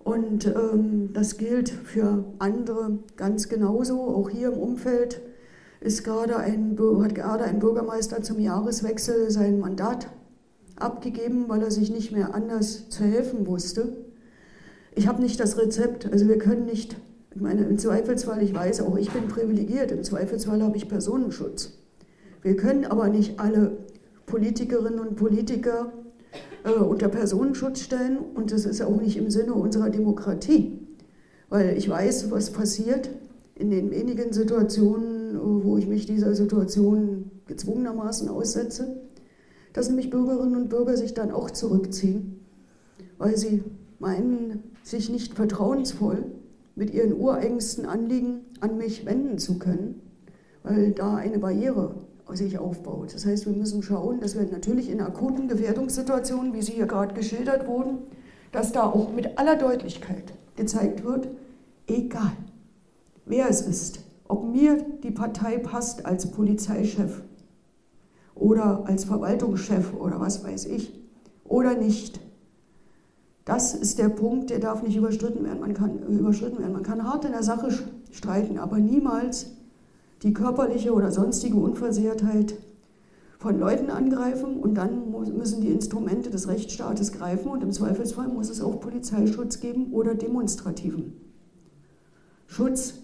Und 0.00 0.46
ähm, 0.46 1.10
das 1.12 1.36
gilt 1.36 1.70
für 1.70 2.24
andere 2.38 2.98
ganz 3.16 3.48
genauso. 3.48 4.00
Auch 4.00 4.28
hier 4.28 4.48
im 4.48 4.58
Umfeld 4.58 5.20
ist 5.80 6.02
gerade 6.02 6.36
ein, 6.36 6.76
hat 7.02 7.14
gerade 7.14 7.44
ein 7.44 7.60
Bürgermeister 7.60 8.22
zum 8.22 8.40
Jahreswechsel 8.40 9.30
sein 9.30 9.60
Mandat 9.60 10.08
abgegeben, 10.76 11.44
weil 11.48 11.62
er 11.62 11.70
sich 11.70 11.90
nicht 11.90 12.10
mehr 12.10 12.34
anders 12.34 12.88
zu 12.88 13.04
helfen 13.04 13.46
wusste. 13.46 13.96
Ich 14.94 15.06
habe 15.06 15.22
nicht 15.22 15.38
das 15.38 15.56
Rezept, 15.56 16.10
also 16.10 16.26
wir 16.26 16.38
können 16.38 16.64
nicht, 16.64 16.96
ich 17.34 17.40
meine, 17.40 17.64
im 17.64 17.78
Zweifelsfall, 17.78 18.42
ich 18.42 18.54
weiß 18.54 18.80
auch, 18.80 18.96
ich 18.96 19.10
bin 19.12 19.28
privilegiert, 19.28 19.92
im 19.92 20.02
Zweifelsfall 20.02 20.62
habe 20.62 20.76
ich 20.76 20.88
Personenschutz. 20.88 21.78
Wir 22.42 22.56
können 22.56 22.84
aber 22.84 23.08
nicht 23.08 23.38
alle 23.38 23.78
Politikerinnen 24.26 24.98
und 24.98 25.16
Politiker 25.16 25.92
äh, 26.64 26.70
unter 26.70 27.08
Personenschutz 27.08 27.80
stellen. 27.80 28.18
Und 28.34 28.52
das 28.52 28.64
ist 28.64 28.82
auch 28.82 29.00
nicht 29.00 29.16
im 29.16 29.30
Sinne 29.30 29.54
unserer 29.54 29.90
Demokratie, 29.90 30.78
weil 31.48 31.76
ich 31.76 31.88
weiß, 31.88 32.30
was 32.30 32.50
passiert 32.50 33.10
in 33.54 33.70
den 33.70 33.90
wenigen 33.90 34.32
Situationen, 34.32 35.36
äh, 35.36 35.64
wo 35.64 35.76
ich 35.78 35.86
mich 35.86 36.06
dieser 36.06 36.34
Situation 36.34 37.30
gezwungenermaßen 37.46 38.28
aussetze, 38.28 39.00
dass 39.72 39.88
nämlich 39.88 40.10
Bürgerinnen 40.10 40.56
und 40.56 40.68
Bürger 40.68 40.96
sich 40.96 41.14
dann 41.14 41.30
auch 41.30 41.50
zurückziehen, 41.50 42.40
weil 43.18 43.36
sie 43.36 43.62
meinen, 43.98 44.62
sich 44.82 45.10
nicht 45.10 45.34
vertrauensvoll 45.34 46.24
mit 46.74 46.94
ihren 46.94 47.12
ureigensten 47.12 47.86
Anliegen 47.86 48.40
an 48.60 48.78
mich 48.78 49.04
wenden 49.04 49.38
zu 49.38 49.58
können, 49.58 50.00
weil 50.62 50.92
da 50.92 51.16
eine 51.16 51.38
Barriere 51.38 51.94
sich 52.32 52.58
aufbaut. 52.58 53.14
Das 53.14 53.24
heißt, 53.24 53.46
wir 53.46 53.52
müssen 53.52 53.82
schauen, 53.82 54.20
dass 54.20 54.34
wir 54.34 54.44
natürlich 54.44 54.90
in 54.90 55.00
akuten 55.00 55.48
Gefährdungssituationen, 55.48 56.52
wie 56.52 56.62
sie 56.62 56.72
hier 56.72 56.86
gerade 56.86 57.14
geschildert 57.14 57.66
wurden, 57.66 57.98
dass 58.52 58.72
da 58.72 58.84
auch 58.84 59.12
mit 59.12 59.38
aller 59.38 59.56
Deutlichkeit 59.56 60.32
gezeigt 60.56 61.04
wird, 61.04 61.28
egal 61.86 62.32
wer 63.24 63.48
es 63.48 63.60
ist, 63.60 64.00
ob 64.26 64.44
mir 64.44 64.84
die 65.02 65.10
Partei 65.10 65.58
passt 65.58 66.04
als 66.06 66.30
Polizeichef 66.30 67.22
oder 68.34 68.84
als 68.86 69.04
Verwaltungschef 69.04 69.94
oder 69.98 70.20
was 70.20 70.44
weiß 70.44 70.66
ich 70.66 70.92
oder 71.44 71.74
nicht. 71.74 72.20
Das 73.44 73.74
ist 73.74 73.98
der 73.98 74.10
Punkt, 74.10 74.50
der 74.50 74.58
darf 74.58 74.82
nicht 74.82 74.96
überschritten 74.96 75.44
werden. 75.44 75.60
Man 75.60 75.72
kann, 75.72 76.00
überschritten 76.06 76.58
werden. 76.58 76.74
Man 76.74 76.82
kann 76.82 77.02
hart 77.02 77.24
in 77.24 77.32
der 77.32 77.42
Sache 77.42 77.70
streiten, 78.10 78.58
aber 78.58 78.78
niemals 78.78 79.52
die 80.22 80.32
körperliche 80.32 80.92
oder 80.92 81.10
sonstige 81.12 81.56
Unversehrtheit 81.56 82.54
von 83.38 83.58
Leuten 83.58 83.90
angreifen 83.90 84.56
und 84.56 84.74
dann 84.74 85.12
müssen 85.12 85.60
die 85.60 85.68
Instrumente 85.68 86.28
des 86.30 86.48
Rechtsstaates 86.48 87.12
greifen 87.12 87.48
und 87.50 87.62
im 87.62 87.70
Zweifelsfall 87.70 88.28
muss 88.28 88.50
es 88.50 88.60
auch 88.60 88.80
Polizeischutz 88.80 89.60
geben 89.60 89.92
oder 89.92 90.14
demonstrativen 90.14 91.12
Schutz, 92.48 92.94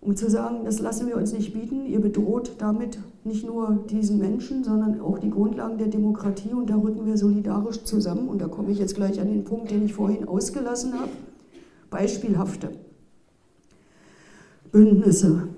um 0.00 0.14
zu 0.14 0.28
sagen, 0.28 0.64
das 0.64 0.80
lassen 0.80 1.08
wir 1.08 1.16
uns 1.16 1.32
nicht 1.32 1.54
bieten, 1.54 1.86
ihr 1.86 2.00
bedroht 2.00 2.56
damit 2.58 2.98
nicht 3.24 3.46
nur 3.46 3.84
diesen 3.90 4.18
Menschen, 4.18 4.62
sondern 4.62 5.00
auch 5.00 5.18
die 5.18 5.30
Grundlagen 5.30 5.78
der 5.78 5.88
Demokratie 5.88 6.52
und 6.52 6.68
da 6.68 6.76
rücken 6.76 7.06
wir 7.06 7.16
solidarisch 7.16 7.84
zusammen. 7.84 8.28
Und 8.28 8.40
da 8.40 8.48
komme 8.48 8.70
ich 8.70 8.78
jetzt 8.78 8.94
gleich 8.94 9.20
an 9.20 9.28
den 9.28 9.44
Punkt, 9.44 9.70
den 9.70 9.84
ich 9.84 9.94
vorhin 9.94 10.26
ausgelassen 10.26 10.94
habe, 10.94 11.10
beispielhafte 11.90 12.70
Bündnisse 14.70 15.48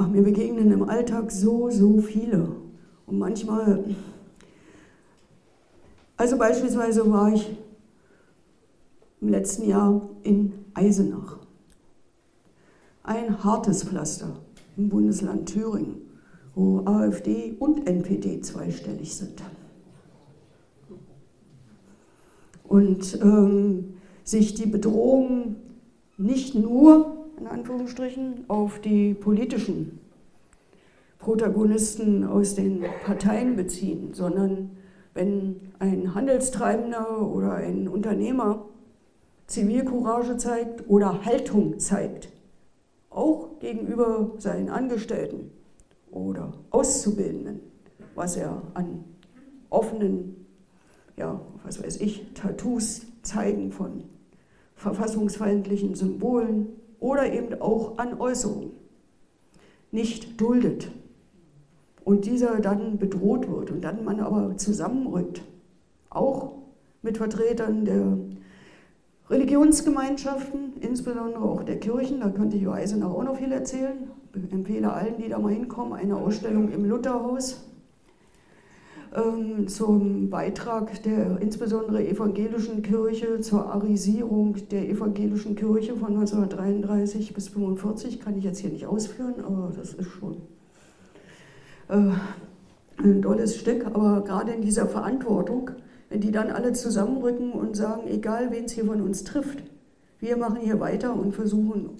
Ach, 0.00 0.06
mir 0.06 0.22
begegnen 0.22 0.70
im 0.70 0.88
Alltag 0.88 1.32
so, 1.32 1.70
so 1.70 1.98
viele. 1.98 2.54
Und 3.04 3.18
manchmal, 3.18 3.84
also 6.16 6.38
beispielsweise 6.38 7.10
war 7.10 7.34
ich 7.34 7.58
im 9.20 9.28
letzten 9.28 9.68
Jahr 9.68 10.08
in 10.22 10.52
Eisenach. 10.72 11.38
Ein 13.02 13.42
hartes 13.42 13.82
Pflaster 13.82 14.36
im 14.76 14.88
Bundesland 14.88 15.48
Thüringen, 15.52 15.96
wo 16.54 16.86
AfD 16.86 17.56
und 17.58 17.88
NPD 17.88 18.40
zweistellig 18.40 19.16
sind. 19.16 19.42
Und 22.62 23.18
ähm, 23.20 23.94
sich 24.22 24.54
die 24.54 24.66
Bedrohung 24.66 25.56
nicht 26.18 26.54
nur 26.54 27.17
in 27.38 27.46
Anführungsstrichen, 27.46 28.44
auf 28.48 28.80
die 28.80 29.14
politischen 29.14 30.00
Protagonisten 31.18 32.24
aus 32.24 32.54
den 32.54 32.84
Parteien 33.04 33.56
beziehen, 33.56 34.14
sondern 34.14 34.70
wenn 35.14 35.72
ein 35.78 36.14
Handelstreibender 36.14 37.26
oder 37.26 37.54
ein 37.54 37.88
Unternehmer 37.88 38.66
Zivilcourage 39.46 40.36
zeigt 40.36 40.88
oder 40.88 41.24
Haltung 41.24 41.78
zeigt, 41.78 42.28
auch 43.10 43.58
gegenüber 43.60 44.32
seinen 44.38 44.68
Angestellten 44.68 45.50
oder 46.10 46.52
Auszubildenden, 46.70 47.60
was 48.14 48.36
er 48.36 48.62
an 48.74 49.04
offenen, 49.70 50.46
ja, 51.16 51.40
was 51.64 51.82
weiß 51.82 52.00
ich, 52.00 52.32
Tattoos 52.34 53.06
zeigen 53.22 53.72
von 53.72 54.04
verfassungsfeindlichen 54.76 55.94
Symbolen 55.94 56.68
oder 57.00 57.32
eben 57.32 57.60
auch 57.60 57.98
an 57.98 58.20
Äußerungen 58.20 58.70
nicht 59.90 60.40
duldet 60.40 60.90
und 62.04 62.26
dieser 62.26 62.60
dann 62.60 62.98
bedroht 62.98 63.50
wird 63.50 63.70
und 63.70 63.82
dann 63.82 64.04
man 64.04 64.20
aber 64.20 64.56
zusammenrückt, 64.56 65.42
auch 66.10 66.52
mit 67.02 67.18
Vertretern 67.18 67.84
der 67.84 68.18
Religionsgemeinschaften, 69.30 70.74
insbesondere 70.80 71.42
auch 71.42 71.62
der 71.62 71.78
Kirchen, 71.78 72.20
da 72.20 72.30
könnte 72.30 72.56
ich 72.56 72.66
Eisenach 72.66 73.10
auch 73.10 73.24
noch 73.24 73.36
viel 73.36 73.52
erzählen. 73.52 74.10
Ich 74.34 74.52
empfehle 74.52 74.92
allen, 74.92 75.18
die 75.18 75.28
da 75.28 75.38
mal 75.38 75.52
hinkommen, 75.52 75.92
eine 75.92 76.16
Ausstellung 76.16 76.70
im 76.70 76.84
Lutherhaus 76.84 77.67
zum 79.66 80.28
Beitrag 80.28 81.02
der 81.02 81.40
insbesondere 81.40 82.06
evangelischen 82.06 82.82
Kirche 82.82 83.40
zur 83.40 83.66
Arisierung 83.72 84.56
der 84.70 84.88
evangelischen 84.88 85.56
Kirche 85.56 85.96
von 85.96 86.08
1933 86.08 87.32
bis 87.32 87.48
1945, 87.48 88.20
kann 88.20 88.36
ich 88.36 88.44
jetzt 88.44 88.58
hier 88.58 88.70
nicht 88.70 88.86
ausführen, 88.86 89.34
aber 89.44 89.72
das 89.74 89.94
ist 89.94 90.10
schon 90.10 90.36
äh, 91.88 92.12
ein 93.02 93.22
tolles 93.22 93.56
Stück. 93.56 93.86
Aber 93.86 94.22
gerade 94.24 94.52
in 94.52 94.62
dieser 94.62 94.86
Verantwortung, 94.86 95.70
wenn 96.10 96.20
die 96.20 96.32
dann 96.32 96.50
alle 96.50 96.72
zusammenrücken 96.72 97.52
und 97.52 97.76
sagen, 97.76 98.02
egal 98.08 98.50
wen 98.50 98.64
es 98.64 98.72
hier 98.72 98.84
von 98.84 99.00
uns 99.00 99.24
trifft, 99.24 99.62
wir 100.20 100.36
machen 100.36 100.58
hier 100.60 100.80
weiter 100.80 101.14
und 101.14 101.34
versuchen 101.34 101.90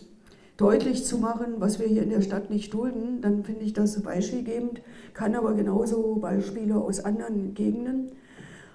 deutlich 0.59 1.05
zu 1.07 1.19
machen, 1.19 1.55
was 1.59 1.79
wir 1.79 1.87
hier 1.87 2.03
in 2.03 2.11
der 2.11 2.21
Stadt 2.21 2.51
nicht 2.51 2.75
dulden, 2.75 3.23
dann 3.23 3.45
finde 3.45 3.63
ich 3.63 3.73
das 3.73 4.03
beispielgebend, 4.03 4.83
kann 5.15 5.35
aber 5.35 5.55
genauso 5.55 6.17
Beispiele 6.17 6.77
aus 6.77 7.01
anderen 7.01 7.55
Gegenden 7.55 8.13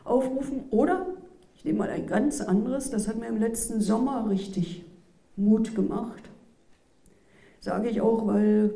aufrufen. 0.06 0.64
Oder, 0.72 1.06
ich 1.56 1.66
nehme 1.66 1.80
mal 1.80 1.90
ein 1.90 2.08
ganz 2.08 2.42
anderes, 2.42 2.90
das 2.90 3.08
hat 3.08 3.20
mir 3.20 3.28
im 3.28 3.38
letzten 3.38 3.82
Sommer 3.82 4.30
richtig 4.30 4.86
Mut 5.36 5.76
gemacht. 5.76 6.24
Sage 7.60 7.90
ich 7.90 8.00
auch, 8.00 8.26
weil 8.28 8.74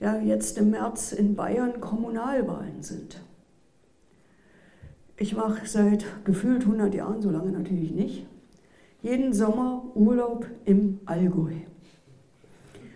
ja 0.00 0.18
jetzt 0.18 0.56
im 0.56 0.70
März 0.70 1.12
in 1.12 1.36
Bayern 1.36 1.80
Kommunalwahlen 1.80 2.82
sind. 2.82 3.20
Ich 5.18 5.36
mache 5.36 5.66
seit 5.66 6.06
gefühlt 6.24 6.62
100 6.62 6.94
Jahren, 6.94 7.20
so 7.20 7.30
lange 7.30 7.52
natürlich 7.52 7.92
nicht, 7.92 8.26
jeden 9.02 9.34
Sommer 9.34 9.84
Urlaub 9.94 10.46
im 10.64 11.00
Allgäu. 11.04 11.52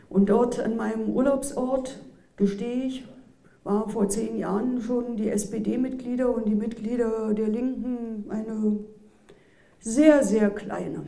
Und 0.09 0.28
dort 0.28 0.61
an 0.61 0.76
meinem 0.76 1.09
Urlaubsort, 1.09 1.98
gestehe 2.36 2.84
ich, 2.84 3.04
war 3.64 3.88
vor 3.88 4.09
zehn 4.09 4.38
Jahren 4.38 4.80
schon 4.80 5.16
die 5.16 5.28
SPD-Mitglieder 5.28 6.32
und 6.32 6.46
die 6.46 6.54
Mitglieder 6.54 7.34
der 7.34 7.48
Linken 7.48 8.24
eine 8.28 8.78
sehr, 9.80 10.22
sehr 10.22 10.50
kleine 10.50 11.02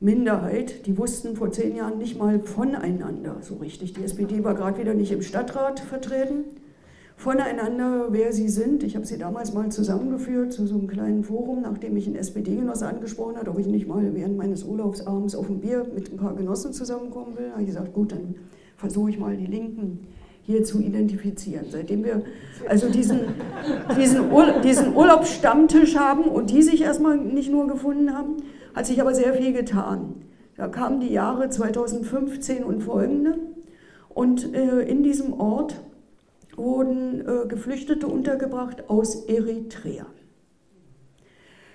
Minderheit, 0.00 0.86
die 0.86 0.96
wussten 0.96 1.36
vor 1.36 1.52
zehn 1.52 1.76
Jahren 1.76 1.98
nicht 1.98 2.18
mal 2.18 2.40
voneinander 2.40 3.36
so 3.42 3.56
richtig. 3.56 3.92
Die 3.92 4.02
SPD 4.02 4.42
war 4.42 4.54
gerade 4.54 4.78
wieder 4.78 4.94
nicht 4.94 5.12
im 5.12 5.20
Stadtrat 5.20 5.80
vertreten. 5.80 6.44
Voneinander, 7.20 8.06
wer 8.12 8.32
sie 8.32 8.48
sind. 8.48 8.82
Ich 8.82 8.96
habe 8.96 9.04
sie 9.04 9.18
damals 9.18 9.52
mal 9.52 9.70
zusammengeführt 9.70 10.54
zu 10.54 10.66
so 10.66 10.78
einem 10.78 10.86
kleinen 10.86 11.22
Forum, 11.22 11.60
nachdem 11.60 11.92
mich 11.92 12.06
ein 12.06 12.16
SPD-Genosse 12.16 12.86
angesprochen 12.86 13.36
hat, 13.36 13.46
ob 13.46 13.58
ich 13.58 13.66
nicht 13.66 13.86
mal 13.86 14.14
während 14.14 14.38
meines 14.38 14.64
Urlaubs 14.64 15.06
abends 15.06 15.34
auf 15.34 15.50
ein 15.50 15.60
Bier 15.60 15.86
mit 15.94 16.10
ein 16.10 16.16
paar 16.16 16.34
Genossen 16.34 16.72
zusammenkommen 16.72 17.36
will. 17.36 17.48
Da 17.48 17.52
habe 17.52 17.60
ich 17.60 17.68
gesagt, 17.68 17.92
gut, 17.92 18.12
dann 18.12 18.36
versuche 18.78 19.10
ich 19.10 19.18
mal 19.18 19.36
die 19.36 19.44
Linken 19.44 20.06
hier 20.44 20.64
zu 20.64 20.80
identifizieren. 20.80 21.66
Seitdem 21.68 22.04
wir 22.04 22.22
also 22.66 22.88
diesen, 22.88 23.20
diesen, 23.98 24.32
Ur, 24.32 24.60
diesen 24.64 24.96
Urlaubsstammtisch 24.96 25.96
haben 25.96 26.24
und 26.24 26.48
die 26.48 26.62
sich 26.62 26.80
erstmal 26.80 27.18
nicht 27.18 27.52
nur 27.52 27.66
gefunden 27.66 28.16
haben, 28.16 28.36
hat 28.74 28.86
sich 28.86 28.98
aber 28.98 29.14
sehr 29.14 29.34
viel 29.34 29.52
getan. 29.52 30.14
Da 30.56 30.68
kamen 30.68 31.00
die 31.00 31.12
Jahre 31.12 31.50
2015 31.50 32.64
und 32.64 32.82
folgende 32.82 33.34
und 34.08 34.54
äh, 34.54 34.80
in 34.88 35.02
diesem 35.02 35.38
Ort 35.38 35.76
wurden 36.56 37.20
äh, 37.20 37.46
Geflüchtete 37.46 38.06
untergebracht 38.06 38.88
aus 38.88 39.26
Eritrea. 39.26 40.06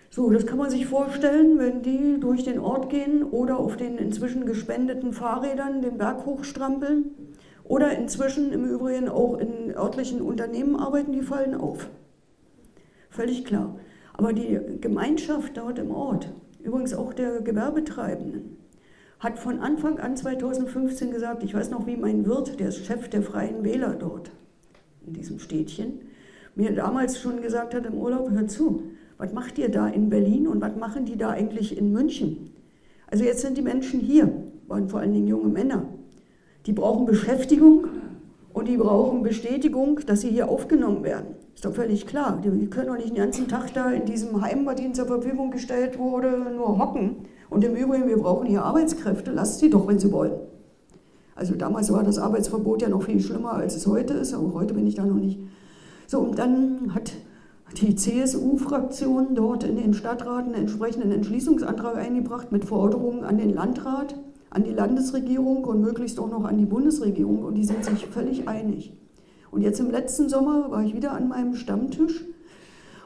So, 0.10 0.30
das 0.30 0.46
kann 0.46 0.58
man 0.58 0.70
sich 0.70 0.86
vorstellen, 0.86 1.60
wenn 1.60 1.82
die 1.82 2.20
durch 2.22 2.44
den 2.44 2.60
Ort 2.60 2.90
gehen 2.90 3.24
oder 3.24 3.60
auf 3.60 3.76
den 3.76 3.98
inzwischen 3.98 4.46
gespendeten 4.46 5.12
Fahrrädern 5.12 5.82
den 5.82 5.98
Berg 5.98 6.26
hochstrampeln 6.26 7.12
oder 7.66 7.92
inzwischen 7.98 8.54
im 8.54 8.64
Übrigen 8.64 9.10
auch 9.10 9.38
in 9.38 9.76
örtlichen 9.76 10.22
Unternehmen 10.22 10.78
arbeiten, 10.78 11.12
die 11.12 11.22
fallen 11.22 11.54
auf. 11.54 11.90
Völlig 13.10 13.44
klar. 13.44 13.78
Aber 14.14 14.32
die 14.32 14.58
Gemeinschaft 14.80 15.58
dort 15.58 15.80
im 15.80 15.92
Ort, 15.92 16.32
übrigens 16.64 16.94
auch 16.94 17.12
der 17.12 17.42
Gewerbetreibenden, 17.42 18.58
hat 19.20 19.38
von 19.38 19.60
Anfang 19.60 20.00
an 20.00 20.16
2015 20.16 21.12
gesagt, 21.12 21.44
ich 21.44 21.54
weiß 21.54 21.72
noch, 21.72 21.88
wie 21.88 21.98
mein 21.98 22.26
Wirt, 22.26 22.60
der 22.62 22.70
ist 22.70 22.86
Chef 22.86 23.10
der 23.10 23.22
Freien 23.22 23.66
Wähler 23.66 23.96
dort 24.00 24.32
in 25.06 25.14
diesem 25.14 25.40
Städtchen, 25.40 26.00
mir 26.56 26.74
damals 26.74 27.20
schon 27.20 27.42
gesagt 27.42 27.74
hat 27.74 27.86
im 27.86 27.96
Urlaub, 27.96 28.30
hör 28.32 28.48
zu, 28.48 28.84
was 29.18 29.34
macht 29.34 29.58
ihr 29.58 29.70
da 29.70 29.88
in 29.88 30.10
Berlin 30.10 30.48
und 30.48 30.62
was 30.62 30.76
machen 30.76 31.06
die 31.06 31.18
da 31.18 31.30
eigentlich 31.30 31.78
in 31.78 31.92
München? 31.92 32.52
Also 33.08 33.24
jetzt 33.24 33.42
sind 33.42 33.58
die 33.58 33.62
Menschen 33.62 34.00
hier, 34.00 34.32
waren 34.68 34.90
vor 34.90 35.00
allen 35.00 35.14
Dingen 35.14 35.28
junge 35.28 35.50
Männer. 35.50 35.86
Die 36.66 36.74
brauchen 36.74 37.06
Beschäftigung 37.06 37.88
und 38.54 38.68
die 38.68 38.78
brauchen 38.78 39.22
Bestätigung, 39.22 40.00
dass 40.06 40.22
sie 40.22 40.30
hier 40.30 40.50
aufgenommen 40.50 41.04
werden. 41.04 41.36
Ist 41.54 41.64
doch 41.64 41.74
völlig 41.74 42.08
klar. 42.08 42.42
Die 42.44 42.68
können 42.68 42.88
doch 42.88 42.98
nicht 42.98 43.10
den 43.10 43.16
ganzen 43.16 43.48
Tag 43.48 43.74
da 43.74 43.92
in 43.92 44.06
diesem 44.06 44.42
Heim, 44.42 44.66
was 44.66 44.80
ihnen 44.82 44.94
zur 44.94 45.06
Verfügung 45.06 45.52
gestellt 45.52 45.98
wurde, 45.98 46.38
nur 46.54 46.78
hocken. 46.78 47.18
Und 47.50 47.64
im 47.64 47.76
Übrigen, 47.76 48.08
wir 48.08 48.18
brauchen 48.18 48.48
hier 48.48 48.64
Arbeitskräfte. 48.64 49.32
Lasst 49.32 49.60
sie 49.60 49.70
doch, 49.70 49.88
wenn 49.88 50.00
sie 50.00 50.12
wollen. 50.12 50.34
Also 51.36 51.56
damals 51.56 51.92
war 51.92 52.04
das 52.04 52.18
Arbeitsverbot 52.18 52.82
ja 52.82 52.90
noch 52.90 53.04
viel 53.04 53.20
schlimmer, 53.20 53.54
als 53.54 53.76
es 53.76 53.86
heute 53.86 54.14
ist. 54.14 54.34
Aber 54.34 54.54
heute 54.54 54.74
bin 54.74 54.88
ich 54.88 54.96
da 54.96 55.06
noch 55.06 55.16
nicht. 55.16 55.40
So, 56.08 56.20
und 56.20 56.40
dann 56.40 56.96
hat 56.96 57.12
die 57.82 57.96
CSU-Fraktion 57.96 59.36
dort 59.36 59.64
in 59.64 59.76
den 59.76 59.94
Stadtrat 59.94 60.46
einen 60.46 60.54
entsprechenden 60.54 61.12
Entschließungsantrag 61.12 61.98
eingebracht 61.98 62.52
mit 62.52 62.64
Forderungen 62.64 63.24
an 63.26 63.38
den 63.38 63.54
Landrat, 63.54 64.16
an 64.50 64.64
die 64.64 64.72
Landesregierung 64.72 65.66
und 65.66 65.82
möglichst 65.82 66.20
auch 66.20 66.30
noch 66.30 66.46
an 66.46 66.58
die 66.58 66.66
Bundesregierung. 66.66 67.44
Und 67.44 67.56
die 67.56 67.66
sind 67.66 67.84
sich 67.84 68.06
völlig 68.08 68.48
einig. 68.48 68.94
Und 69.52 69.62
jetzt 69.62 69.80
im 69.80 69.92
letzten 69.92 70.30
Sommer 70.30 70.72
war 70.72 70.84
ich 70.84 70.96
wieder 70.96 71.12
an 71.12 71.28
meinem 71.28 71.56
Stammtisch 71.56 72.26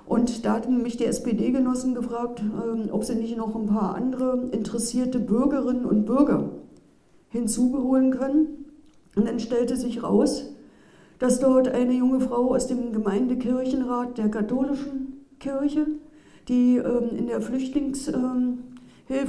und 0.10 0.44
da 0.44 0.54
hatten 0.54 0.82
mich 0.82 0.98
die 0.98 1.06
SPD-Genossen 1.06 1.94
gefragt, 1.94 2.42
ähm, 2.42 2.90
ob 2.92 3.04
sie 3.04 3.14
nicht 3.14 3.38
noch 3.38 3.56
ein 3.56 3.68
paar 3.68 3.94
andere 3.94 4.50
interessierte 4.52 5.20
Bürgerinnen 5.20 5.86
und 5.86 6.06
Bürger 6.06 6.50
hinzuholen 7.30 8.12
können. 8.12 8.66
Und 9.16 9.28
dann 9.28 9.40
stellte 9.40 9.76
sich 9.76 10.04
raus, 10.04 10.54
dass 11.18 11.40
dort 11.40 11.68
eine 11.68 11.94
junge 11.94 12.20
Frau 12.20 12.54
aus 12.54 12.68
dem 12.68 12.94
Gemeindekirchenrat 12.94 14.18
der 14.18 14.30
katholischen 14.30 15.26
Kirche, 15.40 15.88
die 16.48 16.78
ähm, 16.78 17.10
in 17.18 17.28
der 17.28 17.42
Flüchtlingshilfe 17.42 18.60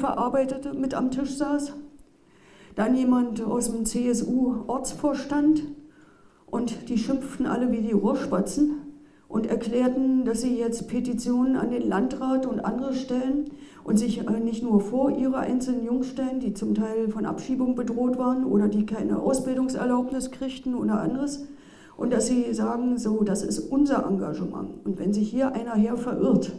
arbeitete, 0.03 0.75
mit 0.75 0.95
am 0.95 1.11
Tisch 1.11 1.37
saß. 1.37 1.73
Dann 2.77 2.97
jemand 2.97 3.43
aus 3.43 3.71
dem 3.71 3.85
CSU-Ortsvorstand, 3.85 5.63
und 6.51 6.89
die 6.89 6.99
schimpften 6.99 7.47
alle 7.47 7.71
wie 7.71 7.81
die 7.81 7.93
Rohrspatzen 7.93 8.73
und 9.29 9.47
erklärten, 9.47 10.25
dass 10.25 10.43
sie 10.43 10.59
jetzt 10.59 10.89
Petitionen 10.89 11.57
an 11.57 11.71
den 11.71 11.89
Landrat 11.89 12.47
und 12.47 12.61
andere 12.61 12.95
stellen 12.95 13.51
und 13.85 13.99
sich 13.99 14.27
äh, 14.27 14.41
nicht 14.41 14.63
nur 14.63 14.81
vor 14.81 15.11
ihre 15.11 15.39
einzelnen 15.39 15.85
Jungs 15.85 16.09
stellen, 16.09 16.41
die 16.41 16.55
zum 16.55 16.75
Teil 16.75 17.09
von 17.09 17.27
Abschiebung 17.27 17.75
bedroht 17.75 18.19
waren 18.19 18.45
oder 18.45 18.69
die 18.69 18.87
keine 18.87 19.21
Ausbildungserlaubnis 19.21 20.31
kriegten 20.31 20.75
oder 20.75 21.01
anderes. 21.01 21.47
Und 21.97 22.13
dass 22.13 22.27
sie 22.27 22.53
sagen, 22.55 22.99
so, 22.99 23.23
das 23.25 23.43
ist 23.43 23.59
unser 23.59 24.07
Engagement. 24.07 24.71
Und 24.85 24.99
wenn 24.99 25.13
sich 25.13 25.31
hier 25.31 25.55
einer 25.55 25.75
her 25.75 25.97
verirrt, 25.97 26.53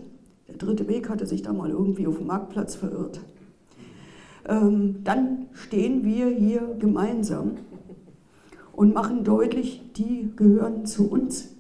der 0.47 0.55
dritte 0.55 0.87
Weg 0.87 1.09
hatte 1.09 1.25
sich 1.25 1.41
da 1.41 1.53
mal 1.53 1.71
irgendwie 1.71 2.05
auf 2.05 2.17
dem 2.17 2.27
Marktplatz 2.27 2.75
verirrt, 2.75 3.21
ähm, 4.47 4.97
dann 5.03 5.47
stehen 5.53 6.03
wir 6.03 6.27
hier 6.27 6.75
gemeinsam 6.77 7.51
und 8.73 8.93
machen 8.93 9.23
deutlich, 9.23 9.81
die 9.95 10.31
gehören 10.35 10.85
zu 10.85 11.09
uns. 11.09 11.55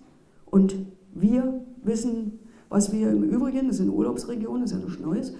Und 0.45 0.75
wir 1.13 1.61
wissen, 1.83 2.39
was 2.71 2.91
wir 2.93 3.11
im 3.11 3.23
Übrigen, 3.23 3.67
das 3.67 3.75
ist 3.75 3.81
eine 3.81 3.91
Urlaubsregion, 3.91 4.61
das 4.61 4.71
ist 4.71 4.79
ja 4.79 4.83
nichts 4.83 5.01
Neues, 5.01 5.33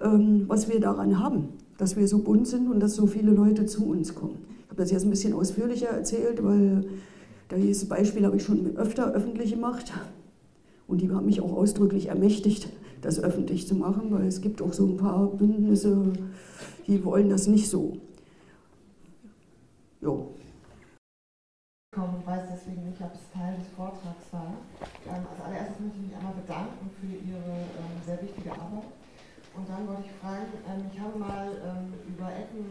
ähm, 0.00 0.44
was 0.46 0.68
wir 0.68 0.80
daran 0.80 1.18
haben, 1.18 1.48
dass 1.76 1.96
wir 1.96 2.06
so 2.06 2.20
bunt 2.20 2.46
sind 2.46 2.70
und 2.70 2.80
dass 2.80 2.94
so 2.94 3.06
viele 3.06 3.32
Leute 3.32 3.66
zu 3.66 3.84
uns 3.86 4.14
kommen. 4.14 4.38
Ich 4.62 4.70
habe 4.70 4.80
das 4.82 4.92
jetzt 4.92 5.04
ein 5.04 5.10
bisschen 5.10 5.34
ausführlicher 5.34 5.88
erzählt, 5.88 6.42
weil 6.42 6.84
dieses 7.54 7.86
Beispiel 7.88 8.24
habe 8.24 8.36
ich 8.36 8.44
schon 8.44 8.76
öfter 8.76 9.12
öffentlich 9.12 9.50
gemacht. 9.50 9.92
Und 10.86 11.02
die 11.02 11.10
haben 11.10 11.26
mich 11.26 11.40
auch 11.40 11.52
ausdrücklich 11.52 12.08
ermächtigt, 12.08 12.68
das 13.02 13.20
öffentlich 13.22 13.66
zu 13.66 13.74
machen, 13.74 14.10
weil 14.10 14.26
es 14.26 14.40
gibt 14.40 14.62
auch 14.62 14.72
so 14.72 14.86
ein 14.86 14.96
paar 14.96 15.26
Bündnisse, 15.26 16.12
die 16.86 17.04
wollen 17.04 17.28
das 17.28 17.48
nicht 17.48 17.68
so. 17.68 17.96
Jo 20.00 20.28
und 22.04 22.26
weiß 22.26 22.42
deswegen 22.52 22.84
nicht, 22.88 23.00
ob 23.00 23.14
es 23.14 23.30
Teil 23.32 23.56
des 23.56 23.68
Vortrags 23.74 24.32
war. 24.32 24.54
Ähm, 25.06 25.26
als 25.26 25.40
allererstes 25.40 25.80
möchte 25.80 25.98
ich 25.98 26.06
mich 26.08 26.16
einmal 26.16 26.34
bedanken 26.34 26.90
für 27.00 27.10
Ihre 27.10 27.66
ähm, 27.74 27.94
sehr 28.06 28.22
wichtige 28.22 28.52
Arbeit. 28.52 28.90
Und 29.56 29.68
dann 29.68 29.88
wollte 29.88 30.04
ich 30.06 30.12
fragen, 30.22 30.46
ähm, 30.70 30.86
ich 30.92 31.00
habe 31.00 31.18
mal 31.18 31.50
ähm, 31.50 31.94
über 32.06 32.30
Ecken 32.30 32.66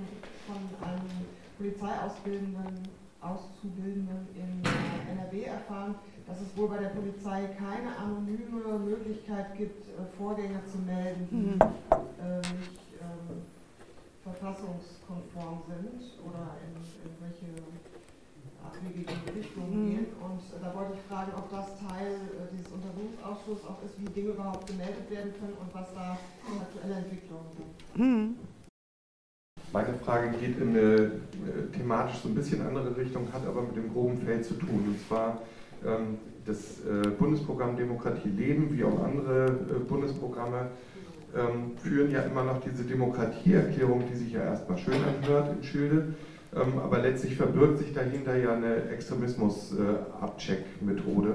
von 0.47 0.61
einem 0.79 1.27
Polizeiausbildenden, 1.57 2.87
Auszubildenden 3.19 4.27
in 4.35 4.63
äh, 4.63 5.11
NRW 5.11 5.43
erfahren, 5.43 5.95
dass 6.27 6.39
es 6.39 6.55
wohl 6.55 6.69
bei 6.69 6.77
der 6.77 6.89
Polizei 6.89 7.47
keine 7.57 7.97
anonyme 7.97 8.79
Möglichkeit 8.79 9.57
gibt, 9.57 9.87
äh, 9.89 10.05
Vorgänge 10.17 10.63
zu 10.65 10.77
melden, 10.79 11.27
die 11.31 11.35
mhm. 11.35 11.59
äh, 12.23 12.37
nicht 12.37 12.79
ähm, 13.01 13.41
verfassungskonform 14.23 15.63
sind 15.67 16.19
oder 16.23 16.55
in, 16.63 16.75
in 16.77 17.11
welche 17.19 17.51
abwegige 18.67 19.15
Richtungen 19.31 19.71
mhm. 19.71 19.89
gehen. 19.89 20.07
Und 20.19 20.43
äh, 20.51 20.59
da 20.61 20.75
wollte 20.75 20.93
ich 20.99 21.03
fragen, 21.07 21.31
ob 21.35 21.49
das 21.49 21.79
Teil 21.79 22.19
äh, 22.35 22.51
dieses 22.51 22.67
Untersuchungsausschusses 22.67 23.65
auch 23.65 23.79
ist, 23.83 23.95
wie 23.99 24.09
Dinge 24.11 24.35
überhaupt 24.35 24.67
gemeldet 24.67 25.07
werden 25.09 25.31
können 25.39 25.55
und 25.55 25.69
was 25.73 25.87
da 25.95 26.17
aktuelle 26.59 26.95
Entwicklungen 27.01 27.49
sind. 27.55 27.71
Mhm. 27.95 28.35
Meine 29.73 29.93
Frage 29.99 30.31
geht 30.37 30.59
in 30.59 30.69
eine 30.69 30.79
äh, 30.79 31.11
thematisch 31.75 32.19
so 32.23 32.29
ein 32.29 32.35
bisschen 32.35 32.65
andere 32.65 32.95
Richtung, 32.95 33.27
hat 33.33 33.45
aber 33.45 33.61
mit 33.63 33.75
dem 33.75 33.91
groben 33.91 34.17
Feld 34.17 34.45
zu 34.45 34.53
tun. 34.55 34.83
Und 34.87 34.99
zwar 35.07 35.41
ähm, 35.85 36.17
das 36.45 36.79
äh, 36.85 37.09
Bundesprogramm 37.09 37.75
Demokratie 37.75 38.29
leben, 38.29 38.75
wie 38.75 38.83
auch 38.83 39.03
andere 39.03 39.47
äh, 39.47 39.79
Bundesprogramme, 39.79 40.69
ähm, 41.35 41.77
führen 41.77 42.11
ja 42.11 42.21
immer 42.21 42.43
noch 42.43 42.61
diese 42.61 42.83
Demokratieerklärung, 42.83 44.03
die 44.09 44.15
sich 44.15 44.31
ja 44.31 44.43
erstmal 44.43 44.77
schön 44.77 45.01
anhört 45.03 45.57
in 45.57 45.63
Schilde, 45.63 46.13
aber 46.53 46.99
letztlich 46.99 47.35
verbirgt 47.35 47.79
sich 47.79 47.93
dahinter 47.93 48.37
ja 48.37 48.53
eine 48.53 48.89
Extremismus-Abcheck-Methode, 48.89 51.33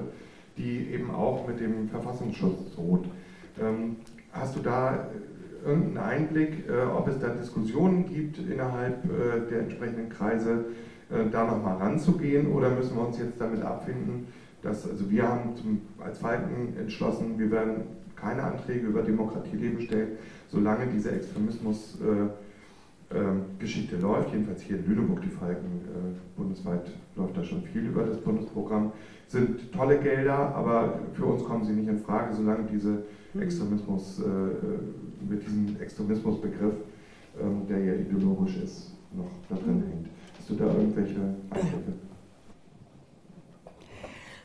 die 0.57 0.89
eben 0.91 1.11
auch 1.11 1.47
mit 1.47 1.59
dem 1.59 1.89
Verfassungsschutz 1.89 2.73
droht. 2.75 3.05
Ähm, 3.61 3.97
hast 4.31 4.55
du 4.55 4.61
da 4.61 5.09
irgendeinen 5.65 5.97
Einblick, 5.97 6.67
äh, 6.67 6.85
ob 6.85 7.07
es 7.07 7.19
da 7.19 7.29
Diskussionen 7.29 8.05
gibt 8.05 8.37
innerhalb 8.39 9.05
äh, 9.05 9.49
der 9.49 9.61
entsprechenden 9.61 10.09
Kreise, 10.09 10.65
äh, 11.09 11.29
da 11.31 11.45
nochmal 11.45 11.77
ranzugehen 11.77 12.51
oder 12.51 12.69
müssen 12.71 12.97
wir 12.97 13.07
uns 13.07 13.17
jetzt 13.17 13.39
damit 13.39 13.61
abfinden, 13.61 14.27
dass, 14.61 14.89
also 14.89 15.09
wir 15.09 15.25
haben 15.27 15.55
zum, 15.55 15.81
als 16.03 16.19
Falken 16.19 16.75
entschlossen, 16.77 17.37
wir 17.37 17.49
werden 17.51 17.83
keine 18.15 18.43
Anträge 18.43 18.87
über 18.87 19.01
Demokratieleben 19.01 19.81
stellen, 19.81 20.17
solange 20.49 20.87
dieser 20.87 21.13
Extremismus 21.13 21.97
ähm, 22.01 22.29
Geschichte 23.59 23.97
läuft, 23.97 24.31
jedenfalls 24.31 24.61
hier 24.61 24.77
in 24.77 24.87
Lüneburg, 24.87 25.21
die 25.21 25.29
Falken, 25.29 25.81
äh, 25.85 26.37
bundesweit 26.37 26.91
läuft 27.15 27.37
da 27.37 27.43
schon 27.43 27.61
viel 27.61 27.85
über 27.85 28.03
das 28.03 28.17
Bundesprogramm, 28.17 28.91
sind 29.27 29.71
tolle 29.71 29.99
Gelder, 29.99 30.53
aber 30.55 30.99
für 31.13 31.25
uns 31.25 31.43
kommen 31.43 31.63
sie 31.63 31.73
nicht 31.73 31.87
in 31.87 31.99
Frage, 31.99 32.33
solange 32.33 32.65
diese 32.71 33.03
mhm. 33.33 33.41
Extremismus, 33.41 34.19
äh, 34.19 35.29
mit 35.29 35.45
diesem 35.45 35.79
Extremismusbegriff 35.79 36.75
ähm, 37.41 37.65
der 37.67 37.79
ja 37.79 37.93
ideologisch 37.95 38.57
ist, 38.57 38.91
noch 39.11 39.25
da 39.49 39.55
drin 39.55 39.77
mhm. 39.77 39.89
hängt. 39.89 40.07
Hast 40.37 40.49
du 40.49 40.55
da 40.55 40.65
irgendwelche 40.65 41.19
Einblicke? 41.49 41.93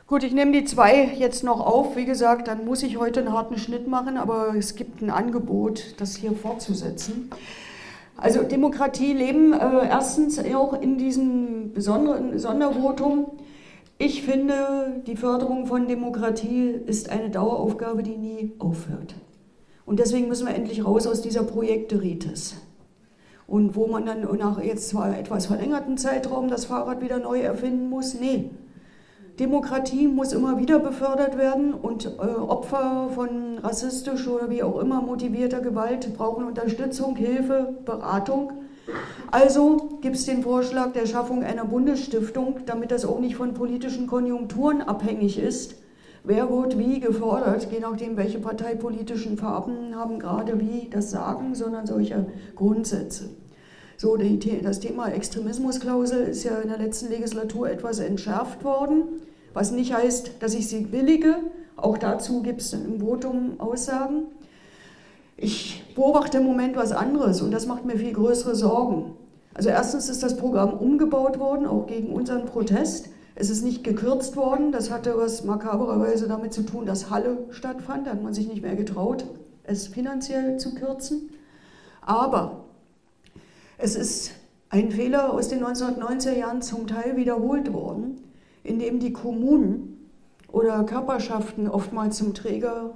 Gut, 0.07 0.25
ich 0.25 0.33
nehme 0.33 0.53
die 0.53 0.65
zwei 0.65 1.05
jetzt 1.05 1.45
noch 1.45 1.61
auf. 1.61 1.97
Wie 1.97 2.07
gesagt, 2.07 2.49
dann 2.49 2.65
muss 2.65 2.83
ich 2.83 2.97
heute 2.97 3.21
einen 3.21 3.33
harten 3.35 3.59
Schnitt 3.59 3.87
machen, 3.89 4.17
aber 4.17 4.55
es 4.57 4.75
gibt 4.75 5.03
ein 5.03 5.11
Angebot, 5.11 6.01
das 6.01 6.17
hier 6.17 6.33
fortzusetzen. 6.33 7.29
Also 8.21 8.43
Demokratie 8.43 9.13
leben 9.13 9.53
äh, 9.53 9.89
erstens 9.89 10.41
auch 10.53 10.81
in 10.81 10.99
diesem 10.99 11.73
besonderen 11.73 12.37
Sondervotum. 12.37 13.27
Ich 13.97 14.25
finde, 14.25 15.03
die 15.07 15.15
Förderung 15.15 15.67
von 15.67 15.87
Demokratie 15.87 16.71
ist 16.71 17.11
eine 17.11 17.31
Daueraufgabe, 17.31 18.03
die 18.03 18.17
nie 18.17 18.53
aufhört. 18.59 19.15
Und 19.87 20.01
deswegen 20.01 20.27
müssen 20.27 20.49
wir 20.49 20.55
endlich 20.55 20.85
raus 20.85 21.07
aus 21.07 21.23
dieser 21.23 21.45
Projekteritis. 21.45 22.57
Und 23.47 23.77
wo 23.77 23.87
man 23.87 24.05
dann 24.05 24.27
nach 24.37 24.61
jetzt 24.61 24.89
zwar 24.89 25.17
etwas 25.17 25.47
verlängerten 25.47 25.97
Zeitraum 25.97 26.49
das 26.49 26.65
Fahrrad 26.65 27.01
wieder 27.01 27.21
neu 27.21 27.39
erfinden 27.39 27.89
muss, 27.89 28.15
nee, 28.15 28.51
Demokratie 29.39 30.09
muss 30.09 30.33
immer 30.33 30.59
wieder 30.59 30.81
befördert 30.81 31.39
werden 31.39 31.73
und 31.73 32.07
äh, 32.07 32.09
Opfer 32.09 33.09
von 33.15 33.59
rassistisch 33.59 34.27
oder 34.27 34.51
wie 34.51 34.65
auch 34.65 34.81
immer 34.81 35.01
motivierter 35.01 35.61
Gewalt 35.61 36.13
brauchen 36.17 36.45
Unterstützung, 36.45 37.15
Hilfe, 37.15 37.77
Beratung. 37.85 38.53
Also 39.31 39.99
gibt 40.01 40.17
es 40.17 40.27
den 40.27 40.43
Vorschlag 40.43 40.93
der 40.93 41.07
Schaffung 41.07 41.45
einer 41.45 41.65
Bundesstiftung, 41.65 42.61
damit 42.67 42.91
das 42.91 43.05
auch 43.05 43.21
nicht 43.21 43.37
von 43.37 43.55
politischen 43.55 44.09
Konjunkturen 44.09 44.83
abhängig 44.83 45.39
ist. 45.39 45.77
Wer 46.25 46.51
wird 46.51 46.77
wie 46.77 46.99
gefordert, 46.99 47.69
je 47.71 47.79
nachdem, 47.79 48.17
welche 48.17 48.41
parteipolitischen 48.41 49.37
Farben 49.37 49.95
haben 49.95 50.19
gerade 50.19 50.59
wie 50.59 50.89
das 50.91 51.13
Sagen, 51.13 51.55
sondern 51.55 51.87
solche 51.87 52.27
Grundsätze. 52.57 53.31
So, 53.97 54.17
die, 54.17 54.63
das 54.63 54.81
Thema 54.81 55.09
Extremismusklausel 55.09 56.23
ist 56.23 56.43
ja 56.43 56.59
in 56.59 56.69
der 56.69 56.79
letzten 56.79 57.09
Legislatur 57.09 57.71
etwas 57.71 58.01
entschärft 58.01 58.65
worden 58.65 59.05
was 59.55 59.71
nicht 59.71 59.95
heißt, 59.95 60.33
dass 60.41 60.55
ich 60.55 60.69
sie 60.69 60.81
billige. 60.81 61.37
Auch 61.77 61.99
dazu 61.99 62.43
gibt 62.43 62.61
es 62.61 62.73
im 62.73 63.01
Votum 63.01 63.59
Aussagen. 63.59 64.25
Ich 65.37 65.85
beobachte 65.95 66.39
im 66.39 66.45
Moment 66.45 66.77
was 66.77 66.93
anderes 66.93 67.41
und 67.43 67.53
das 67.53 67.67
macht 67.67 67.85
mir 67.85 67.97
viel 67.97 68.13
größere 68.13 68.57
Sorgen. 68.57 69.15
Also 69.55 69.71
erstens 69.71 70.09
ist 70.09 70.23
das 70.23 70.37
Programm 70.37 70.75
umgebaut 70.75 71.39
worden, 71.39 71.67
auch 71.67 71.87
gegen 71.87 72.13
unseren 72.13 72.47
Protest. 72.47 73.11
Es 73.35 73.51
ist 73.51 73.63
nicht 73.63 73.85
gekürzt 73.85 74.37
worden. 74.37 74.73
Das 74.73 74.91
hatte 74.91 75.17
was 75.17 75.45
makabererweise 75.45 76.27
damit 76.27 76.53
zu 76.53 76.63
tun, 76.63 76.87
dass 76.87 77.11
Halle 77.11 77.39
stattfand. 77.51 78.07
Da 78.07 78.13
hat 78.13 78.23
man 78.23 78.35
sich 78.35 78.49
nicht 78.49 78.63
mehr 78.63 78.75
getraut, 78.75 79.25
es 79.63 79.87
finanziell 79.87 80.59
zu 80.59 80.75
kürzen. 80.75 81.31
Aber 82.01 82.65
es 83.77 83.95
ist 83.95 84.33
ein 84.71 84.91
Fehler 84.91 85.33
aus 85.33 85.49
den 85.49 85.65
1990er 85.65 86.37
Jahren 86.37 86.63
zum 86.63 86.89
Teil 86.89 87.17
wiederholt 87.17 87.73
worden 87.73 88.28
in 88.69 88.79
dem 88.79 89.01
die 89.01 89.13
Kommunen 89.13 90.11
oder 90.53 90.85
Körperschaften 90.85 91.69
oftmals 91.69 92.19
zum 92.19 92.35
Träger 92.35 92.95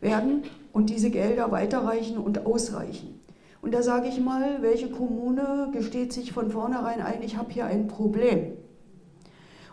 werden 0.00 0.42
und 0.72 0.90
diese 0.90 1.10
Gelder 1.10 1.50
weiterreichen 1.50 2.18
und 2.18 2.46
ausreichen. 2.46 3.20
Und 3.62 3.72
da 3.72 3.82
sage 3.82 4.08
ich 4.08 4.20
mal, 4.20 4.58
welche 4.60 4.90
Kommune 4.90 5.70
gesteht 5.72 6.12
sich 6.12 6.32
von 6.32 6.50
vornherein 6.50 7.00
ein, 7.00 7.22
ich 7.22 7.36
habe 7.36 7.52
hier 7.52 7.64
ein 7.64 7.88
Problem. 7.88 8.52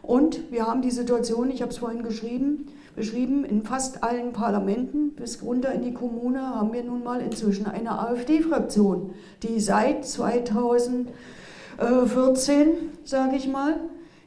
Und 0.01 0.51
wir 0.51 0.65
haben 0.65 0.81
die 0.81 0.91
Situation, 0.91 1.51
ich 1.51 1.61
habe 1.61 1.71
es 1.71 1.77
vorhin 1.77 2.01
geschrieben, 2.01 2.67
beschrieben, 2.95 3.45
in 3.45 3.63
fast 3.63 4.03
allen 4.03 4.33
Parlamenten 4.33 5.11
bis 5.11 5.43
runter 5.43 5.71
in 5.73 5.81
die 5.81 5.93
Kommune 5.93 6.41
haben 6.41 6.73
wir 6.73 6.83
nun 6.83 7.03
mal 7.03 7.21
inzwischen 7.21 7.65
eine 7.65 7.99
AfD-Fraktion, 7.99 9.13
die 9.43 9.59
seit 9.59 10.05
2014, 10.05 12.67
sage 13.03 13.35
ich 13.35 13.47
mal, 13.47 13.79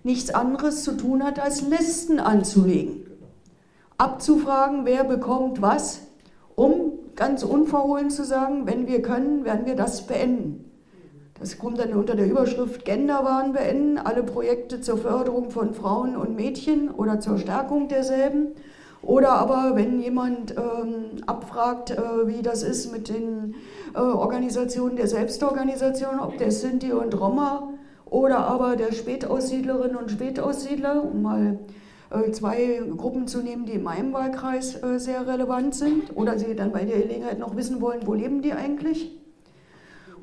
nichts 0.04 0.30
anderes 0.30 0.84
zu 0.84 0.92
tun 0.92 1.24
hat, 1.24 1.40
als 1.40 1.62
Listen 1.62 2.20
anzulegen. 2.20 3.06
Abzufragen, 3.96 4.84
wer 4.84 5.02
bekommt 5.02 5.62
was, 5.62 6.02
um 6.54 6.92
ganz 7.16 7.42
unverhohlen 7.42 8.10
zu 8.10 8.24
sagen, 8.24 8.66
wenn 8.66 8.86
wir 8.86 9.02
können, 9.02 9.44
werden 9.44 9.66
wir 9.66 9.76
das 9.76 10.06
beenden. 10.06 10.70
Das 11.40 11.58
kommt 11.58 11.78
dann 11.78 11.94
unter 11.94 12.14
der 12.14 12.26
Überschrift 12.26 12.84
Genderwahn 12.84 13.52
beenden, 13.52 13.98
alle 13.98 14.22
Projekte 14.22 14.80
zur 14.80 14.98
Förderung 14.98 15.50
von 15.50 15.74
Frauen 15.74 16.16
und 16.16 16.36
Mädchen 16.36 16.90
oder 16.90 17.18
zur 17.18 17.38
Stärkung 17.38 17.88
derselben. 17.88 18.48
Oder 19.02 19.32
aber, 19.32 19.72
wenn 19.74 20.00
jemand 20.00 20.52
ähm, 20.52 21.22
abfragt, 21.26 21.90
äh, 21.90 22.26
wie 22.26 22.42
das 22.42 22.62
ist 22.62 22.92
mit 22.92 23.08
den 23.08 23.54
äh, 23.94 23.98
Organisationen 23.98 24.96
der 24.96 25.08
Selbstorganisation, 25.08 26.18
ob 26.20 26.38
der 26.38 26.50
Sinti 26.50 26.92
und 26.92 27.18
Roma 27.18 27.74
oder 28.06 28.38
aber 28.38 28.76
der 28.76 28.92
Spätaussiedlerinnen 28.92 29.96
und 29.96 30.10
Spätaussiedler, 30.10 31.02
um 31.02 31.22
mal 31.22 31.58
äh, 32.10 32.30
zwei 32.30 32.82
Gruppen 32.96 33.26
zu 33.26 33.42
nehmen, 33.42 33.66
die 33.66 33.72
in 33.72 33.82
meinem 33.82 34.12
Wahlkreis 34.12 34.82
äh, 34.82 34.98
sehr 34.98 35.26
relevant 35.26 35.74
sind, 35.74 36.16
oder 36.16 36.38
Sie 36.38 36.54
dann 36.54 36.72
bei 36.72 36.84
der 36.84 36.98
Gelegenheit 36.98 37.38
noch 37.38 37.56
wissen 37.56 37.80
wollen, 37.80 38.06
wo 38.06 38.14
leben 38.14 38.42
die 38.42 38.52
eigentlich? 38.52 39.18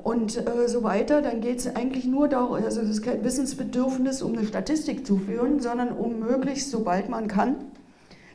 Und 0.02 0.36
äh, 0.36 0.68
so 0.68 0.82
weiter, 0.82 1.22
dann 1.22 1.40
geht 1.40 1.60
es 1.60 1.76
eigentlich 1.76 2.06
nur 2.06 2.28
darum, 2.28 2.54
also 2.54 2.80
es 2.80 2.88
ist 2.88 3.02
kein 3.02 3.22
Wissensbedürfnis, 3.24 4.22
um 4.22 4.32
eine 4.32 4.46
Statistik 4.46 5.06
zu 5.06 5.16
führen, 5.16 5.60
sondern 5.60 5.92
um 5.92 6.18
möglichst, 6.18 6.70
sobald 6.70 7.08
man 7.08 7.28
kann, 7.28 7.56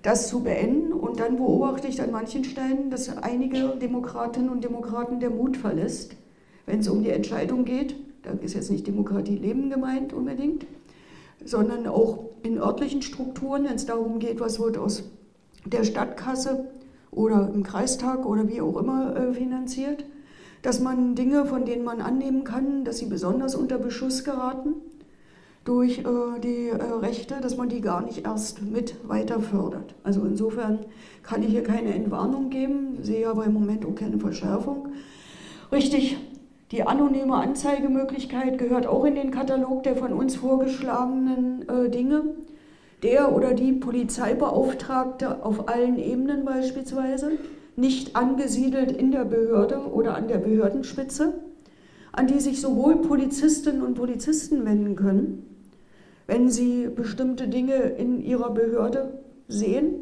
das 0.02 0.30
zu 0.30 0.44
beenden. 0.44 0.94
Und 0.94 1.20
dann 1.20 1.36
beobachte 1.36 1.88
ich 1.88 2.02
an 2.02 2.12
manchen 2.12 2.46
Stellen, 2.46 2.90
dass 2.90 3.18
einige 3.18 3.76
Demokratinnen 3.82 4.50
und 4.50 4.64
Demokraten 4.64 5.20
der 5.20 5.30
Mut 5.30 5.58
verlässt, 5.58 6.16
wenn 6.66 6.80
es 6.80 6.88
um 6.88 7.04
die 7.04 7.10
Entscheidung 7.10 7.66
geht, 7.66 7.96
da 8.28 8.34
ist 8.44 8.54
jetzt 8.54 8.72
nicht 8.72 8.88
Demokratie 8.88 9.38
leben 9.38 9.70
gemeint 9.70 10.14
unbedingt, 10.14 10.66
sondern 11.44 11.88
auch 11.88 12.30
in 12.44 12.58
örtlichen 12.58 13.02
Strukturen, 13.02 13.66
wenn 13.66 13.76
es 13.76 13.86
darum 13.86 14.20
geht, 14.20 14.40
was 14.40 14.60
wird 14.60 14.78
aus 14.78 15.04
der 15.66 15.84
Stadtkasse 15.84 16.68
oder 17.12 17.52
im 17.54 17.64
Kreistag 17.64 18.26
oder 18.26 18.48
wie 18.48 18.62
auch 18.62 18.78
immer 18.78 19.16
äh, 19.16 19.34
finanziert, 19.34 20.06
dass 20.62 20.80
man 20.80 21.16
Dinge, 21.16 21.46
von 21.46 21.66
denen 21.66 21.84
man 21.84 22.02
annehmen 22.02 22.44
kann, 22.44 22.84
dass 22.84 22.98
sie 22.98 23.06
besonders 23.06 23.56
unter 23.56 23.78
Beschuss 23.78 24.24
geraten 24.24 24.76
durch 25.64 26.00
äh, 26.00 26.40
die 26.44 26.70
äh, 26.70 26.76
Rechte, 26.76 27.36
dass 27.42 27.58
man 27.58 27.70
die 27.70 27.82
gar 27.82 28.02
nicht 28.02 28.26
erst 28.26 28.62
mit 28.62 28.96
weiter 29.08 29.42
fördert. 29.42 29.96
Also 30.04 30.22
insofern 30.26 30.80
kann 31.24 31.44
ich 31.44 31.50
hier 31.50 31.64
keine 31.64 31.94
Entwarnung 31.94 32.50
geben, 32.50 33.00
sehe 33.02 33.28
aber 33.28 33.46
im 33.46 33.54
Moment 33.54 33.86
auch 33.86 33.96
keine 33.96 34.18
Verschärfung. 34.18 34.90
Richtig 35.72 36.18
die 36.72 36.84
anonyme 36.84 37.36
Anzeigemöglichkeit 37.36 38.58
gehört 38.58 38.88
auch 38.88 39.06
in 39.06 39.16
den 39.16 39.32
Katalog 39.32 39.84
der 39.84 39.96
von 39.96 40.12
uns 40.12 40.36
vorgeschlagenen 40.36 41.68
äh, 41.70 41.90
Dinge. 41.90 42.24
Der 43.04 43.34
oder 43.34 43.54
die 43.54 43.74
Polizeibeauftragte 43.74 45.46
auf 45.46 45.70
allen 45.70 45.98
Ebenen 45.98 46.44
beispielsweise, 46.44 47.32
nicht 47.78 48.16
angesiedelt 48.16 48.92
in 48.92 49.12
der 49.12 49.24
Behörde 49.24 49.92
oder 49.94 50.16
an 50.16 50.28
der 50.28 50.40
Behördenspitze, 50.40 51.36
an 52.12 52.28
die 52.28 52.40
sich 52.40 52.60
sowohl 52.60 52.98
Polizistinnen 52.98 53.84
und 53.84 53.94
Polizisten 53.94 54.66
wenden 54.66 54.96
können, 54.96 55.46
wenn 56.26 56.50
sie 56.50 56.88
bestimmte 56.88 57.48
Dinge 57.48 57.76
in 57.76 58.20
ihrer 58.20 58.50
Behörde 58.50 59.20
sehen, 59.48 59.94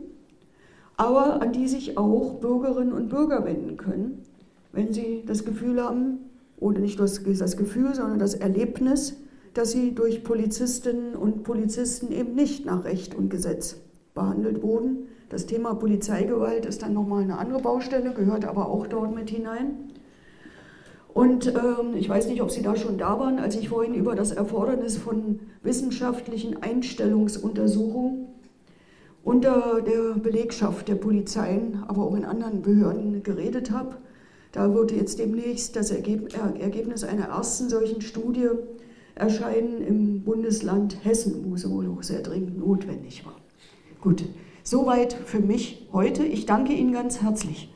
aber 0.95 1.41
an 1.41 1.51
die 1.51 1.67
sich 1.67 1.97
auch 1.97 2.35
Bürgerinnen 2.39 2.93
und 2.93 3.09
Bürger 3.09 3.43
wenden 3.43 3.75
können, 3.75 4.23
wenn 4.71 4.93
sie 4.93 5.23
das 5.27 5.43
Gefühl 5.43 5.83
haben, 5.83 6.24
oder 6.65 6.79
nicht 6.79 6.99
das, 6.99 7.21
das 7.23 7.57
Gefühl, 7.57 7.93
sondern 7.93 8.17
das 8.17 8.33
Erlebnis, 8.33 9.17
dass 9.53 9.71
sie 9.71 9.93
durch 9.93 10.23
Polizistinnen 10.23 11.15
und 11.15 11.43
Polizisten 11.43 12.11
eben 12.11 12.33
nicht 12.33 12.65
nach 12.65 12.83
Recht 12.83 13.13
und 13.15 13.29
Gesetz 13.29 13.77
behandelt 14.15 14.63
wurden. 14.63 15.07
Das 15.29 15.45
Thema 15.45 15.75
Polizeigewalt 15.75 16.65
ist 16.65 16.81
dann 16.81 16.93
nochmal 16.93 17.23
eine 17.23 17.37
andere 17.37 17.61
Baustelle, 17.61 18.13
gehört 18.13 18.45
aber 18.45 18.67
auch 18.67 18.87
dort 18.87 19.13
mit 19.13 19.29
hinein. 19.29 19.91
Und 21.13 21.47
ähm, 21.47 21.95
ich 21.95 22.09
weiß 22.09 22.27
nicht, 22.27 22.41
ob 22.41 22.51
Sie 22.51 22.61
da 22.61 22.75
schon 22.75 22.97
da 22.97 23.19
waren, 23.19 23.39
als 23.39 23.55
ich 23.55 23.69
vorhin 23.69 23.93
über 23.93 24.15
das 24.15 24.31
Erfordernis 24.31 24.97
von 24.97 25.39
wissenschaftlichen 25.63 26.61
Einstellungsuntersuchungen 26.61 28.27
unter 29.23 29.81
der 29.81 30.19
Belegschaft 30.19 30.87
der 30.87 30.95
Polizeien, 30.95 31.83
aber 31.87 32.03
auch 32.03 32.15
in 32.15 32.25
anderen 32.25 32.61
Behörden 32.61 33.23
geredet 33.23 33.71
habe. 33.71 33.97
Da 34.55 34.73
wird 34.73 34.93
jetzt 34.93 35.19
demnächst 35.19 35.75
das 35.75 35.91
Ergebnis 35.91 37.03
einer 37.03 37.25
ersten 37.25 37.67
solchen 37.67 37.99
Studie 37.99 38.47
erscheinen 39.13 39.85
im 39.85 40.21
Bundesland 40.21 41.03
Hessen, 41.03 41.43
wo 41.45 41.55
es 41.55 41.69
wohl 41.69 41.89
auch 41.89 42.01
sehr 42.01 42.21
dringend 42.21 42.57
notwendig 42.57 43.25
war. 43.25 43.35
Gut, 43.99 44.23
soweit 44.63 45.11
für 45.11 45.41
mich 45.41 45.85
heute. 45.91 46.23
Ich 46.23 46.45
danke 46.45 46.71
Ihnen 46.71 46.93
ganz 46.93 47.21
herzlich. 47.21 47.69